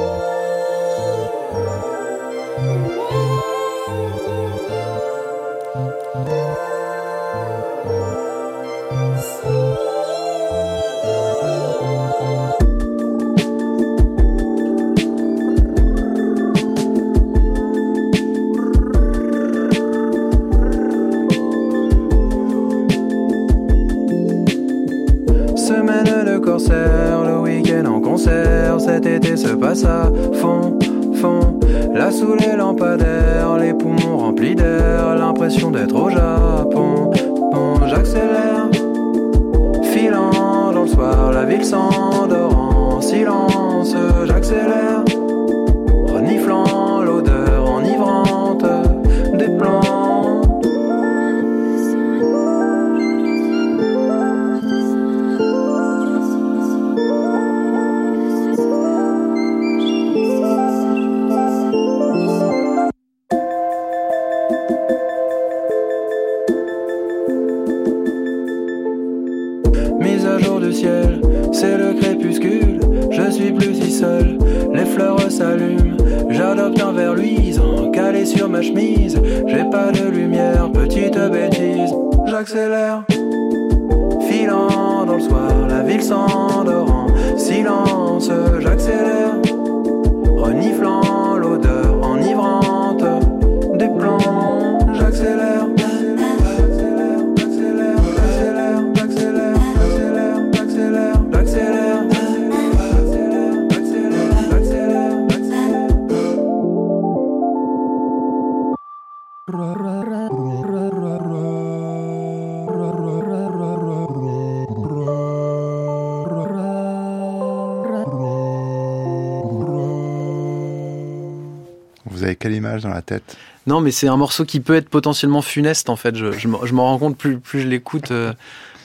Vous 122.22 122.26
avez 122.28 122.36
quelle 122.36 122.54
image 122.54 122.82
dans 122.82 122.90
la 122.90 123.02
tête? 123.02 123.36
Non, 123.66 123.80
mais 123.80 123.90
c'est 123.90 124.06
un 124.06 124.16
morceau 124.16 124.44
qui 124.44 124.60
peut 124.60 124.74
être 124.76 124.88
potentiellement 124.88 125.42
funeste 125.42 125.88
en 125.90 125.96
fait. 125.96 126.14
Je, 126.16 126.30
je, 126.32 126.46
m'en- 126.48 126.64
je 126.64 126.72
m'en 126.72 126.84
rends 126.84 126.98
compte 126.98 127.18
plus, 127.18 127.38
plus 127.40 127.60
je 127.62 127.66
l'écoute. 127.68 128.12
euh, 128.12 128.32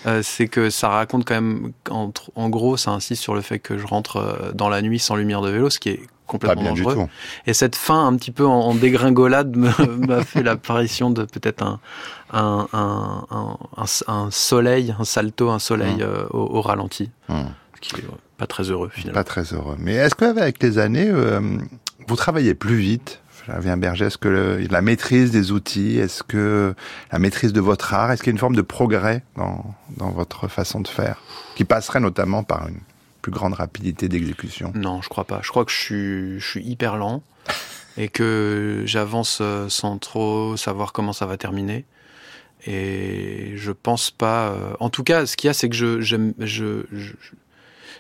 euh, 0.07 0.21
c'est 0.23 0.47
que 0.47 0.69
ça 0.69 0.89
raconte 0.89 1.25
quand 1.25 1.35
même, 1.35 1.71
en, 1.89 2.49
gros, 2.49 2.77
ça 2.77 2.91
insiste 2.91 3.21
sur 3.21 3.35
le 3.35 3.41
fait 3.41 3.59
que 3.59 3.77
je 3.77 3.85
rentre 3.85 4.17
euh, 4.17 4.51
dans 4.53 4.69
la 4.69 4.81
nuit 4.81 4.99
sans 4.99 5.15
lumière 5.15 5.41
de 5.41 5.49
vélo, 5.49 5.69
ce 5.69 5.79
qui 5.79 5.89
est 5.89 5.99
complètement 6.27 6.55
Pas 6.55 6.61
bien 6.61 6.73
du 6.73 6.83
dangereux. 6.83 7.05
tout. 7.05 7.09
Et 7.47 7.53
cette 7.53 7.75
fin 7.75 8.07
un 8.07 8.15
petit 8.15 8.31
peu 8.31 8.45
en, 8.45 8.59
en 8.59 8.75
dégringolade 8.75 9.55
m'a 10.07 10.23
fait 10.23 10.43
l'apparition 10.43 11.09
de 11.09 11.23
peut-être 11.25 11.63
un, 11.63 11.79
un, 12.33 12.67
un, 13.31 13.57
un, 14.07 14.31
soleil, 14.31 14.95
un 14.99 15.05
salto, 15.05 15.49
un 15.49 15.59
soleil 15.59 15.95
Mmh. 15.97 16.01
euh, 16.01 16.25
au, 16.31 16.57
au 16.57 16.61
ralenti, 16.61 17.09
Mmh. 17.29 17.33
ce 17.75 17.79
qui 17.95 18.01
est 18.01 18.05
pas 18.37 18.47
très 18.47 18.63
heureux 18.69 18.89
finalement. 18.93 19.15
Pas 19.19 19.23
très 19.23 19.43
heureux. 19.53 19.75
Mais 19.79 19.95
est-ce 19.95 20.15
qu'avec 20.15 20.61
les 20.61 20.77
années, 20.77 21.09
euh, 21.09 21.41
vous 22.07 22.15
travaillez 22.15 22.53
plus 22.53 22.77
vite? 22.77 23.19
Flavien 23.47 23.77
Berger, 23.77 24.05
est-ce 24.07 24.17
que 24.17 24.27
le- 24.27 24.57
la 24.69 24.81
maîtrise 24.81 25.31
des 25.31 25.51
outils, 25.53 25.97
est-ce 25.99 26.21
que 26.21 26.75
la 27.13 27.17
maîtrise 27.19 27.53
de 27.53 27.61
votre 27.61 27.93
art, 27.93 28.11
est-ce 28.11 28.21
qu'il 28.21 28.31
y 28.31 28.33
a 28.33 28.35
une 28.35 28.39
forme 28.39 28.57
de 28.57 28.61
progrès 28.61 29.23
dans, 29.37 29.73
dans 29.95 30.11
votre 30.11 30.49
façon 30.49 30.81
de 30.81 30.87
faire? 30.89 31.21
Qui 31.55 31.63
passerait 31.63 32.01
notamment 32.01 32.43
par 32.43 32.67
une 32.67 32.79
plus 33.21 33.31
grande 33.31 33.53
rapidité 33.53 34.09
d'exécution 34.09 34.73
Non, 34.75 35.01
je 35.01 35.07
crois 35.07 35.23
pas. 35.23 35.39
Je 35.43 35.49
crois 35.49 35.63
que 35.63 35.71
je 35.71 35.77
suis, 35.77 36.39
je 36.41 36.45
suis 36.45 36.61
hyper 36.63 36.97
lent 36.97 37.23
et 37.97 38.09
que 38.09 38.83
j'avance 38.85 39.39
euh, 39.39 39.69
sans 39.69 39.97
trop 39.97 40.57
savoir 40.57 40.91
comment 40.91 41.13
ça 41.13 41.25
va 41.25 41.37
terminer. 41.37 41.85
Et 42.65 43.53
je 43.55 43.71
pense 43.71 44.11
pas. 44.11 44.49
euh, 44.49 44.73
En 44.81 44.89
tout 44.89 45.03
cas, 45.03 45.25
ce 45.25 45.37
qu'il 45.37 45.47
y 45.47 45.51
a, 45.51 45.53
c'est 45.53 45.69
que 45.69 45.75
je, 45.75 46.01
j'aime- 46.01 46.33
je, 46.39 46.83
je- 46.91 47.13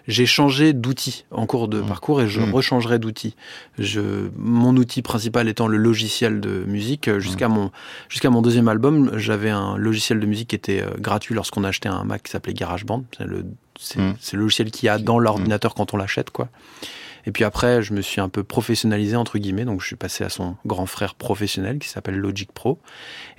j'ai 0.07 0.25
changé 0.25 0.73
d'outil 0.73 1.25
en 1.31 1.45
cours 1.45 1.67
de 1.67 1.81
parcours 1.81 2.21
et 2.21 2.27
je 2.27 2.39
Mmh. 2.41 2.53
rechangerai 2.53 2.99
d'outil. 2.99 3.35
Je, 3.77 4.29
mon 4.37 4.75
outil 4.77 5.01
principal 5.01 5.47
étant 5.49 5.67
le 5.67 5.77
logiciel 5.77 6.39
de 6.39 6.63
musique. 6.65 7.07
Euh, 7.07 7.19
Jusqu'à 7.19 7.47
mon, 7.49 7.71
jusqu'à 8.09 8.29
mon 8.29 8.41
deuxième 8.41 8.67
album, 8.67 9.11
j'avais 9.17 9.49
un 9.49 9.75
logiciel 9.77 10.19
de 10.19 10.25
musique 10.25 10.49
qui 10.49 10.55
était 10.55 10.81
euh, 10.81 10.89
gratuit 10.99 11.35
lorsqu'on 11.35 11.63
achetait 11.63 11.89
un 11.89 12.03
Mac 12.03 12.23
qui 12.23 12.31
s'appelait 12.31 12.53
GarageBand. 12.53 13.03
C'est 13.17 13.25
le, 13.25 13.45
c'est, 13.79 13.99
Mmh. 13.99 14.15
c'est 14.19 14.35
le 14.37 14.43
logiciel 14.43 14.71
qu'il 14.71 14.87
y 14.87 14.89
a 14.89 14.97
dans 14.97 15.19
l'ordinateur 15.19 15.73
quand 15.75 15.93
on 15.93 15.97
l'achète, 15.97 16.29
quoi. 16.31 16.47
Et 17.27 17.31
puis 17.31 17.43
après, 17.43 17.81
je 17.81 17.93
me 17.93 18.01
suis 18.01 18.21
un 18.21 18.29
peu 18.29 18.41
professionnalisé, 18.41 19.17
entre 19.17 19.37
guillemets, 19.37 19.65
donc 19.65 19.81
je 19.81 19.85
suis 19.85 19.97
passé 19.97 20.23
à 20.23 20.29
son 20.29 20.55
grand 20.65 20.85
frère 20.85 21.13
professionnel 21.13 21.77
qui 21.77 21.89
s'appelle 21.89 22.15
Logic 22.15 22.49
Pro. 22.49 22.79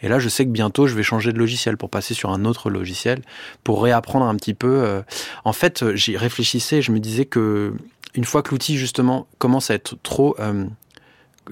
Et 0.02 0.08
là, 0.08 0.18
je 0.18 0.28
sais 0.28 0.44
que 0.44 0.50
bientôt, 0.50 0.86
je 0.86 0.94
vais 0.94 1.02
changer 1.02 1.32
de 1.32 1.38
logiciel 1.38 1.78
pour 1.78 1.88
passer 1.88 2.12
sur 2.12 2.28
un 2.28 2.44
autre 2.44 2.68
logiciel, 2.68 3.22
pour 3.64 3.82
réapprendre 3.82 4.26
un 4.26 4.36
petit 4.36 4.52
peu. 4.52 4.84
euh, 4.84 5.00
En 5.46 5.54
fait, 5.54 5.94
j'y 5.94 6.18
réfléchissais, 6.18 6.82
je 6.82 6.92
me 6.92 7.00
disais 7.00 7.24
que 7.24 7.72
une 8.14 8.26
fois 8.26 8.42
que 8.42 8.50
l'outil, 8.50 8.76
justement, 8.76 9.26
commence 9.38 9.70
à 9.70 9.74
être 9.74 9.96
trop... 10.02 10.36
euh, 10.38 10.66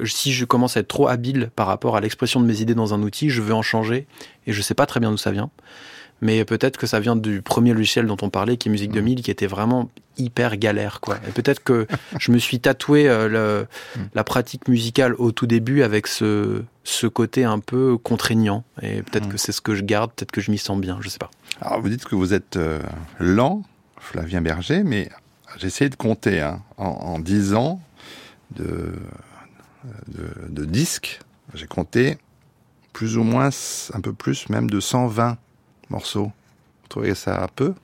si 0.05 0.34
je 0.34 0.45
commence 0.45 0.76
à 0.76 0.80
être 0.80 0.89
trop 0.89 1.09
habile 1.09 1.51
par 1.57 1.66
rapport 1.66 1.97
à 1.97 2.03
l'expression 2.03 2.39
de 2.41 2.45
mes 2.45 2.61
idées 2.61 2.74
dans 2.74 2.93
un 2.93 3.01
outil, 3.03 3.30
je 3.30 3.41
veux 3.41 3.55
en 3.55 3.62
changer 3.62 4.07
et 4.47 4.53
je 4.53 4.61
sais 4.61 4.74
pas 4.74 4.84
très 4.84 5.01
bien 5.01 5.11
d'où 5.11 5.16
ça 5.16 5.30
vient. 5.30 5.49
Mais 6.22 6.44
peut-être 6.46 6.78
que 6.78 6.86
ça 6.86 6.98
vient 7.00 7.14
du 7.16 7.42
premier 7.42 7.74
logiciel 7.74 8.06
dont 8.06 8.16
on 8.22 8.30
parlait, 8.30 8.56
qui 8.56 8.68
est 8.68 8.70
Musique 8.72 8.90
2000, 8.92 9.22
qui 9.22 9.30
était 9.30 9.46
vraiment 9.46 9.90
hyper 10.16 10.56
galère, 10.56 11.00
quoi. 11.00 11.18
Et 11.28 11.30
peut-être 11.32 11.62
que 11.62 11.86
je 12.18 12.32
me 12.32 12.38
suis 12.38 12.58
tatoué 12.58 13.06
euh, 13.08 13.28
le- 13.28 13.66
la 14.14 14.24
pratique 14.24 14.66
musicale 14.68 15.14
au 15.18 15.30
tout 15.30 15.46
début 15.46 15.82
avec 15.82 16.06
ce, 16.06 16.62
ce 16.84 17.06
côté 17.06 17.44
un 17.44 17.58
peu 17.58 17.98
contraignant. 17.98 18.64
Et 18.80 19.02
peut-être 19.02 19.28
que 19.28 19.36
c'est 19.36 19.52
ce 19.52 19.60
que 19.60 19.74
je 19.74 19.82
garde, 19.82 20.10
peut-être 20.12 20.32
que 20.32 20.40
je 20.40 20.50
m'y 20.50 20.56
sens 20.58 20.80
bien, 20.80 20.98
je 21.02 21.08
sais 21.10 21.18
pas. 21.18 21.30
Alors 21.60 21.80
vous 21.82 21.90
dites 21.90 22.06
que 22.06 22.14
vous 22.14 22.32
êtes 22.32 22.56
euh, 22.56 22.80
lent, 23.18 23.62
Flavien 23.98 24.40
Berger, 24.40 24.84
mais 24.84 25.10
j'ai 25.58 25.66
essayé 25.66 25.90
de 25.90 25.96
compter 25.96 26.40
hein, 26.40 26.62
en, 26.78 26.86
en 26.86 27.18
10 27.18 27.52
ans 27.54 27.80
de, 28.54 28.92
de, 30.08 30.28
de 30.48 30.64
disques. 30.64 31.20
J'ai 31.54 31.66
compté 31.66 32.16
plus 32.92 33.16
ou 33.18 33.22
moins, 33.22 33.50
un 33.92 34.00
peu 34.00 34.12
plus 34.14 34.48
même 34.48 34.70
de 34.70 34.80
120 34.80 35.36
morceaux. 35.91 36.26
Vous 36.26 36.89
trouvez 36.89 37.14
ça 37.14 37.47
peu? 37.57 37.74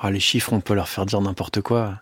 Ah, 0.00 0.10
les 0.10 0.20
chiffres, 0.20 0.52
on 0.52 0.60
peut 0.60 0.74
leur 0.74 0.88
faire 0.88 1.06
dire 1.06 1.20
n'importe 1.20 1.60
quoi. 1.60 1.94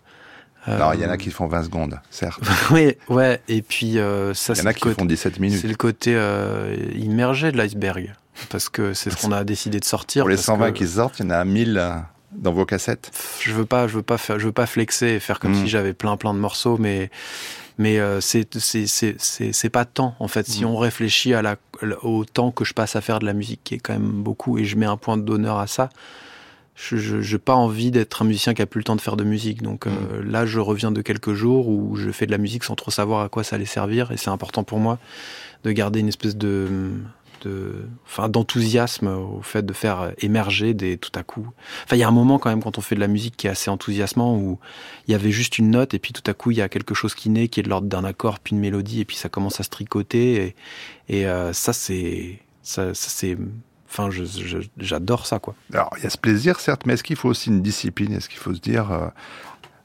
Euh, 0.68 0.76
Alors 0.76 0.94
il 0.94 1.00
y 1.00 1.06
en 1.06 1.10
a 1.10 1.16
qui 1.16 1.30
font 1.30 1.46
20 1.48 1.64
secondes, 1.64 2.00
certes. 2.10 2.40
oui, 2.70 2.94
ouais. 3.08 3.40
Et 3.48 3.62
puis 3.62 3.98
euh, 3.98 4.32
ça, 4.34 4.52
Il 4.52 4.56
y 4.56 4.60
en 4.60 4.62
c'est 4.62 4.68
a 4.68 4.70
le 4.70 4.74
qui 4.74 4.80
côté- 4.80 4.94
font 5.00 5.04
17 5.04 5.40
minutes. 5.40 5.60
C'est 5.60 5.68
le 5.68 5.74
côté 5.74 6.14
euh, 6.14 6.76
immergé 6.96 7.50
de 7.52 7.56
l'iceberg, 7.56 8.14
parce 8.48 8.68
que 8.68 8.94
c'est 8.94 9.10
ce 9.10 9.16
qu'on 9.16 9.32
a 9.32 9.42
décidé 9.44 9.80
de 9.80 9.84
sortir. 9.84 10.22
Pour 10.22 10.28
les 10.30 10.36
parce 10.36 10.46
120 10.46 10.70
que- 10.72 10.78
qui 10.78 10.86
sortent, 10.88 11.18
il 11.18 11.24
y 11.24 11.28
en 11.28 11.30
a 11.30 11.44
1000 11.44 11.78
euh, 11.78 11.90
dans 12.32 12.52
vos 12.52 12.64
cassettes 12.64 13.10
Je 13.40 13.52
veux 13.52 13.66
pas, 13.66 13.88
je 13.88 13.94
veux 13.96 14.02
pas 14.02 14.18
faire, 14.18 14.38
je 14.38 14.46
veux 14.46 14.52
pas 14.52 14.66
flexer 14.66 15.06
et 15.08 15.20
faire 15.20 15.38
comme 15.40 15.52
Mm. 15.52 15.62
si 15.64 15.68
j'avais 15.68 15.92
plein 15.94 16.16
plein 16.16 16.32
de 16.32 16.38
morceaux, 16.38 16.76
mais 16.78 17.10
mais 17.78 17.98
euh, 17.98 18.20
c'est 18.20 18.58
c'est 18.58 18.86
c'est 18.86 19.16
c'est 19.18 19.52
c'est 19.52 19.70
pas 19.70 19.84
tant 19.84 20.14
en 20.18 20.28
fait. 20.28 20.46
Si 20.46 20.64
Mm. 20.64 20.68
on 20.68 20.76
réfléchit 20.76 21.34
à 21.34 21.42
la 21.42 21.56
au 22.02 22.24
temps 22.24 22.50
que 22.50 22.64
je 22.64 22.74
passe 22.74 22.96
à 22.96 23.00
faire 23.00 23.18
de 23.18 23.26
la 23.26 23.32
musique, 23.32 23.60
qui 23.64 23.74
est 23.74 23.78
quand 23.78 23.94
même 23.94 24.22
beaucoup, 24.22 24.58
et 24.58 24.64
je 24.64 24.76
mets 24.76 24.86
un 24.86 24.96
point 24.96 25.16
d'honneur 25.16 25.58
à 25.58 25.66
ça. 25.66 25.90
Je 26.74 27.20
j'ai 27.20 27.38
pas 27.38 27.54
envie 27.54 27.90
d'être 27.90 28.22
un 28.22 28.24
musicien 28.24 28.54
qui 28.54 28.62
a 28.62 28.66
plus 28.66 28.78
le 28.80 28.84
temps 28.84 28.96
de 28.96 29.00
faire 29.02 29.16
de 29.16 29.24
musique. 29.24 29.62
Donc 29.62 29.86
euh, 29.86 29.90
là, 30.24 30.46
je 30.46 30.58
reviens 30.58 30.90
de 30.90 31.02
quelques 31.02 31.34
jours 31.34 31.68
où 31.68 31.96
je 31.96 32.10
fais 32.10 32.26
de 32.26 32.30
la 32.32 32.38
musique 32.38 32.64
sans 32.64 32.74
trop 32.76 32.90
savoir 32.90 33.20
à 33.22 33.28
quoi 33.28 33.44
ça 33.44 33.56
allait 33.56 33.66
servir, 33.66 34.10
et 34.10 34.16
c'est 34.16 34.30
important 34.30 34.64
pour 34.64 34.78
moi 34.78 34.98
de 35.64 35.70
garder 35.72 36.00
une 36.00 36.08
espèce 36.08 36.36
de 36.36 36.90
enfin, 38.06 38.28
d'enthousiasme 38.28 39.08
au 39.08 39.42
fait 39.42 39.64
de 39.64 39.72
faire 39.72 40.12
émerger 40.18 40.74
des 40.74 40.96
tout 40.96 41.10
à 41.14 41.22
coup. 41.22 41.48
Enfin, 41.84 41.96
il 41.96 41.98
y 41.98 42.02
a 42.02 42.08
un 42.08 42.12
moment 42.12 42.38
quand 42.38 42.50
même 42.50 42.62
quand 42.62 42.78
on 42.78 42.80
fait 42.80 42.94
de 42.94 43.00
la 43.00 43.08
musique 43.08 43.36
qui 43.36 43.46
est 43.46 43.50
assez 43.50 43.70
enthousiasmant 43.70 44.36
où 44.36 44.58
il 45.06 45.12
y 45.12 45.14
avait 45.14 45.30
juste 45.30 45.58
une 45.58 45.70
note 45.70 45.94
et 45.94 45.98
puis 45.98 46.12
tout 46.12 46.28
à 46.30 46.34
coup 46.34 46.50
il 46.50 46.58
y 46.58 46.62
a 46.62 46.68
quelque 46.68 46.94
chose 46.94 47.14
qui 47.14 47.30
naît 47.30 47.48
qui 47.48 47.60
est 47.60 47.62
de 47.62 47.68
l'ordre 47.68 47.88
d'un 47.88 48.04
accord 48.04 48.38
puis 48.38 48.54
une 48.54 48.60
mélodie 48.60 49.00
et 49.00 49.04
puis 49.04 49.16
ça 49.16 49.28
commence 49.28 49.60
à 49.60 49.62
se 49.62 49.70
tricoter 49.70 50.54
et, 51.08 51.26
euh, 51.26 51.52
ça 51.52 51.72
c'est 51.72 52.40
ça, 52.62 52.94
ça, 52.94 53.08
c'est 53.08 53.36
enfin 53.88 54.08
j'adore 54.78 55.26
ça 55.26 55.38
quoi. 55.38 55.54
Alors, 55.72 55.90
il 55.98 56.04
y 56.04 56.06
a 56.06 56.10
ce 56.10 56.18
plaisir, 56.18 56.60
certes, 56.60 56.86
mais 56.86 56.94
est-ce 56.94 57.02
qu'il 57.02 57.16
faut 57.16 57.28
aussi 57.28 57.50
une 57.50 57.60
discipline? 57.60 58.12
Est-ce 58.12 58.28
qu'il 58.28 58.38
faut 58.38 58.54
se 58.54 58.60
dire... 58.60 58.90
euh, 58.90 59.08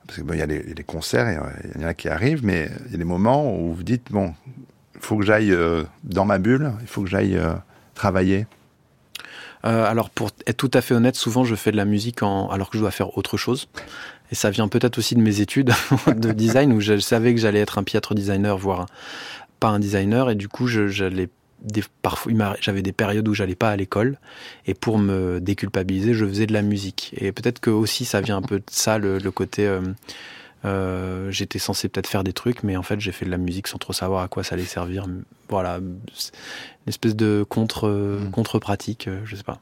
parce 0.06 0.20
que 0.20 0.24
bon, 0.24 0.34
il 0.34 0.40
y 0.40 0.42
a 0.42 0.46
les, 0.46 0.64
les 0.64 0.84
concerts, 0.84 1.30
il 1.76 1.82
y 1.82 1.84
en 1.84 1.88
a 1.88 1.94
qui 1.94 2.08
arrivent, 2.08 2.46
mais 2.46 2.70
il 2.86 2.92
y 2.94 2.96
a 2.96 2.98
des 2.98 3.04
moments 3.04 3.54
où 3.54 3.74
vous 3.74 3.84
dites, 3.84 4.10
bon, 4.10 4.34
faut 5.00 5.18
que 5.18 5.26
j'aille 5.26 5.52
euh, 5.52 5.84
dans 6.04 6.26
ma 6.26 6.38
bulle, 6.38 6.74
il 6.82 6.88
faut 6.88 7.02
que 7.02 7.10
j'aille 7.10 7.38
euh, 7.38 7.54
travailler. 7.96 8.48
Euh, 9.66 9.86
alors 9.86 10.10
pour 10.10 10.30
être 10.46 10.58
tout 10.58 10.72
à 10.74 10.82
fait 10.82 10.94
honnête, 10.94 11.16
souvent 11.16 11.44
je 11.44 11.56
fais 11.56 11.72
de 11.72 11.78
la 11.78 11.86
musique 11.86 12.22
alors 12.22 12.70
que 12.70 12.78
je 12.78 12.84
dois 12.84 12.92
faire 12.92 13.18
autre 13.18 13.38
chose. 13.38 13.68
Et 14.32 14.36
ça 14.36 14.50
vient 14.50 14.68
peut-être 14.68 14.98
aussi 14.98 15.16
de 15.16 15.22
mes 15.22 15.42
études 15.42 15.72
de 16.08 16.32
design 16.32 16.74
où 16.74 16.82
je 16.82 17.00
savais 17.00 17.34
que 17.34 17.40
j'allais 17.40 17.60
être 17.60 17.78
un 17.78 17.84
piètre 17.84 18.14
designer, 18.14 18.58
voire 18.58 18.88
pas 19.60 19.70
un 19.70 19.80
designer. 19.80 20.30
Et 20.30 20.36
du 20.36 20.48
coup, 20.48 20.68
j'allais 20.68 21.30
parfois, 22.02 22.32
il 22.32 22.56
j'avais 22.60 22.82
des 22.82 22.92
périodes 22.92 23.28
où 23.28 23.34
j'allais 23.34 23.56
pas 23.56 23.70
à 23.70 23.76
l'école. 23.76 24.20
Et 24.66 24.74
pour 24.74 25.00
me 25.00 25.40
déculpabiliser, 25.40 26.14
je 26.14 26.26
faisais 26.26 26.46
de 26.46 26.54
la 26.54 26.62
musique. 26.62 27.16
Et 27.18 27.32
peut-être 27.32 27.60
que 27.60 27.70
aussi 27.70 28.04
ça 28.04 28.22
vient 28.22 28.38
un 28.38 28.42
peu 28.42 28.60
de 28.60 28.66
ça, 28.70 28.98
le, 28.98 29.20
côté. 29.32 29.68
Euh, 30.66 31.30
j'étais 31.32 31.60
censé 31.60 31.88
peut-être 31.90 32.08
faire 32.08 32.24
des 32.24 32.34
trucs, 32.34 32.64
mais 32.64 32.76
en 32.78 32.84
fait 32.84 33.00
j'ai 33.00 33.12
fait 33.12 33.26
de 33.26 33.32
la 33.32 33.38
musique 33.38 33.68
sans 33.68 33.78
trop 33.78 33.94
savoir 33.94 34.24
à 34.24 34.28
quoi 34.28 34.44
ça 34.44 34.56
allait 34.56 34.66
servir. 34.66 35.06
Voilà, 35.50 35.78
une 35.78 36.00
espèce 36.88 37.16
de 37.16 37.46
contre 37.48 38.20
contre 38.32 38.60
pratique, 38.60 39.10
je 39.26 39.36
sais 39.36 39.44
pas. 39.44 39.60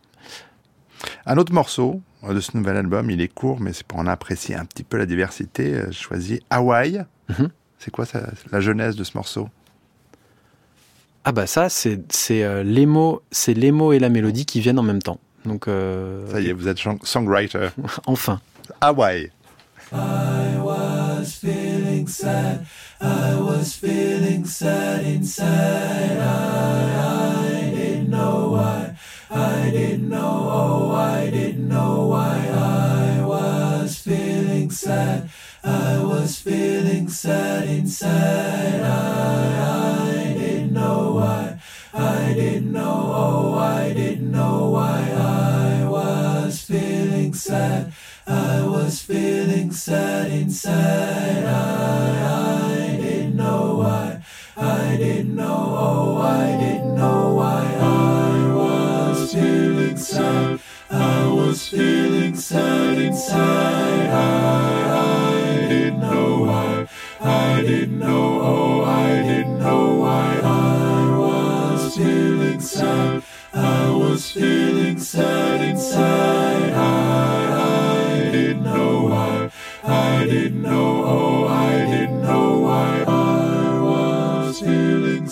Un 1.26 1.38
autre 1.38 1.54
morceau 1.54 2.02
euh, 2.24 2.34
de 2.34 2.40
ce 2.40 2.56
nouvel 2.58 2.78
album, 2.78 3.10
il 3.12 3.22
est 3.22 3.28
court, 3.28 3.60
mais 3.60 3.74
c'est 3.74 3.86
pour 3.86 4.00
en 4.00 4.08
apprécier 4.08 4.56
un 4.56 4.66
petit 4.66 4.84
peu 4.84 4.98
la 4.98 5.06
diversité. 5.06 5.74
euh, 5.76 5.86
J'ai 5.92 6.00
choisi 6.00 6.40
Hawaï. 6.50 7.04
Mhm. 7.30 7.50
C'est 7.78 7.92
quoi 7.92 8.06
ça, 8.06 8.32
la 8.52 8.60
genèse 8.62 8.96
de 8.96 9.04
ce 9.04 9.12
morceau? 9.16 9.50
Ah 11.26 11.32
bah 11.32 11.48
ça 11.48 11.70
c'est 11.70 12.00
euh, 12.32 12.64
les 12.64 12.86
mots 12.86 13.22
c'est 13.32 13.54
les 13.56 13.72
mots 13.72 13.94
et 13.94 14.00
la 14.00 14.10
mélodie 14.10 14.46
qui 14.46 14.60
viennent 14.62 14.78
en 14.80 14.84
même 14.84 15.02
temps. 15.02 15.20
Donc 15.44 15.68
euh, 15.68 16.26
Ça 16.32 16.40
y 16.40 16.48
est, 16.50 16.54
vous 16.54 16.68
êtes 16.68 16.78
song- 16.78 17.00
songwriter. 17.04 17.70
enfin. 18.06 18.40
Hawaï. 18.82 19.32
I 19.92 20.58
was 21.26 21.38
feeling 21.38 22.08
sad. 22.08 22.68
I 23.02 23.34
was 23.34 23.76
feeling 23.76 24.46
sad 24.46 25.04
inside. 25.04 26.20
I, 26.20 27.48
I 27.48 27.72
didn't 27.72 28.12
know 28.12 28.50
why. 28.52 28.96
I 29.32 29.72
didn't 29.72 30.08
know. 30.08 30.50
Oh, 30.62 30.92
I 30.92 31.32
didn't 31.32 31.68
know 31.68 32.06
why. 32.06 32.38
I 32.54 33.26
was 33.26 33.98
feeling 33.98 34.70
sad. 34.70 35.32
I 35.64 35.98
was 36.04 36.40
feeling 36.40 37.10
sad 37.10 37.70
inside. 37.70 38.82
I, 38.84 40.12
I 40.12 40.34
didn't 40.38 40.74
know 40.74 41.14
why. 41.14 41.60
I 41.92 42.34
didn't 42.36 42.72
know. 42.72 43.02
Oh, 43.24 43.54
I 43.58 43.94
didn't 43.94 44.30
know 44.30 44.70
why. 44.70 45.10
I 45.10 45.90
was 45.90 46.62
feeling 46.62 47.34
sad. 47.34 47.94
I 48.28 48.66
was 48.66 49.02
feeling 49.02 49.72
sad 49.72 50.32
inside. 50.32 51.44
I, 51.46 52.72
I 52.74 52.98
didn't 52.98 53.36
know 53.36 53.76
why. 53.78 54.24
I 54.58 54.98
didn't 54.98 55.36
know. 55.36 55.76
Oh, 55.78 56.18
I 56.22 56.58
didn't 56.58 56.96
know 56.96 57.36
why. 57.36 57.66
I 57.80 58.54
was 58.54 59.32
feeling 59.32 59.98
sad. 59.98 60.60
I 60.90 61.28
was 61.28 61.68
feeling 61.68 62.36
sad 62.36 62.98
inside. 62.98 64.10
I, 64.10 65.36
I 65.38 65.68
didn't 65.70 66.00
know 66.00 66.40
why. 66.40 66.88
I 67.20 67.62
didn't 67.62 68.00
know. 68.00 68.40
Oh, 68.42 68.84
I 68.86 69.22
didn't 69.22 69.60
know 69.60 69.96
why. 70.00 70.40
I 70.44 71.18
was 71.18 71.96
feeling 71.96 72.60
sad. 72.60 73.24
I 73.54 73.92
was 73.92 74.32
feeling 74.32 75.00
sad 75.00 75.62
inside. 75.62 76.74
I, 76.74 77.15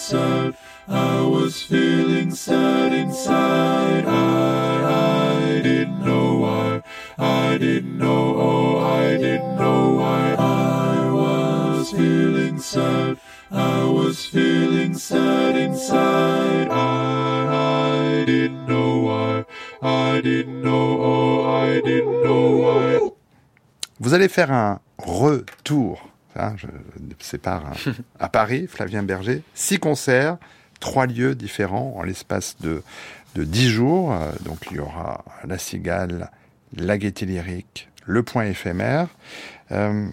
sad. 0.04 0.58
I 0.88 1.22
was 1.22 1.64
feeling 1.64 2.32
sad 2.36 2.92
inside. 2.92 4.06
I, 4.06 5.60
I 5.60 5.62
didn't 5.62 6.04
know 6.06 6.40
why. 6.44 6.84
I 7.18 7.58
didn't 7.58 7.98
know. 7.98 8.36
Oh, 8.36 8.80
I 8.80 9.18
didn't 9.18 9.56
know 9.56 9.94
why. 10.00 10.36
I 10.38 11.10
was 11.10 11.92
feeling 11.92 12.60
sad. 12.60 13.18
I 13.50 13.86
was 13.86 14.26
feeling 14.26 14.94
sad 14.98 15.56
inside. 15.56 16.68
I, 16.70 18.20
I 18.20 18.26
didn't 18.26 18.68
know 18.68 18.90
why. 19.08 19.46
I 19.82 20.20
didn't 20.20 20.62
know. 20.62 20.88
Oh, 21.12 21.46
I 21.46 21.80
didn't 21.80 22.24
know 22.24 22.46
why. 22.64 23.12
Vous 24.02 24.14
allez 24.14 24.28
faire 24.28 24.52
un 24.52 24.80
retour, 24.98 25.98
hein, 26.36 26.54
je 26.58 26.68
sépare, 27.20 27.74
à 28.20 28.30
Paris, 28.30 28.68
Flavien 28.68 29.04
Berger. 29.04 29.44
Six 29.54 29.80
concerts, 29.80 30.38
trois 30.80 31.06
lieux 31.06 31.36
différents 31.36 31.94
en 31.98 32.04
l'espace 32.04 32.56
de, 32.62 32.84
de 33.36 33.44
dix 33.44 33.70
jours. 33.70 34.14
Euh, 34.14 34.32
Donc 34.42 34.60
il 34.72 34.78
y 34.78 34.80
aura 34.80 35.24
La 35.48 35.58
Cigale, 35.58 36.32
La 36.76 36.98
Gaîté 36.98 37.26
Lyrique, 37.26 37.90
Le 38.06 38.24
Point 38.24 38.46
Éphémère. 38.46 39.08
Euh, 39.72 40.08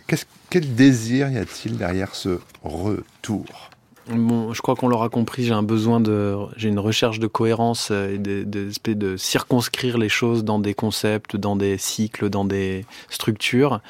quel 0.50 0.74
désir 0.74 1.30
y 1.30 1.38
a-t-il 1.38 1.76
derrière 1.76 2.14
ce 2.14 2.40
retour? 2.62 3.69
Bon, 4.08 4.52
je 4.54 4.62
crois 4.62 4.74
qu'on 4.76 4.88
l'aura 4.88 5.08
compris, 5.08 5.44
j'ai 5.44 5.52
un 5.52 5.62
besoin 5.62 6.00
de, 6.00 6.34
j'ai 6.56 6.68
une 6.68 6.78
recherche 6.78 7.20
de 7.20 7.26
cohérence 7.26 7.90
euh, 7.92 8.14
et 8.14 8.18
de, 8.18 8.44
de, 8.44 8.92
de 8.94 9.16
circonscrire 9.16 9.98
les 9.98 10.08
choses 10.08 10.42
dans 10.42 10.58
des 10.58 10.74
concepts, 10.74 11.36
dans 11.36 11.54
des 11.54 11.76
cycles, 11.76 12.30
dans 12.30 12.44
des 12.44 12.86
structures. 13.10 13.80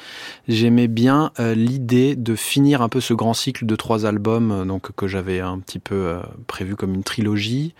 J'aimais 0.47 0.89
bien 0.89 1.31
euh, 1.39 1.55
l'idée 1.55 2.15
de 2.15 2.35
finir 2.35 2.81
un 2.81 2.89
peu 2.89 2.99
ce 2.99 3.13
grand 3.13 3.33
cycle 3.33 3.65
de 3.65 3.75
trois 3.75 4.05
albums, 4.05 4.51
euh, 4.51 4.65
donc 4.65 4.91
que 4.91 5.07
j'avais 5.07 5.39
un 5.39 5.59
petit 5.59 5.79
peu 5.79 6.17
prévu 6.45 6.75
comme 6.75 6.93
une 6.93 7.03
trilogie. 7.03 7.73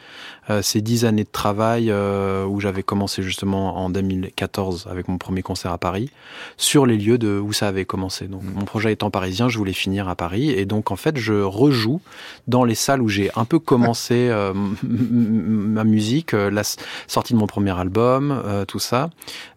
Euh, 0.51 0.61
ces 0.61 0.81
dix 0.81 1.05
années 1.05 1.23
de 1.23 1.29
travail 1.31 1.89
euh, 1.89 2.45
où 2.45 2.59
j'avais 2.59 2.83
commencé 2.83 3.23
justement 3.23 3.77
en 3.77 3.89
2014 3.89 4.87
avec 4.91 5.07
mon 5.07 5.17
premier 5.17 5.41
concert 5.41 5.71
à 5.71 5.77
Paris, 5.77 6.09
sur 6.57 6.85
les 6.85 6.97
lieux 6.97 7.17
de 7.17 7.39
où 7.39 7.53
ça 7.53 7.67
avait 7.67 7.85
commencé. 7.85 8.27
Donc 8.27 8.41
mon 8.43 8.65
projet 8.65 8.91
étant 8.91 9.09
parisien, 9.09 9.47
je 9.47 9.57
voulais 9.57 9.73
finir 9.73 10.09
à 10.09 10.15
Paris 10.15 10.49
et 10.49 10.65
donc 10.65 10.91
en 10.91 10.95
fait 10.95 11.17
je 11.17 11.33
rejoue 11.33 12.01
dans 12.47 12.65
les 12.65 12.75
salles 12.75 13.01
où 13.01 13.07
j'ai 13.07 13.31
un 13.35 13.45
peu 13.45 13.59
commencé 13.59 14.27
euh, 14.29 14.53
ma 14.83 15.83
musique, 15.83 16.33
la 16.33 16.63
sortie 17.07 17.33
de 17.33 17.37
mon 17.37 17.47
premier 17.47 17.77
album, 17.79 18.31
euh, 18.45 18.65
tout 18.65 18.79
ça, 18.79 19.09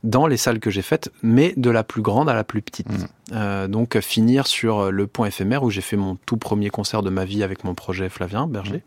dans 0.04 0.26
les 0.26 0.36
salles 0.36 0.60
que 0.60 0.70
j'ai 0.70 0.82
faites, 0.82 1.10
mais 1.22 1.54
de 1.56 1.70
la 1.70 1.82
plus 1.82 2.02
grande 2.02 2.28
à 2.28 2.34
la 2.34 2.44
plus 2.44 2.62
petite. 2.62 2.86
Euh, 3.32 3.68
donc 3.68 3.98
finir 4.00 4.46
sur 4.46 4.78
euh, 4.80 4.90
le 4.90 5.06
point 5.06 5.26
éphémère 5.28 5.62
où 5.62 5.70
j'ai 5.70 5.80
fait 5.80 5.96
mon 5.96 6.16
tout 6.26 6.36
premier 6.36 6.68
concert 6.68 7.02
de 7.02 7.08
ma 7.08 7.24
vie 7.24 7.42
avec 7.42 7.64
mon 7.64 7.74
projet 7.74 8.10
Flavien 8.10 8.46
Berger. 8.46 8.82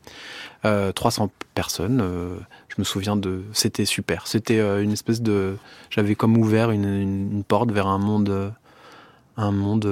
Euh, 0.66 0.92
300 0.92 1.32
personnes. 1.56 2.02
euh, 2.04 2.36
je 2.70 2.76
me 2.78 2.84
souviens 2.84 3.16
de. 3.16 3.42
C'était 3.54 3.86
super. 3.86 4.28
C'était 4.28 4.60
une 4.84 4.92
espèce 4.92 5.22
de. 5.24 5.58
J'avais 5.90 6.14
comme 6.16 6.38
ouvert 6.38 6.70
une, 6.72 6.86
une- 6.86 7.32
une 7.32 7.44
porte 7.44 7.72
vers 7.72 7.88
un 7.88 7.98
monde, 7.98 8.54
un 9.38 9.52
monde 9.52 9.86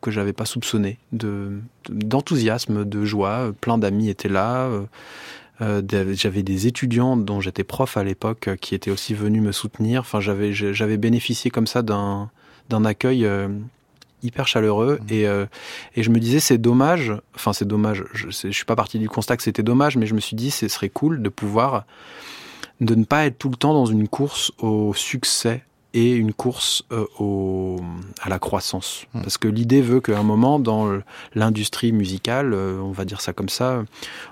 que 0.00 0.10
j'avais 0.10 0.32
pas 0.32 0.44
soupçonné, 0.44 0.98
de 1.12 1.58
d'enthousiasme, 1.88 2.84
de 2.84 3.04
joie. 3.04 3.52
Plein 3.60 3.78
d'amis 3.78 4.08
étaient 4.10 4.28
là. 4.28 4.68
euh, 5.60 5.82
j'avais 6.12 6.42
des 6.42 6.66
étudiants 6.66 7.16
dont 7.16 7.40
j'étais 7.40 7.64
prof 7.64 7.96
à 7.96 8.04
l'époque 8.04 8.50
qui 8.60 8.74
étaient 8.74 8.90
aussi 8.90 9.14
venus 9.14 9.42
me 9.42 9.52
soutenir. 9.52 10.00
Enfin, 10.02 10.20
j'avais 10.20 10.96
bénéficié 10.96 11.50
comme 11.50 11.66
ça 11.66 11.82
d'un 11.82 12.30
d'un 12.68 12.84
accueil 12.84 13.24
euh, 13.24 13.48
hyper 14.22 14.48
chaleureux 14.48 14.98
et 15.08 15.26
euh, 15.28 15.46
et 15.96 16.02
je 16.02 16.10
me 16.10 16.18
disais 16.18 16.40
c'est 16.40 16.58
dommage. 16.58 17.12
Enfin, 17.34 17.52
c'est 17.52 17.66
dommage. 17.66 18.04
Je, 18.12 18.28
je 18.30 18.50
suis 18.50 18.64
pas 18.64 18.76
parti 18.76 18.98
du 18.98 19.08
constat 19.08 19.36
que 19.36 19.42
c'était 19.42 19.62
dommage, 19.62 19.96
mais 19.96 20.06
je 20.06 20.14
me 20.14 20.20
suis 20.20 20.36
dit 20.36 20.50
ce 20.50 20.68
serait 20.68 20.88
cool 20.88 21.22
de 21.22 21.28
pouvoir 21.28 21.84
de 22.80 22.94
ne 22.94 23.04
pas 23.04 23.26
être 23.26 23.38
tout 23.38 23.48
le 23.48 23.56
temps 23.56 23.72
dans 23.72 23.86
une 23.86 24.08
course 24.08 24.52
au 24.58 24.94
succès 24.94 25.62
et 25.94 26.12
une 26.12 26.32
course 26.32 26.82
euh, 26.90 27.06
au, 27.20 27.80
à 28.20 28.28
la 28.28 28.40
croissance. 28.40 29.06
Parce 29.12 29.38
que 29.38 29.46
l'idée 29.46 29.80
veut 29.80 30.00
qu'à 30.00 30.18
un 30.18 30.24
moment, 30.24 30.58
dans 30.58 30.98
l'industrie 31.34 31.92
musicale, 31.92 32.52
euh, 32.52 32.80
on 32.80 32.90
va 32.90 33.04
dire 33.04 33.20
ça 33.20 33.32
comme 33.32 33.48
ça, 33.48 33.84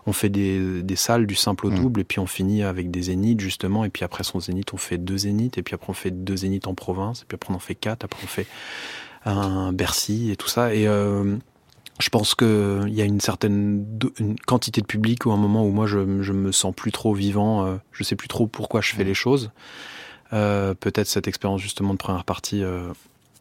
on 0.04 0.12
fait 0.12 0.28
des, 0.28 0.82
des 0.82 0.96
salles 0.96 1.24
du 1.24 1.36
simple 1.36 1.66
au 1.66 1.70
double, 1.70 2.00
et 2.00 2.04
puis 2.04 2.18
on 2.18 2.26
finit 2.26 2.64
avec 2.64 2.90
des 2.90 3.02
zéniths, 3.02 3.40
justement, 3.40 3.84
et 3.84 3.90
puis 3.90 4.04
après 4.04 4.24
son 4.24 4.40
zénith, 4.40 4.74
on 4.74 4.76
fait 4.76 4.98
deux 4.98 5.18
zéniths, 5.18 5.56
et 5.56 5.62
puis 5.62 5.76
après 5.76 5.90
on 5.90 5.94
fait 5.94 6.10
deux 6.10 6.38
zéniths 6.38 6.66
en 6.66 6.74
province, 6.74 7.22
et 7.22 7.24
puis 7.26 7.36
après 7.36 7.52
on 7.52 7.56
en 7.56 7.60
fait 7.60 7.76
quatre, 7.76 8.04
après 8.04 8.20
on 8.24 8.26
fait 8.26 8.46
un 9.24 9.72
Bercy, 9.72 10.32
et 10.32 10.36
tout 10.36 10.48
ça. 10.48 10.74
Et 10.74 10.88
euh, 10.88 11.36
je 12.00 12.08
pense 12.08 12.34
qu'il 12.34 12.88
y 12.88 13.00
a 13.00 13.04
une 13.04 13.20
certaine 13.20 13.86
une 14.18 14.36
quantité 14.36 14.80
de 14.80 14.86
public 14.86 15.26
ou 15.26 15.30
un 15.30 15.36
moment 15.36 15.64
où 15.64 15.70
moi 15.70 15.86
je, 15.86 16.22
je 16.22 16.32
me 16.32 16.50
sens 16.50 16.74
plus 16.74 16.90
trop 16.90 17.14
vivant, 17.14 17.78
je 17.92 18.02
sais 18.02 18.16
plus 18.16 18.26
trop 18.26 18.48
pourquoi 18.48 18.80
je 18.80 18.94
fais 18.94 19.04
les 19.04 19.14
choses. 19.14 19.52
Euh, 20.32 20.74
Peut-être 20.74 21.06
cette 21.06 21.28
expérience 21.28 21.60
justement 21.60 21.92
de 21.92 21.98
première 21.98 22.24
partie 22.24 22.62
euh, 22.62 22.92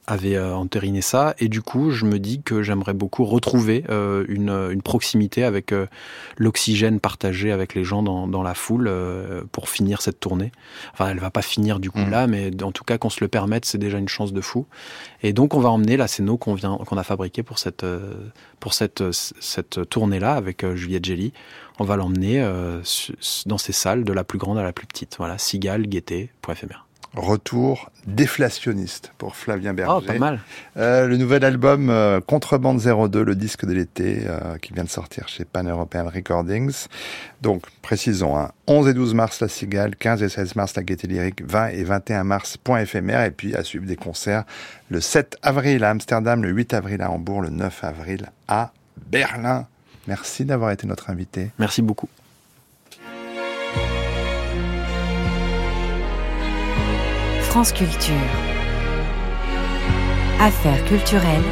avait 0.07 0.35
euh, 0.35 0.55
entériné 0.55 1.01
ça, 1.01 1.35
et 1.39 1.47
du 1.47 1.61
coup 1.61 1.91
je 1.91 2.05
me 2.05 2.19
dis 2.19 2.41
que 2.41 2.63
j'aimerais 2.63 2.93
beaucoup 2.93 3.23
retrouver 3.23 3.83
euh, 3.89 4.25
une, 4.27 4.49
une, 4.49 4.81
proximité 4.81 5.43
avec 5.43 5.71
euh, 5.71 5.85
l'oxygène 6.37 6.99
partagé 6.99 7.51
avec 7.51 7.75
les 7.75 7.83
gens 7.83 8.01
dans, 8.01 8.27
dans 8.27 8.41
la 8.41 8.55
foule 8.55 8.87
euh, 8.87 9.43
pour 9.51 9.69
finir 9.69 10.01
cette 10.01 10.19
tournée. 10.19 10.51
Enfin, 10.93 11.09
elle 11.09 11.19
va 11.19 11.29
pas 11.29 11.43
finir 11.43 11.79
du 11.79 11.91
coup 11.91 11.99
mmh. 11.99 12.09
là, 12.09 12.27
mais 12.27 12.63
en 12.63 12.71
tout 12.71 12.83
cas 12.83 12.97
qu'on 12.97 13.09
se 13.09 13.23
le 13.23 13.27
permette, 13.27 13.65
c'est 13.65 13.77
déjà 13.77 13.99
une 13.99 14.09
chance 14.09 14.33
de 14.33 14.41
fou. 14.41 14.65
Et 15.21 15.33
donc 15.33 15.53
on 15.53 15.59
va 15.59 15.69
emmener 15.69 15.97
la 15.97 16.07
scéno 16.07 16.37
qu'on 16.37 16.55
vient 16.55 16.77
qu'on 16.77 16.97
a 16.97 17.03
fabriqué 17.03 17.43
pour 17.43 17.59
cette 17.59 17.85
pour 18.59 18.73
cette 18.73 19.03
cette 19.11 19.87
tournée 19.89 20.19
là 20.19 20.33
avec 20.33 20.65
Juliette 20.73 21.05
Gelli. 21.05 21.31
On 21.81 21.83
va 21.83 21.95
l'emmener 21.95 22.39
dans 23.47 23.57
ces 23.57 23.73
salles 23.73 24.03
de 24.03 24.13
la 24.13 24.23
plus 24.23 24.37
grande 24.37 24.59
à 24.59 24.63
la 24.63 24.71
plus 24.71 24.85
petite. 24.85 25.15
Voilà, 25.17 25.39
Cigale, 25.39 25.87
Gaieté, 25.87 26.29
point 26.41 26.53
éphémère 26.53 26.85
retour 27.15 27.91
déflationniste 28.07 29.11
pour 29.17 29.35
Flavien 29.35 29.73
Berger. 29.73 29.93
Oh, 29.97 30.01
pas 30.01 30.17
mal. 30.17 30.39
Euh, 30.77 31.07
le 31.07 31.17
nouvel 31.17 31.43
album 31.43 31.89
euh, 31.89 32.21
Contrebande 32.21 32.79
02, 32.79 33.23
le 33.23 33.35
disque 33.35 33.65
de 33.65 33.73
l'été, 33.73 34.21
euh, 34.25 34.57
qui 34.57 34.73
vient 34.73 34.85
de 34.85 34.89
sortir 34.89 35.27
chez 35.27 35.43
Pan 35.43 35.63
European 35.63 36.09
Recordings. 36.09 36.87
Donc, 37.41 37.63
précisons, 37.81 38.37
hein, 38.37 38.51
11 38.67 38.87
et 38.87 38.93
12 38.93 39.13
mars, 39.13 39.41
La 39.41 39.49
Cigale, 39.49 39.95
15 39.95 40.23
et 40.23 40.29
16 40.29 40.55
mars, 40.55 40.75
La 40.75 40.83
Gaieté 40.83 41.07
Lyrique, 41.07 41.43
20 41.45 41.69
et 41.69 41.83
21 41.83 42.23
mars, 42.23 42.57
Point 42.57 42.81
éphémère, 42.81 43.23
et 43.23 43.31
puis 43.31 43.55
à 43.55 43.63
suivre 43.63 43.85
des 43.85 43.97
concerts 43.97 44.45
le 44.89 45.01
7 45.01 45.37
avril 45.41 45.83
à 45.83 45.89
Amsterdam, 45.89 46.41
le 46.41 46.49
8 46.49 46.73
avril 46.73 47.01
à 47.01 47.11
Hambourg, 47.11 47.41
le 47.41 47.49
9 47.49 47.83
avril 47.83 48.31
à 48.47 48.71
Berlin. 49.09 49.67
Merci 50.07 50.45
d'avoir 50.45 50.71
été 50.71 50.87
notre 50.87 51.09
invité. 51.09 51.51
Merci 51.59 51.81
beaucoup. 51.81 52.09
France 57.41 57.73
Culture. 57.73 58.15
Affaires 60.39 60.83
culturelles. 60.85 61.43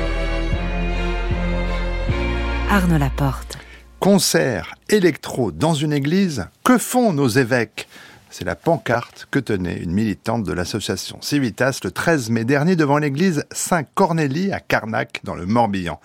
Arnaud 2.69 2.97
Laporte. 2.97 3.57
Concert 3.99 4.75
électro 4.87 5.51
dans 5.51 5.73
une 5.73 5.91
église, 5.91 6.47
que 6.63 6.77
font 6.77 7.11
nos 7.11 7.27
évêques? 7.27 7.87
C'est 8.31 8.45
la 8.45 8.55
pancarte 8.55 9.27
que 9.29 9.39
tenait 9.39 9.77
une 9.77 9.91
militante 9.91 10.43
de 10.43 10.53
l'association 10.53 11.17
Civitas 11.21 11.79
le 11.83 11.91
13 11.91 12.29
mai 12.29 12.45
dernier 12.45 12.75
devant 12.75 12.99
l'église 12.99 13.43
Saint-Cornélie 13.51 14.51
à 14.53 14.59
Carnac 14.59 15.19
dans 15.23 15.35
le 15.35 15.45
Morbihan 15.45 15.99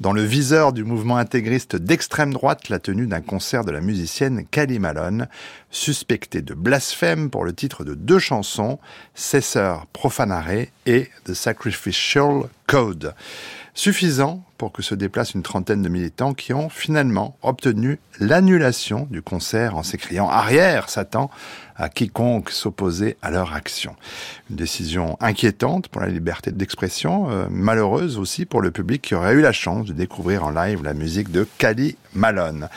dans 0.00 0.12
le 0.12 0.22
viseur 0.22 0.72
du 0.72 0.84
mouvement 0.84 1.16
intégriste 1.16 1.76
d'extrême 1.76 2.32
droite 2.32 2.68
la 2.68 2.78
tenue 2.78 3.06
d'un 3.06 3.20
concert 3.20 3.64
de 3.64 3.70
la 3.70 3.80
musicienne 3.80 4.44
Cali 4.50 4.78
Malone, 4.78 5.28
suspectée 5.70 6.42
de 6.42 6.54
blasphème 6.54 7.30
pour 7.30 7.44
le 7.44 7.52
titre 7.52 7.84
de 7.84 7.94
deux 7.94 8.18
chansons, 8.18 8.78
Cesseur 9.14 9.86
Profanare 9.92 10.66
et 10.86 11.10
The 11.24 11.34
Sacrificial 11.34 12.44
Code. 12.66 13.14
Suffisant 13.76 14.44
pour 14.56 14.70
que 14.70 14.82
se 14.82 14.94
déplacent 14.94 15.34
une 15.34 15.42
trentaine 15.42 15.82
de 15.82 15.88
militants 15.88 16.32
qui 16.32 16.52
ont 16.52 16.68
finalement 16.68 17.36
obtenu 17.42 17.98
l'annulation 18.20 19.08
du 19.10 19.20
concert 19.20 19.76
en 19.76 19.82
s'écriant 19.82 20.28
Arrière, 20.28 20.88
Satan 20.88 21.28
à 21.76 21.88
quiconque 21.88 22.50
s'opposait 22.50 23.16
à 23.20 23.32
leur 23.32 23.52
action. 23.52 23.96
Une 24.48 24.56
décision 24.56 25.16
inquiétante 25.20 25.88
pour 25.88 26.02
la 26.02 26.08
liberté 26.08 26.52
d'expression, 26.52 27.28
euh, 27.30 27.46
malheureuse 27.50 28.16
aussi 28.16 28.44
pour 28.46 28.60
le 28.60 28.70
public 28.70 29.02
qui 29.02 29.16
aurait 29.16 29.34
eu 29.34 29.40
la 29.40 29.52
chance 29.52 29.86
de 29.86 29.92
découvrir 29.92 30.44
en 30.44 30.50
live 30.50 30.84
la 30.84 30.94
musique 30.94 31.32
de 31.32 31.46
Cali 31.58 31.96
Malone. 32.14 32.68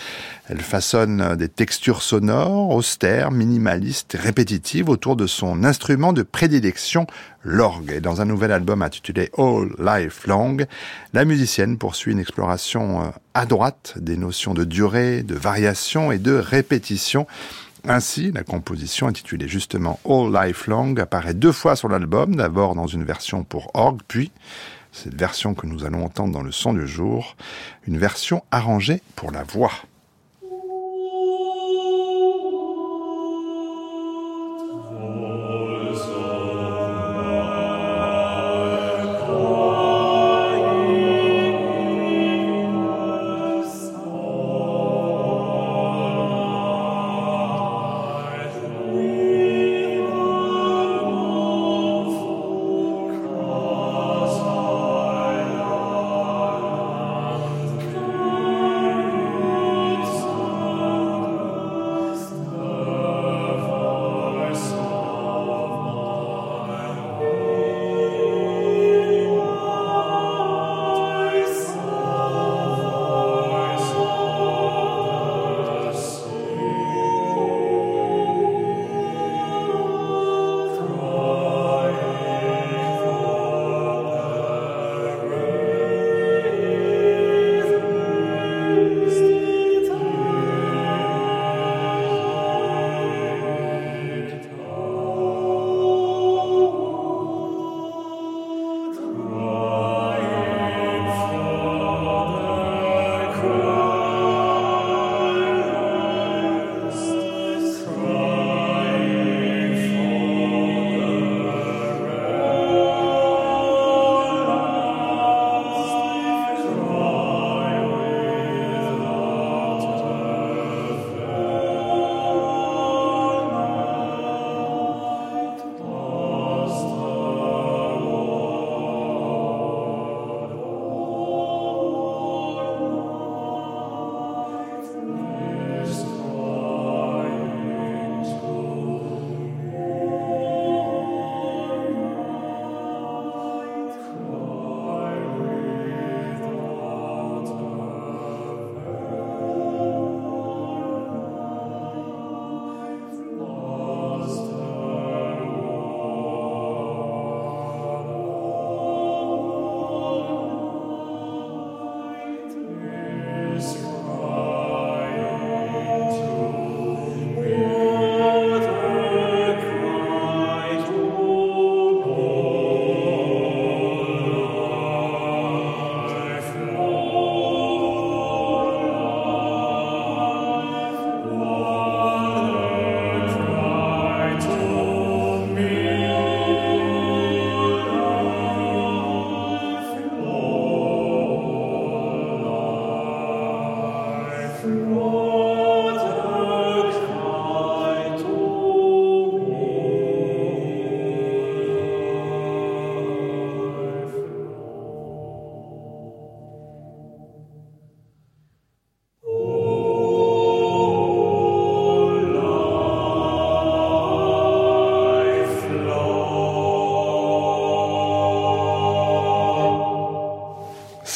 Elle 0.49 0.61
façonne 0.61 1.35
des 1.35 1.49
textures 1.49 2.01
sonores, 2.01 2.71
austères, 2.71 3.29
minimalistes, 3.29 4.17
répétitives 4.19 4.89
autour 4.89 5.15
de 5.15 5.27
son 5.27 5.63
instrument 5.63 6.11
de 6.11 6.23
prédilection, 6.23 7.05
l'orgue. 7.47 7.93
Et 7.95 8.01
dans 8.01 8.21
un 8.21 8.25
nouvel 8.25 8.51
album 8.51 8.81
intitulé 8.81 9.31
All 9.37 9.69
Life 9.79 10.27
Long, 10.27 10.57
la 11.13 11.25
musicienne 11.25 11.77
poursuit 11.77 12.11
une 12.11 12.19
exploration 12.19 13.01
euh, 13.01 13.05
à 13.33 13.45
droite 13.45 13.93
des 13.97 14.17
notions 14.17 14.53
de 14.53 14.65
durée, 14.65 15.23
de 15.23 15.35
variation 15.35 16.11
et 16.11 16.19
de 16.19 16.33
répétition 16.33 17.25
ainsi, 17.89 18.31
la 18.33 18.43
composition 18.43 19.07
intitulée 19.07 19.47
justement 19.47 19.99
All 20.03 20.33
Life 20.33 20.67
Long 20.67 20.93
apparaît 20.97 21.33
deux 21.33 21.53
fois 21.53 21.77
sur 21.77 21.87
l'album, 21.87 22.35
d'abord 22.35 22.75
dans 22.75 22.87
une 22.87 23.05
version 23.05 23.43
pour 23.43 23.71
orgue, 23.75 24.01
puis, 24.07 24.31
cette 24.91 25.15
version 25.15 25.53
que 25.53 25.67
nous 25.67 25.85
allons 25.85 26.03
entendre 26.03 26.33
dans 26.33 26.43
le 26.43 26.51
son 26.51 26.73
du 26.73 26.85
jour, 26.85 27.37
une 27.87 27.97
version 27.97 28.43
arrangée 28.51 29.01
pour 29.15 29.31
la 29.31 29.43
voix. 29.43 29.71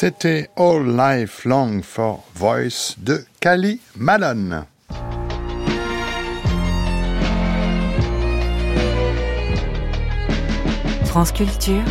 C'était 0.04 0.50
All 0.56 0.96
Life 0.96 1.44
Long 1.44 1.80
for 1.80 2.24
Voice 2.34 2.96
de 2.98 3.24
Cali 3.38 3.80
Malone. 3.94 4.64
France 11.04 11.30
Culture, 11.30 11.84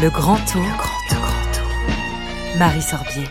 le 0.00 0.08
grand 0.08 0.36
tour, 0.36 0.62
le 0.62 0.76
grand 0.76 1.08
tour, 1.08 1.18
grand 1.18 1.52
tour. 1.52 2.58
Marie 2.60 2.80
Sorbier. 2.80 3.28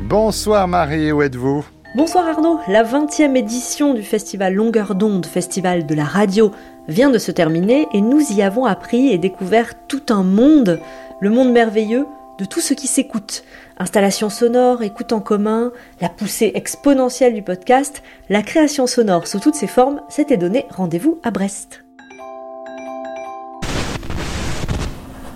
Bonsoir 0.00 0.66
Marie, 0.66 1.12
où 1.12 1.20
êtes-vous? 1.20 1.62
Bonsoir 1.94 2.26
Arnaud, 2.26 2.58
la 2.68 2.84
20e 2.84 3.36
édition 3.36 3.92
du 3.92 4.02
festival 4.02 4.54
Longueur 4.54 4.94
d'onde, 4.94 5.26
festival 5.26 5.84
de 5.84 5.94
la 5.94 6.04
radio, 6.04 6.52
vient 6.88 7.10
de 7.10 7.18
se 7.18 7.32
terminer 7.32 7.86
et 7.92 8.00
nous 8.00 8.32
y 8.32 8.40
avons 8.40 8.64
appris 8.64 9.08
et 9.08 9.18
découvert 9.18 9.74
tout 9.88 10.04
un 10.08 10.22
monde, 10.22 10.80
le 11.20 11.28
monde 11.28 11.52
merveilleux 11.52 12.06
de 12.38 12.44
tout 12.44 12.60
ce 12.60 12.74
qui 12.74 12.86
s'écoute. 12.86 13.44
Installation 13.78 14.30
sonore, 14.30 14.82
écoute 14.82 15.12
en 15.12 15.20
commun, 15.20 15.72
la 16.00 16.08
poussée 16.08 16.52
exponentielle 16.54 17.34
du 17.34 17.42
podcast, 17.42 18.02
la 18.28 18.42
création 18.42 18.86
sonore 18.86 19.26
sous 19.26 19.40
toutes 19.40 19.54
ses 19.54 19.66
formes, 19.66 20.00
c'était 20.08 20.36
donné 20.36 20.66
rendez-vous 20.70 21.18
à 21.22 21.30
Brest. 21.30 21.84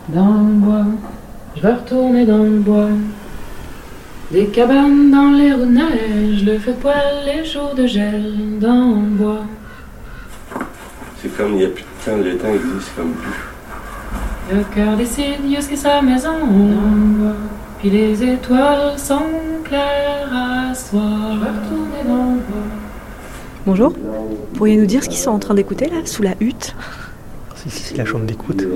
Dans 0.08 0.34
le 0.34 0.54
bois, 0.54 0.86
je 1.56 1.62
vais 1.62 1.74
retourner 1.74 2.26
dans 2.26 2.42
le 2.42 2.58
bois. 2.58 2.88
Des 4.30 4.46
cabanes 4.46 5.10
dans 5.10 5.30
les 5.30 5.52
roues 5.52 5.66
de 5.66 5.72
neige, 5.72 6.44
le 6.44 6.58
feu 6.58 6.72
de 6.72 6.76
poêle, 6.76 7.24
les 7.26 7.44
jours 7.44 7.74
de 7.74 7.86
gel 7.86 8.58
dans 8.60 9.00
le 9.00 9.16
bois. 9.16 9.44
C'est 11.20 11.36
comme 11.36 11.52
il 11.52 11.58
n'y 11.58 11.64
a 11.64 11.68
plus 11.68 11.82
de 11.82 12.04
temps, 12.04 12.16
le 12.16 12.38
temps 12.38 12.54
existe 12.54 12.94
comme 12.96 13.12
plus. 13.12 13.49
Le 14.52 14.64
cœur 14.74 14.96
décide 14.96 15.46
jusqu'à 15.48 15.76
sa 15.76 16.02
maison. 16.02 16.34
Puis 17.78 17.90
les 17.90 18.20
étoiles 18.22 18.98
sont 18.98 19.22
claires 19.62 20.28
à 20.32 20.72
vais 20.72 20.98
retourner 20.98 22.02
dans 22.04 22.34
le 22.34 22.40
bois. 22.40 22.66
Bonjour, 23.64 23.92
pourriez 24.54 24.76
nous 24.76 24.86
dire 24.86 25.04
ce 25.04 25.08
qu'ils 25.08 25.18
sont 25.18 25.30
en 25.30 25.38
train 25.38 25.54
d'écouter 25.54 25.86
là, 25.86 25.98
sous 26.04 26.22
la 26.22 26.34
hutte 26.40 26.74
Ici, 27.66 27.82
c'est 27.84 27.96
la 27.98 28.04
chambre 28.04 28.24
d'écoute. 28.24 28.66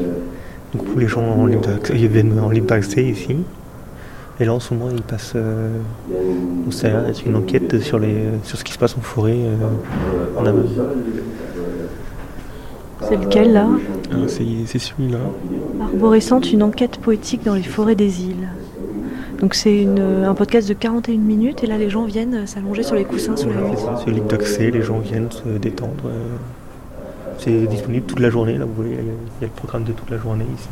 Donc, 0.74 0.84
pour 0.84 1.00
les 1.00 1.08
gens 1.08 1.22
en 1.22 1.46
libre 1.46 1.66
d'accès, 1.66 1.94
ils 1.96 2.06
viennent 2.06 2.38
en 2.38 2.50
libre 2.50 2.66
d'accès 2.68 3.02
ici. 3.02 3.38
Et 4.38 4.44
là, 4.44 4.52
en 4.52 4.60
ce 4.60 4.74
moment, 4.74 4.90
ils 4.94 5.02
passent. 5.02 5.32
Euh, 5.34 5.70
ça 6.70 6.86
a 6.86 6.90
l'air 6.90 7.04
d'être 7.04 7.24
une 7.24 7.36
enquête 7.36 7.80
sur, 7.80 7.98
les, 7.98 8.26
sur 8.42 8.58
ce 8.58 8.64
qui 8.64 8.72
se 8.72 8.78
passe 8.78 8.96
en 8.96 9.00
forêt 9.00 9.32
euh, 9.32 10.38
en 10.38 10.44
Amazon. 10.44 10.88
C'est 13.14 13.24
lequel 13.24 13.52
là 13.52 13.68
Ah, 14.10 14.16
c'est 14.26 14.78
celui-là. 14.78 15.18
Arborescente, 15.82 16.52
une 16.52 16.62
enquête 16.64 16.98
poétique 16.98 17.44
dans 17.44 17.54
les 17.54 17.62
forêts 17.62 17.94
des 17.94 18.22
îles. 18.24 18.48
Donc 19.40 19.54
c'est 19.54 19.82
une- 19.82 20.00
un 20.00 20.34
podcast 20.34 20.68
de 20.68 20.74
41 20.74 21.18
minutes 21.18 21.62
et 21.62 21.66
là 21.68 21.78
les 21.78 21.90
gens 21.90 22.04
viennent 22.06 22.46
s'allonger 22.46 22.82
sur 22.82 22.94
les 22.96 23.04
coussins 23.04 23.36
sous 23.36 23.48
la 23.48 23.54
c'est 23.76 23.82
ça, 23.82 24.00
c'est 24.04 24.10
libre 24.10 24.26
d'accès, 24.28 24.70
les 24.70 24.82
gens 24.82 24.98
viennent 24.98 25.30
se 25.30 25.48
détendre. 25.58 26.06
euh. 26.06 26.36
C'est 27.38 27.66
disponible 27.66 28.06
toute 28.06 28.20
la 28.20 28.30
journée, 28.30 28.56
là, 28.58 28.64
vous 28.64 28.74
voyez, 28.74 28.92
il 28.92 28.96
y 29.06 29.08
a- 29.08 29.12
le 29.42 29.48
programme 29.48 29.84
de 29.84 29.92
toute 29.92 30.08
la 30.10 30.18
journée 30.18 30.46
ici, 30.56 30.68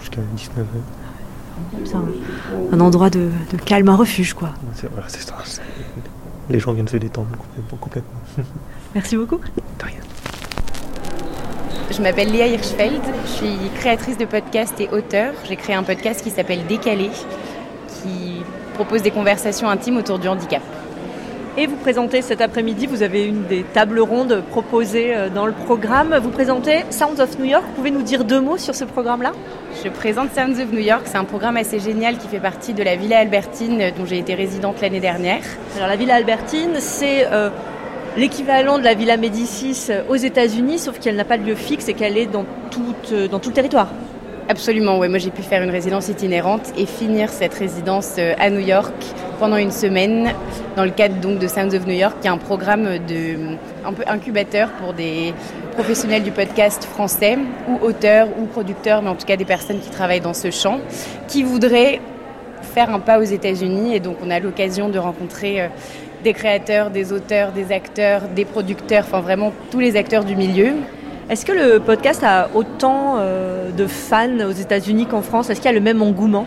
jusqu'à 0.00 0.20
19h. 0.36 1.84
C'est 1.84 1.94
un, 1.94 2.04
un 2.72 2.80
endroit 2.80 3.10
de, 3.10 3.28
de 3.52 3.56
calme, 3.64 3.88
un 3.88 3.96
refuge 3.96 4.34
quoi. 4.34 4.50
C'est 4.74 4.90
voilà, 4.90 5.08
c'est 5.08 5.22
ça. 5.22 5.34
c'est- 5.44 5.62
Les 6.50 6.58
gens 6.60 6.72
viennent 6.72 6.88
se 6.88 6.96
détendre 6.96 7.28
complètement. 7.36 7.78
complètement. 7.80 8.20
Merci 8.94 9.16
beaucoup. 9.16 9.38
Je 11.90 12.00
m'appelle 12.02 12.30
Léa 12.30 12.46
Hirschfeld, 12.46 13.02
je 13.24 13.30
suis 13.30 13.58
créatrice 13.74 14.16
de 14.16 14.24
podcast 14.24 14.74
et 14.78 14.88
auteur. 14.90 15.32
J'ai 15.48 15.56
créé 15.56 15.74
un 15.74 15.82
podcast 15.82 16.22
qui 16.22 16.30
s'appelle 16.30 16.64
Décalé, 16.68 17.10
qui 17.88 18.44
propose 18.74 19.02
des 19.02 19.10
conversations 19.10 19.68
intimes 19.68 19.96
autour 19.96 20.20
du 20.20 20.28
handicap. 20.28 20.62
Et 21.58 21.66
vous 21.66 21.74
présentez 21.74 22.22
cet 22.22 22.40
après-midi, 22.40 22.86
vous 22.86 23.02
avez 23.02 23.24
une 23.26 23.44
des 23.46 23.64
tables 23.64 23.98
rondes 23.98 24.40
proposées 24.50 25.16
euh, 25.16 25.28
dans 25.30 25.46
le 25.46 25.52
programme. 25.52 26.16
Vous 26.22 26.30
présentez 26.30 26.84
Sounds 26.90 27.20
of 27.20 27.36
New 27.40 27.44
York. 27.44 27.64
Vous 27.66 27.74
pouvez 27.74 27.90
nous 27.90 28.02
dire 28.02 28.24
deux 28.24 28.40
mots 28.40 28.56
sur 28.56 28.76
ce 28.76 28.84
programme-là? 28.84 29.32
Je 29.84 29.88
présente 29.88 30.32
Sounds 30.32 30.62
of 30.62 30.72
New 30.72 30.78
York, 30.78 31.02
c'est 31.06 31.18
un 31.18 31.24
programme 31.24 31.56
assez 31.56 31.80
génial 31.80 32.18
qui 32.18 32.28
fait 32.28 32.38
partie 32.38 32.72
de 32.72 32.84
la 32.84 32.94
Villa 32.94 33.18
Albertine 33.18 33.90
dont 33.98 34.06
j'ai 34.06 34.18
été 34.18 34.34
résidente 34.34 34.80
l'année 34.80 35.00
dernière. 35.00 35.42
Alors 35.76 35.88
la 35.88 35.96
Villa 35.96 36.14
Albertine, 36.14 36.76
c'est 36.78 37.26
euh, 37.32 37.50
l'équivalent 38.16 38.78
de 38.78 38.84
la 38.84 38.94
Villa 38.94 39.16
Médicis 39.16 39.86
euh, 39.90 40.02
aux 40.08 40.16
États-Unis, 40.16 40.78
sauf 40.78 40.98
qu'elle 40.98 41.16
n'a 41.16 41.24
pas 41.24 41.38
de 41.38 41.44
lieu 41.44 41.54
fixe 41.54 41.88
et 41.88 41.94
qu'elle 41.94 42.16
est 42.18 42.26
dans, 42.26 42.44
toute, 42.70 43.12
euh, 43.12 43.28
tout 43.28 43.50
le 43.50 43.54
territoire. 43.54 43.88
Absolument. 44.48 44.96
Moi, 44.96 45.18
j'ai 45.18 45.30
pu 45.30 45.42
faire 45.42 45.62
une 45.62 45.70
résidence 45.70 46.08
itinérante 46.08 46.72
et 46.76 46.84
finir 46.84 47.28
cette 47.28 47.54
résidence 47.54 48.16
euh, 48.18 48.34
à 48.38 48.50
New 48.50 48.58
York 48.58 48.92
pendant 49.38 49.56
une 49.56 49.70
semaine 49.70 50.32
dans 50.76 50.84
le 50.84 50.90
cadre 50.90 51.14
de 51.20 51.46
Sounds 51.46 51.74
of 51.74 51.86
New 51.86 51.94
York, 51.94 52.16
qui 52.20 52.26
est 52.26 52.30
un 52.30 52.36
programme 52.36 52.98
de 53.06 53.56
un 53.84 53.92
peu 53.92 54.02
incubateur 54.06 54.70
pour 54.72 54.92
des 54.92 55.32
professionnels 55.74 56.24
du 56.24 56.32
podcast 56.32 56.84
français 56.84 57.38
ou 57.68 57.84
auteurs 57.84 58.28
ou 58.40 58.46
producteurs, 58.46 59.02
mais 59.02 59.10
en 59.10 59.14
tout 59.14 59.24
cas 59.24 59.36
des 59.36 59.44
personnes 59.44 59.78
qui 59.78 59.88
travaillent 59.88 60.20
dans 60.20 60.34
ce 60.34 60.50
champ, 60.50 60.80
qui 61.28 61.44
voudraient 61.44 62.00
faire 62.74 62.92
un 62.92 62.98
pas 62.98 63.18
aux 63.18 63.22
États-Unis. 63.22 63.94
Et 63.94 64.00
donc, 64.00 64.16
on 64.22 64.30
a 64.30 64.40
l'occasion 64.40 64.88
de 64.88 64.98
rencontrer 64.98 65.70
des 66.22 66.32
créateurs, 66.32 66.90
des 66.90 67.12
auteurs, 67.12 67.52
des 67.52 67.72
acteurs, 67.72 68.22
des 68.34 68.44
producteurs, 68.44 69.04
enfin 69.06 69.20
vraiment 69.20 69.52
tous 69.70 69.80
les 69.80 69.96
acteurs 69.96 70.24
du 70.24 70.36
milieu. 70.36 70.72
Est-ce 71.28 71.46
que 71.46 71.52
le 71.52 71.78
podcast 71.78 72.22
a 72.24 72.50
autant 72.54 73.16
euh, 73.18 73.70
de 73.70 73.86
fans 73.86 74.40
aux 74.48 74.52
États-Unis 74.52 75.06
qu'en 75.06 75.22
France? 75.22 75.48
Est-ce 75.48 75.60
qu'il 75.60 75.70
y 75.70 75.74
a 75.74 75.78
le 75.78 75.80
même 75.80 76.02
engouement? 76.02 76.46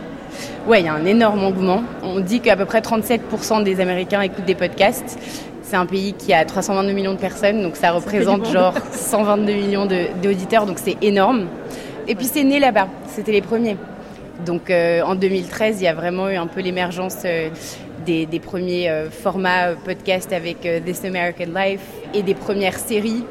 Ouais, 0.68 0.82
il 0.82 0.86
y 0.86 0.90
a 0.90 0.94
un 0.94 1.06
énorme 1.06 1.44
engouement. 1.44 1.84
On 2.04 2.20
dit 2.20 2.40
qu'à 2.42 2.56
peu 2.56 2.66
près 2.66 2.82
37% 2.82 3.64
des 3.64 3.80
Américains 3.80 4.22
écoutent 4.22 4.46
des 4.46 4.56
podcasts. 4.56 5.18
C'est 5.62 5.76
un 5.76 5.86
pays 5.86 6.14
qui 6.14 6.34
a 6.34 6.44
322 6.46 6.92
millions 6.92 7.14
de 7.14 7.20
personnes, 7.20 7.62
donc 7.64 7.78
ça 7.78 7.92
représente 7.92 8.52
genre 8.52 8.74
122 8.92 9.54
millions 9.54 9.88
d'auditeurs, 10.22 10.66
donc 10.66 10.78
c'est 10.80 10.98
énorme. 11.02 11.48
Et 12.08 12.16
puis 12.16 12.26
c'est 12.26 12.44
né 12.44 12.60
là-bas, 12.60 12.88
c'était 13.08 13.32
les 13.32 13.42
premiers. 13.42 13.78
Donc 14.46 14.70
euh, 14.70 15.02
en 15.02 15.16
2013, 15.16 15.78
il 15.80 15.86
y 15.86 15.88
a 15.88 15.94
vraiment 15.94 16.30
eu 16.30 16.36
un 16.36 16.48
peu 16.48 16.60
l'émergence 16.60 17.20
euh, 17.26 17.50
des, 18.06 18.26
des 18.26 18.40
premiers 18.40 18.90
euh, 18.90 19.10
formats 19.10 19.70
euh, 19.70 19.76
podcasts 19.84 20.32
avec 20.34 20.66
euh, 20.66 20.80
This 20.80 21.04
American 21.06 21.52
Life 21.56 21.82
et 22.14 22.22
des 22.24 22.34
premières 22.36 22.78
séries 22.78 23.24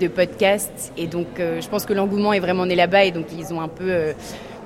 de 0.00 0.06
podcasts. 0.08 0.92
Et 0.96 1.06
donc 1.08 1.26
je 1.38 1.66
pense 1.68 1.84
que 1.84 1.92
l'engouement 1.92 2.32
est 2.32 2.38
vraiment 2.38 2.64
né 2.64 2.76
là-bas 2.76 3.04
et 3.04 3.10
donc 3.10 3.26
ils 3.36 3.52
ont 3.52 3.60
un 3.60 3.66
peu 3.66 4.12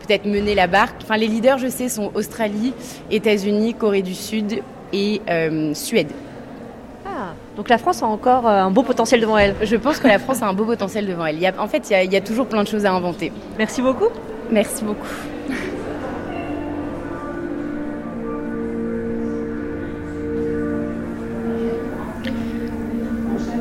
peut-être 0.07 0.27
mené 0.27 0.55
la 0.55 0.67
barque. 0.67 0.97
Enfin 1.03 1.17
les 1.17 1.29
leaders, 1.29 1.57
je 1.57 1.69
sais, 1.69 1.89
sont 1.89 2.11
Australie, 2.15 2.75
États-Unis, 3.11 3.73
Corée 3.73 4.03
du 4.03 4.13
Sud 4.15 4.61
et 4.93 5.23
euh, 5.31 5.73
Suède. 5.73 6.09
Ah, 7.07 7.33
donc 7.57 7.71
la 7.71 7.79
France 7.79 8.03
a 8.03 8.07
encore 8.07 8.47
un 8.47 8.71
beau 8.71 8.83
potentiel 8.83 9.23
devant 9.23 9.39
elle. 9.39 9.55
Je 9.63 9.77
pense 9.77 9.99
que 9.99 10.09
la 10.09 10.19
France 10.19 10.43
a 10.43 10.47
un 10.47 10.53
beau 10.53 10.65
potentiel 10.67 11.07
devant 11.07 11.25
elle. 11.25 11.37
Il 11.37 11.43
y 11.43 11.47
a- 11.47 11.55
en 11.59 11.69
fait, 11.69 11.89
il 11.89 11.93
y, 11.93 11.97
a, 11.97 12.03
il 12.05 12.13
y 12.13 12.17
a 12.17 12.21
toujours 12.21 12.47
plein 12.47 12.63
de 12.63 12.69
choses 12.69 12.85
à 12.85 12.93
inventer. 12.93 13.33
Merci 13.57 13.81
beaucoup. 13.81 14.09
Merci 14.51 14.85
beaucoup. 14.85 15.07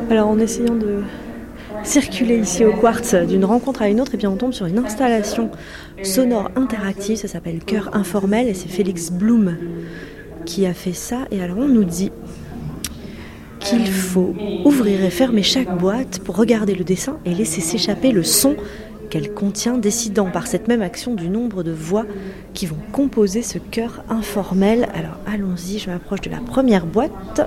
Alors 0.09 0.27
en 0.27 0.39
essayant 0.39 0.75
de 0.75 1.01
circuler 1.83 2.37
ici 2.37 2.63
au 2.65 2.73
Quartz 2.73 3.15
d'une 3.15 3.45
rencontre 3.45 3.81
à 3.81 3.89
une 3.89 3.99
autre, 3.99 4.13
et 4.13 4.17
bien 4.17 4.29
on 4.29 4.35
tombe 4.35 4.53
sur 4.53 4.65
une 4.65 4.77
installation 4.77 5.49
sonore 6.03 6.51
interactive, 6.55 7.17
ça 7.17 7.27
s'appelle 7.27 7.59
Cœur 7.59 7.89
informel 7.93 8.47
et 8.47 8.53
c'est 8.53 8.69
Félix 8.69 9.11
Blum 9.11 9.57
qui 10.45 10.65
a 10.65 10.73
fait 10.73 10.93
ça. 10.93 11.25
Et 11.31 11.41
alors 11.41 11.57
on 11.57 11.67
nous 11.67 11.83
dit 11.83 12.11
qu'il 13.59 13.87
faut 13.87 14.35
ouvrir 14.65 15.03
et 15.03 15.09
fermer 15.09 15.43
chaque 15.43 15.77
boîte 15.77 16.19
pour 16.19 16.35
regarder 16.35 16.75
le 16.75 16.83
dessin 16.83 17.17
et 17.25 17.33
laisser 17.33 17.61
s'échapper 17.61 18.11
le 18.11 18.23
son 18.23 18.55
qu'elle 19.09 19.33
contient, 19.33 19.77
décidant 19.77 20.29
par 20.29 20.47
cette 20.47 20.67
même 20.67 20.81
action 20.81 21.15
du 21.15 21.29
nombre 21.29 21.63
de 21.63 21.71
voix 21.71 22.05
qui 22.53 22.65
vont 22.65 22.77
composer 22.91 23.41
ce 23.41 23.57
chœur 23.57 24.03
informel. 24.09 24.89
Alors 24.93 25.17
allons-y, 25.25 25.79
je 25.79 25.89
m'approche 25.89 26.21
de 26.21 26.29
la 26.29 26.39
première 26.39 26.85
boîte. 26.85 27.41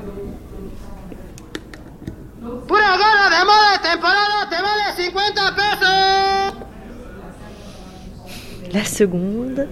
Pura 2.66 2.96
gorra 2.96 3.30
de 3.30 3.44
moda 3.44 3.78
temporada 3.80 4.48
te 4.50 4.56
vale 4.66 4.84
50 4.96 5.54
pesos. 5.54 6.54
La 8.72 8.84
seconde. 8.84 9.68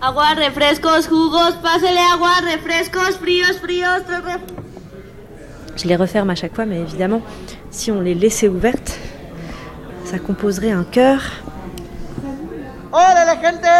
Agua, 0.00 0.34
refrescos, 0.34 1.08
jugos, 1.08 1.54
pásele 1.62 2.00
agua, 2.00 2.40
refrescos, 2.40 3.16
fríos, 3.16 3.56
fríos. 3.60 4.02
Je 5.76 5.86
les 5.88 5.96
referme 5.96 6.30
à 6.30 6.34
chaque 6.34 6.54
fois, 6.54 6.66
mais 6.66 6.80
évidemment, 6.80 7.22
si 7.70 7.90
on 7.90 8.00
les 8.00 8.14
laissait 8.14 8.48
ouvertes, 8.48 8.98
ça 10.04 10.18
composerait 10.18 10.72
un 10.72 10.84
chœur. 10.84 11.22
Órale, 12.92 13.38
gente, 13.40 13.72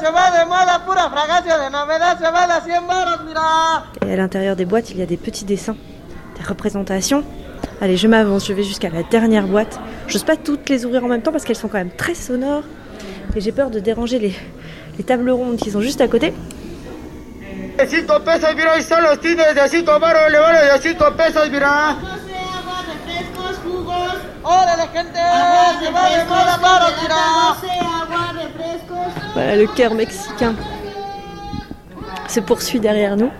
se 0.00 0.10
va 0.10 0.30
de 0.30 0.48
moda, 0.48 0.78
pura 0.86 1.10
fragancia 1.10 1.58
de 1.58 1.70
novedad, 1.70 2.16
se 2.18 2.30
vale 2.30 2.52
a 2.52 2.60
100 2.62 2.86
baros, 2.86 3.20
mira. 3.26 3.84
Et 4.06 4.12
à 4.12 4.16
l'intérieur 4.16 4.56
des 4.56 4.64
boîtes, 4.64 4.90
il 4.90 4.96
y 4.96 5.02
a 5.02 5.06
des 5.06 5.18
petits 5.18 5.44
dessins, 5.44 5.76
des 6.36 6.42
représentations. 6.42 7.24
Allez, 7.80 7.96
je 7.96 8.08
m'avance, 8.08 8.46
je 8.46 8.52
vais 8.52 8.62
jusqu'à 8.62 8.90
la 8.90 9.02
dernière 9.02 9.46
boîte. 9.46 9.80
J'ose 10.06 10.24
pas 10.24 10.36
toutes 10.36 10.68
les 10.68 10.84
ouvrir 10.84 11.04
en 11.04 11.08
même 11.08 11.22
temps 11.22 11.32
parce 11.32 11.44
qu'elles 11.44 11.56
sont 11.56 11.68
quand 11.68 11.78
même 11.78 11.90
très 11.90 12.14
sonores. 12.14 12.64
Et 13.34 13.40
j'ai 13.40 13.52
peur 13.52 13.70
de 13.70 13.80
déranger 13.80 14.18
les, 14.18 14.34
les 14.98 15.04
tables 15.04 15.30
rondes 15.30 15.56
qui 15.56 15.70
sont 15.70 15.80
juste 15.80 16.00
à 16.00 16.08
côté. 16.08 16.32
Voilà, 29.34 29.56
le 29.56 29.66
cœur 29.66 29.94
mexicain 29.94 30.54
se 32.28 32.40
poursuit 32.40 32.80
derrière 32.80 33.16
nous. 33.16 33.30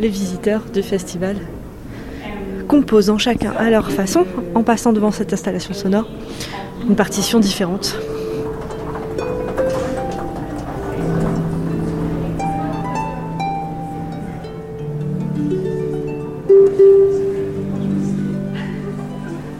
Les 0.00 0.08
visiteurs 0.08 0.62
du 0.72 0.82
festival 0.82 1.36
composant 2.66 3.18
chacun 3.18 3.52
à 3.58 3.68
leur 3.68 3.90
façon, 3.90 4.24
en 4.54 4.62
passant 4.62 4.92
devant 4.92 5.10
cette 5.10 5.32
installation 5.32 5.74
sonore, 5.74 6.08
une 6.88 6.96
partition 6.96 7.38
différente. 7.38 7.96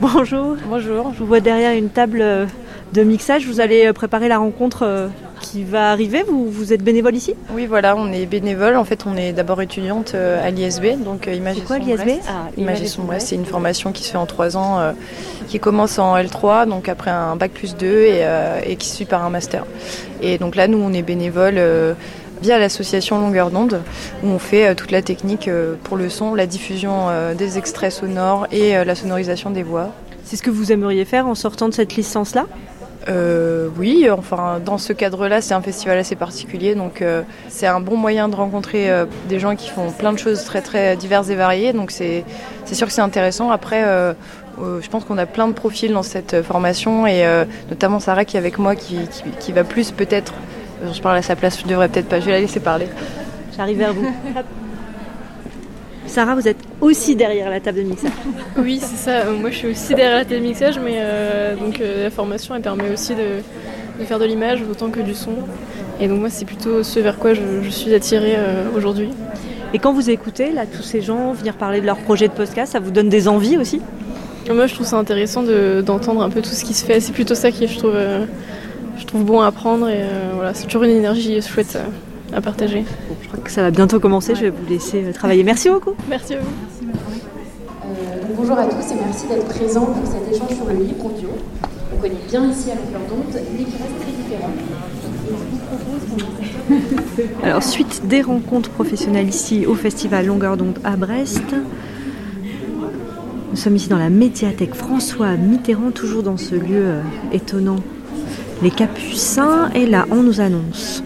Bonjour. 0.01 0.57
Bonjour. 0.67 1.11
Je 1.13 1.19
vous 1.19 1.25
vois 1.25 1.39
derrière 1.39 1.77
une 1.77 1.89
table 1.89 2.47
de 2.93 3.03
mixage. 3.03 3.45
Vous 3.45 3.59
allez 3.59 3.93
préparer 3.93 4.27
la 4.27 4.39
rencontre 4.39 4.83
euh, 4.83 5.07
qui 5.43 5.63
va 5.63 5.91
arriver. 5.91 6.23
Vous, 6.27 6.49
vous 6.49 6.73
êtes 6.73 6.81
bénévole 6.81 7.15
ici? 7.15 7.35
Oui, 7.53 7.67
voilà, 7.67 7.95
on 7.95 8.11
est 8.11 8.25
bénévole. 8.25 8.75
En 8.77 8.85
fait, 8.85 9.05
on 9.05 9.15
est 9.15 9.33
d'abord 9.33 9.61
étudiante 9.61 10.13
euh, 10.15 10.43
à 10.43 10.49
l'ISB, 10.49 11.03
donc 11.03 11.27
euh, 11.27 11.37
quoi, 11.67 11.77
l'ISB? 11.77 12.09
Ah, 12.27 12.47
c'est 13.19 13.35
une 13.35 13.45
formation 13.45 13.91
qui 13.91 14.03
se 14.03 14.11
fait 14.11 14.17
en 14.17 14.25
trois 14.25 14.55
ans, 14.57 14.79
euh, 14.79 14.93
qui 15.49 15.59
commence 15.59 15.99
en 15.99 16.15
L3, 16.17 16.67
donc 16.67 16.89
après 16.89 17.11
un 17.11 17.35
bac 17.35 17.51
plus 17.51 17.75
2 17.75 17.85
et, 17.85 18.21
euh, 18.21 18.59
et 18.65 18.77
qui 18.77 18.87
se 18.87 18.95
suit 18.95 19.05
par 19.05 19.23
un 19.23 19.29
master. 19.29 19.65
Et 20.21 20.37
donc 20.37 20.55
là, 20.55 20.67
nous, 20.67 20.79
on 20.79 20.93
est 20.93 21.03
bénévole. 21.03 21.55
euh, 21.57 21.93
via 22.41 22.59
l'association 22.59 23.19
Longueur 23.19 23.51
d'onde, 23.51 23.79
où 24.21 24.27
on 24.27 24.37
fait 24.37 24.75
toute 24.75 24.91
la 24.91 25.01
technique 25.01 25.49
pour 25.85 25.95
le 25.95 26.09
son, 26.09 26.35
la 26.35 26.45
diffusion 26.45 27.07
des 27.37 27.57
extraits 27.57 27.93
sonores 27.93 28.47
et 28.51 28.83
la 28.83 28.95
sonorisation 28.95 29.49
des 29.49 29.63
voix. 29.63 29.93
C'est 30.25 30.35
ce 30.35 30.43
que 30.43 30.49
vous 30.49 30.73
aimeriez 30.73 31.05
faire 31.05 31.25
en 31.25 31.35
sortant 31.35 31.69
de 31.69 31.73
cette 31.73 31.95
licence-là? 31.95 32.45
Euh, 33.09 33.69
oui, 33.77 34.07
enfin 34.09 34.59
dans 34.63 34.77
ce 34.77 34.93
cadre-là, 34.93 35.41
c'est 35.41 35.53
un 35.53 35.61
festival 35.61 35.97
assez 35.97 36.15
particulier, 36.15 36.75
donc 36.75 37.01
euh, 37.01 37.21
c'est 37.49 37.67
un 37.67 37.79
bon 37.79 37.97
moyen 37.97 38.29
de 38.29 38.35
rencontrer 38.35 38.89
euh, 38.89 39.05
des 39.27 39.39
gens 39.39 39.55
qui 39.55 39.69
font 39.69 39.91
plein 39.91 40.13
de 40.13 40.19
choses 40.19 40.43
très 40.45 40.61
très 40.61 40.95
diverses 40.95 41.29
et 41.29 41.35
variées. 41.35 41.73
Donc 41.73 41.91
c'est 41.91 42.23
sûr 42.71 42.87
que 42.87 42.93
c'est 42.93 43.01
intéressant. 43.01 43.51
Après, 43.51 43.83
je 44.57 44.87
pense 44.89 45.03
qu'on 45.03 45.17
a 45.17 45.25
plein 45.25 45.47
de 45.47 45.53
profils 45.53 45.91
dans 45.91 46.03
cette 46.03 46.41
formation 46.41 47.05
et 47.05 47.25
notamment 47.69 47.99
Sarah 47.99 48.25
qui 48.25 48.37
est 48.37 48.39
avec 48.39 48.57
moi, 48.57 48.75
qui, 48.75 49.07
qui, 49.07 49.23
qui 49.39 49.51
va 49.51 49.63
plus 49.63 49.91
peut-être. 49.91 50.33
Je 50.93 51.01
parle 51.01 51.17
à 51.17 51.21
sa 51.21 51.35
place, 51.35 51.61
je 51.61 51.67
devrais 51.67 51.89
peut-être 51.89 52.09
pas. 52.09 52.19
Je 52.19 52.25
vais 52.25 52.31
la 52.31 52.39
laisser 52.41 52.59
parler. 52.59 52.87
J'arrive 53.55 53.77
vers 53.77 53.93
vous. 53.93 54.11
Sarah, 56.13 56.35
vous 56.35 56.47
êtes 56.47 56.57
aussi 56.79 57.15
derrière 57.15 57.49
la 57.49 57.59
table 57.59 57.79
de 57.79 57.89
mixage. 57.89 58.11
Oui, 58.55 58.79
c'est 58.79 58.97
ça. 58.97 59.11
Euh, 59.21 59.35
Moi, 59.35 59.49
je 59.49 59.55
suis 59.55 59.67
aussi 59.71 59.95
derrière 59.95 60.15
la 60.17 60.25
télémixage, 60.25 60.77
mais 60.77 60.97
euh, 60.97 61.55
donc 61.55 61.81
euh, 61.81 62.03
la 62.03 62.11
formation, 62.11 62.53
elle 62.53 62.61
permet 62.61 62.91
aussi 62.93 63.15
de, 63.15 63.41
de 63.99 64.05
faire 64.05 64.19
de 64.19 64.25
l'image 64.25 64.59
autant 64.69 64.91
que 64.91 64.99
du 64.99 65.15
son. 65.15 65.31
Et 65.99 66.07
donc 66.07 66.19
moi, 66.19 66.29
c'est 66.29 66.45
plutôt 66.45 66.83
ce 66.83 66.99
vers 66.99 67.17
quoi 67.17 67.33
je, 67.33 67.41
je 67.63 67.69
suis 67.71 67.91
attirée 67.95 68.35
euh, 68.37 68.65
aujourd'hui. 68.77 69.09
Et 69.73 69.79
quand 69.79 69.91
vous 69.91 70.11
écoutez 70.11 70.51
là 70.51 70.67
tous 70.67 70.83
ces 70.83 71.01
gens 71.01 71.33
venir 71.33 71.55
parler 71.55 71.81
de 71.81 71.87
leur 71.87 71.97
projet 71.97 72.27
de 72.27 72.33
podcast, 72.33 72.73
ça 72.73 72.79
vous 72.79 72.91
donne 72.91 73.09
des 73.09 73.27
envies 73.27 73.57
aussi? 73.57 73.81
Moi, 74.53 74.67
je 74.67 74.75
trouve 74.75 74.85
ça 74.85 74.97
intéressant 74.97 75.41
de- 75.41 75.81
d'entendre 75.83 76.21
un 76.21 76.29
peu 76.29 76.41
tout 76.43 76.49
ce 76.51 76.63
qui 76.63 76.75
se 76.75 76.85
fait. 76.85 76.99
C'est 76.99 77.13
plutôt 77.13 77.33
ça 77.33 77.49
qui, 77.49 77.65
je 77.67 77.79
trouve, 77.79 77.95
je 78.99 79.05
trouve 79.05 79.23
bon 79.23 79.41
à 79.41 79.47
apprendre. 79.47 79.89
Et 79.89 80.01
voilà, 80.35 80.53
c'est 80.53 80.65
toujours 80.65 80.83
une 80.83 80.91
énergie 80.91 81.41
chouette 81.41 81.75
à 82.35 82.41
partager. 82.41 82.85
Je 83.21 83.27
crois 83.27 83.39
que 83.39 83.51
ça 83.51 83.61
va 83.61 83.71
bientôt 83.71 83.99
commencer. 83.99 84.35
Je 84.35 84.41
vais 84.41 84.49
vous 84.49 84.65
laisser 84.67 85.03
euh, 85.03 85.13
travailler. 85.13 85.43
Merci 85.43 85.69
beaucoup. 85.69 85.93
Merci 86.09 86.35
à 86.35 86.39
vous. 86.39 86.47
Euh, 86.47 88.21
donc 88.21 88.35
bonjour 88.35 88.57
à 88.57 88.65
tous 88.65 88.91
et 88.91 88.95
merci 89.05 89.27
d'être 89.27 89.47
présents 89.47 89.85
pour 89.85 90.05
cet 90.05 90.33
échange 90.33 90.55
sur 90.55 90.65
le 90.65 90.83
libre 90.83 91.05
audio. 91.05 91.29
On 91.93 92.01
connaît 92.01 92.15
bien 92.29 92.45
ici 92.49 92.71
à 92.71 92.75
longueur 92.75 93.01
d'onde, 93.09 93.41
mais 93.57 93.63
qui 93.63 93.71
reste 93.71 93.99
très 94.01 94.11
différent. 94.11 94.51
Alors, 97.43 97.63
suite 97.63 98.07
des 98.07 98.21
rencontres 98.21 98.69
professionnelles 98.69 99.29
ici 99.29 99.65
au 99.65 99.75
festival 99.75 100.25
Longueur 100.25 100.57
d'onde 100.57 100.79
à 100.83 100.95
Brest. 100.95 101.43
Nous 103.51 103.57
sommes 103.57 103.75
ici 103.75 103.89
dans 103.89 103.99
la 103.99 104.09
médiathèque 104.09 104.73
François 104.73 105.35
Mitterrand, 105.35 105.91
toujours 105.91 106.23
dans 106.23 106.37
ce 106.37 106.55
lieu 106.55 106.85
euh, 106.85 107.01
étonnant. 107.31 107.79
Les 108.63 108.71
Capucins, 108.71 109.69
et 109.75 109.85
là, 109.85 110.07
on 110.09 110.23
nous 110.23 110.41
annonce 110.41 111.03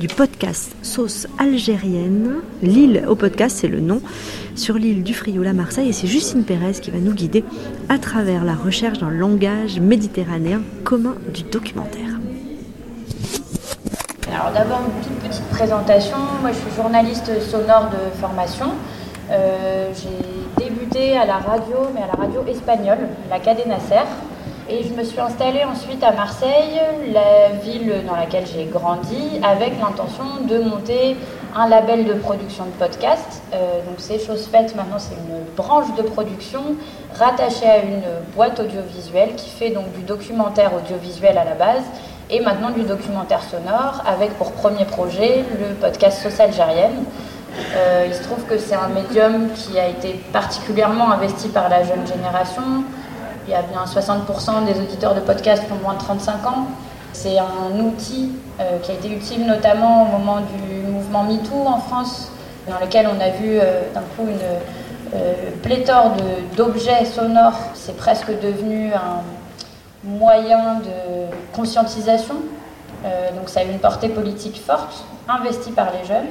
du 0.00 0.08
podcast 0.08 0.74
Sauce 0.82 1.26
algérienne. 1.38 2.36
L'île 2.62 3.04
au 3.08 3.14
podcast, 3.14 3.58
c'est 3.60 3.68
le 3.68 3.80
nom, 3.80 4.00
sur 4.54 4.74
l'île 4.76 5.02
du 5.02 5.14
Frioul 5.14 5.46
à 5.46 5.52
Marseille. 5.52 5.88
Et 5.88 5.92
c'est 5.92 6.06
Justine 6.06 6.44
Pérez 6.44 6.72
qui 6.72 6.90
va 6.90 6.98
nous 6.98 7.12
guider 7.12 7.44
à 7.88 7.98
travers 7.98 8.44
la 8.44 8.54
recherche 8.54 8.98
d'un 8.98 9.10
langage 9.10 9.80
méditerranéen 9.80 10.62
commun 10.84 11.14
du 11.32 11.42
documentaire. 11.44 12.18
Alors 14.32 14.52
d'abord 14.52 14.80
une 14.80 15.06
toute 15.06 15.28
petite 15.28 15.48
présentation. 15.50 16.16
Moi 16.40 16.50
je 16.52 16.58
suis 16.58 16.76
journaliste 16.76 17.30
sonore 17.40 17.90
de 17.90 18.20
formation. 18.20 18.72
Euh, 19.30 19.90
j'ai 19.94 20.64
débuté 20.64 21.16
à 21.16 21.24
la 21.24 21.38
radio, 21.38 21.76
mais 21.94 22.02
à 22.02 22.06
la 22.08 22.24
radio 22.24 22.44
espagnole, 22.48 23.08
la 23.30 23.38
Cadena 23.38 23.78
Ser. 23.80 24.04
Et 24.66 24.82
je 24.82 24.94
me 24.94 25.04
suis 25.04 25.20
installée 25.20 25.62
ensuite 25.62 26.02
à 26.02 26.12
Marseille, 26.12 26.80
la 27.12 27.50
ville 27.62 27.92
dans 28.06 28.16
laquelle 28.16 28.46
j'ai 28.46 28.64
grandi, 28.64 29.38
avec 29.42 29.78
l'intention 29.78 30.24
de 30.48 30.58
monter 30.58 31.18
un 31.54 31.68
label 31.68 32.06
de 32.06 32.14
production 32.14 32.64
de 32.64 32.70
podcast. 32.70 33.42
Euh, 33.52 33.84
donc 33.84 33.96
c'est 33.98 34.18
chose 34.18 34.48
faite, 34.50 34.74
maintenant 34.74 34.98
c'est 34.98 35.16
une 35.16 35.44
branche 35.54 35.94
de 35.96 36.02
production 36.02 36.62
rattachée 37.14 37.66
à 37.66 37.82
une 37.82 38.04
boîte 38.34 38.58
audiovisuelle 38.58 39.34
qui 39.36 39.50
fait 39.50 39.68
donc 39.68 39.92
du 39.92 40.00
documentaire 40.00 40.72
audiovisuel 40.74 41.36
à 41.36 41.44
la 41.44 41.54
base 41.54 41.84
et 42.30 42.40
maintenant 42.40 42.70
du 42.70 42.84
documentaire 42.84 43.42
sonore 43.42 44.02
avec 44.06 44.30
pour 44.38 44.52
premier 44.52 44.86
projet 44.86 45.44
le 45.60 45.74
podcast 45.74 46.22
Sauce 46.22 46.40
algérienne. 46.40 47.04
Euh, 47.76 48.06
il 48.08 48.14
se 48.14 48.22
trouve 48.22 48.42
que 48.46 48.56
c'est 48.56 48.74
un 48.74 48.88
médium 48.88 49.50
qui 49.54 49.78
a 49.78 49.88
été 49.88 50.14
particulièrement 50.32 51.12
investi 51.12 51.48
par 51.48 51.68
la 51.68 51.84
jeune 51.84 52.06
génération. 52.06 52.84
Il 53.46 53.50
y 53.50 53.54
a 53.54 53.60
bien 53.60 53.84
60% 53.84 54.64
des 54.64 54.80
auditeurs 54.80 55.14
de 55.14 55.20
podcast 55.20 55.64
qui 55.66 55.72
ont 55.72 55.82
moins 55.82 55.94
de 55.94 55.98
35 55.98 56.46
ans. 56.46 56.66
C'est 57.12 57.38
un 57.38 57.78
outil 57.78 58.32
euh, 58.58 58.78
qui 58.78 58.90
a 58.90 58.94
été 58.94 59.10
utile 59.12 59.44
notamment 59.46 60.04
au 60.04 60.06
moment 60.18 60.38
du 60.40 60.90
mouvement 60.90 61.24
MeToo 61.24 61.66
en 61.66 61.78
France, 61.78 62.30
dans 62.66 62.78
lequel 62.80 63.06
on 63.06 63.20
a 63.20 63.28
vu 63.30 63.58
euh, 63.58 63.82
d'un 63.92 64.00
coup 64.00 64.26
une 64.26 64.38
euh, 65.14 65.34
pléthore 65.62 66.12
d'objets 66.56 67.04
sonores. 67.04 67.58
C'est 67.74 67.98
presque 67.98 68.30
devenu 68.40 68.92
un 68.94 69.22
moyen 70.04 70.76
de 70.76 71.54
conscientisation. 71.54 72.36
Donc 73.36 73.50
ça 73.50 73.60
a 73.60 73.64
eu 73.64 73.68
une 73.68 73.78
portée 73.78 74.08
politique 74.08 74.58
forte, 74.64 75.04
investie 75.28 75.72
par 75.72 75.88
les 75.92 76.08
jeunes. 76.08 76.28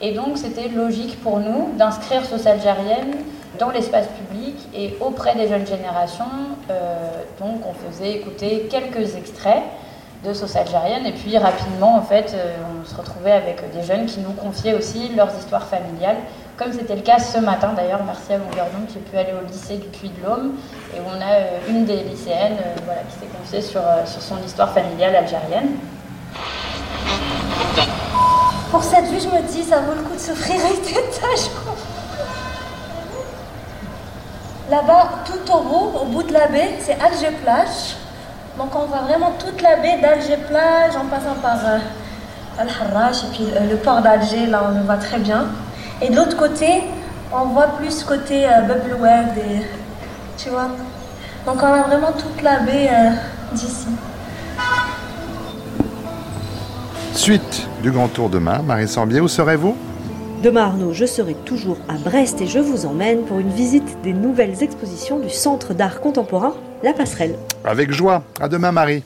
Et 0.00 0.12
donc 0.12 0.38
c'était 0.38 0.68
logique 0.68 1.22
pour 1.22 1.38
nous 1.38 1.72
d'inscrire 1.76 2.24
Sauce 2.24 2.46
algérienne 2.46 3.12
dans 3.58 3.70
l'espace 3.70 4.06
public 4.08 4.56
et 4.74 4.96
auprès 5.00 5.34
des 5.34 5.48
jeunes 5.48 5.66
générations. 5.66 6.24
Euh, 6.70 7.22
donc 7.40 7.60
on 7.66 7.74
faisait 7.74 8.12
écouter 8.12 8.68
quelques 8.70 9.16
extraits 9.16 9.62
de 10.24 10.32
Sauce 10.32 10.56
algérienne 10.56 11.04
et 11.04 11.12
puis 11.12 11.36
rapidement 11.36 11.96
en 11.96 12.02
fait 12.02 12.32
euh, 12.34 12.54
on 12.80 12.88
se 12.88 12.94
retrouvait 12.94 13.32
avec 13.32 13.60
des 13.74 13.82
jeunes 13.82 14.06
qui 14.06 14.20
nous 14.20 14.32
confiaient 14.32 14.72
aussi 14.72 15.10
leurs 15.14 15.28
histoires 15.38 15.66
familiales 15.66 16.16
comme 16.56 16.72
c'était 16.72 16.96
le 16.96 17.02
cas 17.02 17.18
ce 17.18 17.36
matin 17.36 17.74
d'ailleurs 17.76 18.02
merci 18.06 18.32
à 18.32 18.38
Longueur 18.38 18.66
d'onde 18.72 18.88
j'ai 18.88 19.00
pu 19.00 19.18
aller 19.18 19.34
au 19.34 19.46
lycée 19.46 19.76
du 19.76 19.88
Puy 19.88 20.08
de 20.08 20.26
L'Homme 20.26 20.54
et 20.96 21.00
où 21.00 21.02
on 21.14 21.20
a 21.20 21.34
euh, 21.34 21.58
une 21.68 21.84
des 21.84 22.04
lycéennes 22.04 22.56
voilà, 22.86 23.02
qui 23.02 23.18
s'est 23.20 23.32
confiée 23.38 23.60
sur, 23.60 23.82
sur 24.06 24.22
son 24.22 24.42
histoire 24.42 24.72
familiale 24.72 25.14
algérienne. 25.14 25.76
Pour 28.74 28.82
cette 28.82 29.04
vue, 29.04 29.20
je 29.20 29.28
me 29.28 29.40
dis, 29.46 29.62
ça 29.62 29.78
vaut 29.78 29.94
le 29.94 30.02
coup 30.02 30.14
de 30.14 30.18
s'offrir 30.18 30.56
une 30.56 30.88
étage. 30.88 31.48
Là-bas, 34.70 35.08
tout 35.26 35.52
au 35.52 35.60
bout, 35.62 35.98
au 36.00 36.04
bout 36.06 36.22
de 36.22 36.32
la 36.32 36.48
baie, 36.48 36.76
c'est 36.80 36.96
Alger 37.00 37.36
Plage. 37.42 37.96
Donc 38.56 38.68
on 38.74 38.86
voit 38.86 39.02
vraiment 39.02 39.32
toute 39.38 39.60
la 39.60 39.76
baie 39.76 39.98
d'Alger 40.00 40.38
Plage 40.48 40.96
en 40.96 41.06
passant 41.06 41.34
par 41.42 41.58
euh, 41.66 41.78
Al-Harrach 42.58 43.24
et 43.24 43.36
puis 43.36 43.46
euh, 43.54 43.68
le 43.70 43.76
port 43.76 44.00
d'Alger, 44.00 44.46
là 44.46 44.62
on 44.70 44.78
le 44.78 44.84
voit 44.84 44.96
très 44.96 45.18
bien. 45.18 45.46
Et 46.00 46.08
de 46.08 46.16
l'autre 46.16 46.36
côté, 46.36 46.84
on 47.32 47.46
voit 47.46 47.76
plus 47.76 48.04
côté 48.04 48.46
euh, 48.46 48.96
Oued 49.00 49.38
et 49.38 49.66
tu 50.38 50.48
vois. 50.50 50.68
Donc 51.46 51.56
on 51.62 51.66
a 51.66 51.82
vraiment 51.82 52.12
toute 52.12 52.40
la 52.42 52.60
baie 52.60 52.88
euh, 52.90 53.10
d'ici. 53.52 53.88
Suite 57.12 57.68
du 57.82 57.90
Grand 57.90 58.08
Tour 58.08 58.30
demain, 58.30 58.60
Marie 58.62 58.88
Sorbier, 58.88 59.20
où 59.20 59.28
serez-vous? 59.28 59.76
Demain 60.44 60.64
Arnaud, 60.64 60.92
je 60.92 61.06
serai 61.06 61.32
toujours 61.46 61.78
à 61.88 61.94
Brest 61.94 62.42
et 62.42 62.46
je 62.46 62.58
vous 62.58 62.84
emmène 62.84 63.24
pour 63.24 63.38
une 63.38 63.48
visite 63.48 63.96
des 64.02 64.12
nouvelles 64.12 64.62
expositions 64.62 65.18
du 65.18 65.30
Centre 65.30 65.72
d'art 65.72 66.02
contemporain 66.02 66.54
La 66.82 66.92
Passerelle. 66.92 67.38
Avec 67.64 67.92
joie. 67.92 68.22
À 68.38 68.46
demain, 68.46 68.70
Marie. 68.70 69.02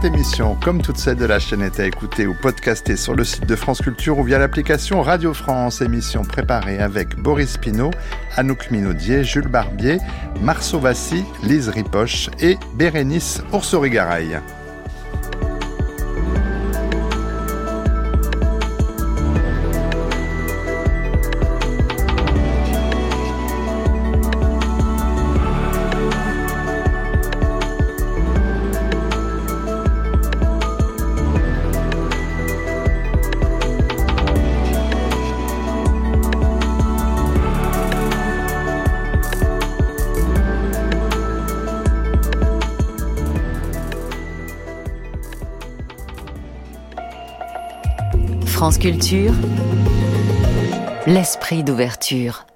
Cette 0.00 0.14
émission, 0.14 0.56
comme 0.62 0.80
toutes 0.80 0.96
celles 0.96 1.16
de 1.16 1.24
la 1.24 1.40
chaîne, 1.40 1.60
est 1.60 1.80
à 1.80 1.84
écouter 1.84 2.28
ou 2.28 2.32
podcaster 2.32 2.94
sur 2.94 3.16
le 3.16 3.24
site 3.24 3.46
de 3.46 3.56
France 3.56 3.80
Culture 3.80 4.16
ou 4.16 4.22
via 4.22 4.38
l'application 4.38 5.02
Radio 5.02 5.34
France. 5.34 5.80
Émission 5.80 6.22
préparée 6.22 6.78
avec 6.78 7.16
Boris 7.16 7.56
Pinault, 7.56 7.90
Anouk 8.36 8.70
Minaudier, 8.70 9.24
Jules 9.24 9.48
Barbier, 9.48 9.98
Marceau 10.40 10.78
Vassy, 10.78 11.24
Lise 11.42 11.68
Ripoche 11.68 12.30
et 12.38 12.58
Bérénice 12.76 13.42
Oursorigaray. 13.52 14.40
France 48.78 48.92
Culture, 48.92 49.34
l'esprit 51.08 51.64
d'ouverture. 51.64 52.46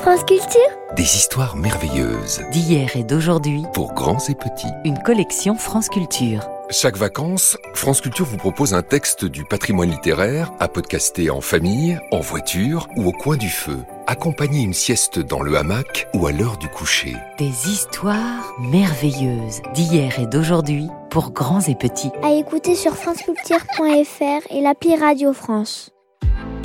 France 0.00 0.24
Culture 0.24 0.70
Des 0.96 1.02
histoires 1.02 1.54
merveilleuses 1.54 2.40
D'hier 2.50 2.96
et 2.96 3.04
d'aujourd'hui, 3.04 3.62
pour 3.74 3.92
grands 3.92 4.24
et 4.26 4.34
petits. 4.34 4.72
une 4.86 4.98
collection 5.02 5.54
France 5.54 5.90
Culture. 5.90 6.48
Chaque 6.70 6.96
vacances, 6.96 7.58
France 7.74 8.00
Culture 8.00 8.24
vous 8.24 8.38
propose 8.38 8.72
un 8.72 8.80
texte 8.80 9.26
du 9.26 9.44
patrimoine 9.44 9.90
littéraire 9.90 10.50
à 10.60 10.68
podcaster 10.68 11.28
en 11.28 11.42
famille, 11.42 12.00
en 12.10 12.20
voiture 12.20 12.88
ou 12.96 13.08
au 13.08 13.12
coin 13.12 13.36
du 13.36 13.50
feu. 13.50 13.76
Accompagner 14.06 14.62
une 14.62 14.72
sieste 14.72 15.18
dans 15.18 15.42
le 15.42 15.58
hamac 15.58 16.08
ou 16.14 16.26
à 16.26 16.32
l'heure 16.32 16.56
du 16.56 16.68
coucher. 16.68 17.14
Des 17.36 17.68
histoires 17.68 18.54
merveilleuses 18.58 19.60
d'hier 19.74 20.18
et 20.18 20.26
d'aujourd'hui 20.26 20.88
pour 21.10 21.30
grands 21.30 21.60
et 21.60 21.74
petits. 21.74 22.10
À 22.22 22.32
écouter 22.32 22.74
sur 22.74 22.96
franceculture.fr 22.96 24.50
et 24.50 24.60
l'appli 24.60 24.96
Radio 24.96 25.32
France. 25.32 25.95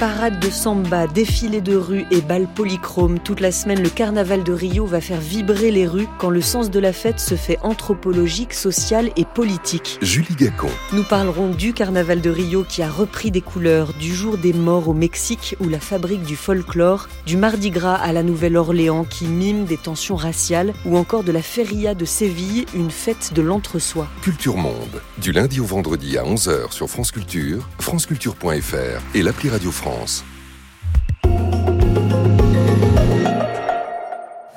Parade 0.02 0.39
de 0.39 0.49
samba, 0.49 1.06
défilé 1.06 1.62
de 1.62 1.76
rue 1.76 2.08
et 2.10 2.22
bal 2.22 2.47
polychrome. 2.56 3.20
Toute 3.20 3.39
la 3.39 3.52
semaine, 3.52 3.84
le 3.84 3.89
carnaval 3.89 4.43
de 4.43 4.52
Rio 4.52 4.88
va 4.88 4.99
faire 4.99 5.20
vibrer 5.20 5.70
les 5.70 5.86
rues 5.86 6.08
quand 6.18 6.32
le 6.32 6.41
sens 6.41 6.72
de 6.72 6.80
la 6.80 6.91
fête 6.91 7.20
se 7.20 7.36
fait 7.36 7.60
anthropologique, 7.62 8.56
social 8.56 9.12
et 9.16 9.26
politique. 9.26 9.99
Julie 10.02 10.34
Gacon. 10.34 10.72
Nous 10.91 11.04
parlerons 11.04 11.49
du 11.49 11.74
carnaval 11.74 12.20
de 12.20 12.32
Rio 12.32 12.66
qui 12.68 12.82
a 12.82 12.89
repris 12.89 13.30
des 13.30 13.41
couleurs, 13.41 13.93
du 13.93 14.12
jour 14.12 14.39
des 14.39 14.54
morts 14.54 14.89
au 14.89 14.95
Mexique 14.95 15.56
ou 15.60 15.70
la 15.70 15.80
fabrique 15.80 16.24
du 16.24 16.36
folklore, 16.36 17.08
du 17.28 17.38
Mardi 17.38 17.70
Gras 17.70 17.93
à 17.93 18.12
la 18.12 18.24
Nouvelle-Orléans 18.24 19.06
qui 19.06 19.26
mime 19.26 19.66
des 19.66 19.78
tensions 19.78 20.16
raciales, 20.16 20.74
ou 20.84 20.97
encore 20.97 21.24
de 21.24 21.32
la 21.32 21.43
Feria 21.43 21.93
de 21.93 22.06
Séville, 22.06 22.66
une 22.74 22.89
fête 22.89 23.34
de 23.36 23.43
l'entre-soi. 23.43 24.08
Culture 24.24 24.58
Monde. 24.58 24.99
Du 25.20 25.32
lundi 25.32 25.60
au 25.60 25.66
vendredi 25.66 26.18
à 26.18 26.24
11h 26.24 26.72
sur 26.72 26.89
France 26.89 27.12
Culture, 27.12 27.70
franceculture.fr 27.78 29.16
et 29.16 29.22
l'appli 29.22 29.49
Radio 29.49 29.70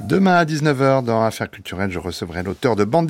Demain 0.00 0.36
à 0.36 0.44
19h 0.44 1.02
dans 1.02 1.24
Affaires 1.24 1.50
culturelles, 1.50 1.90
je 1.90 1.98
recevrai 1.98 2.44
l'auteur 2.44 2.76
de 2.76 2.84
bande 2.84 3.02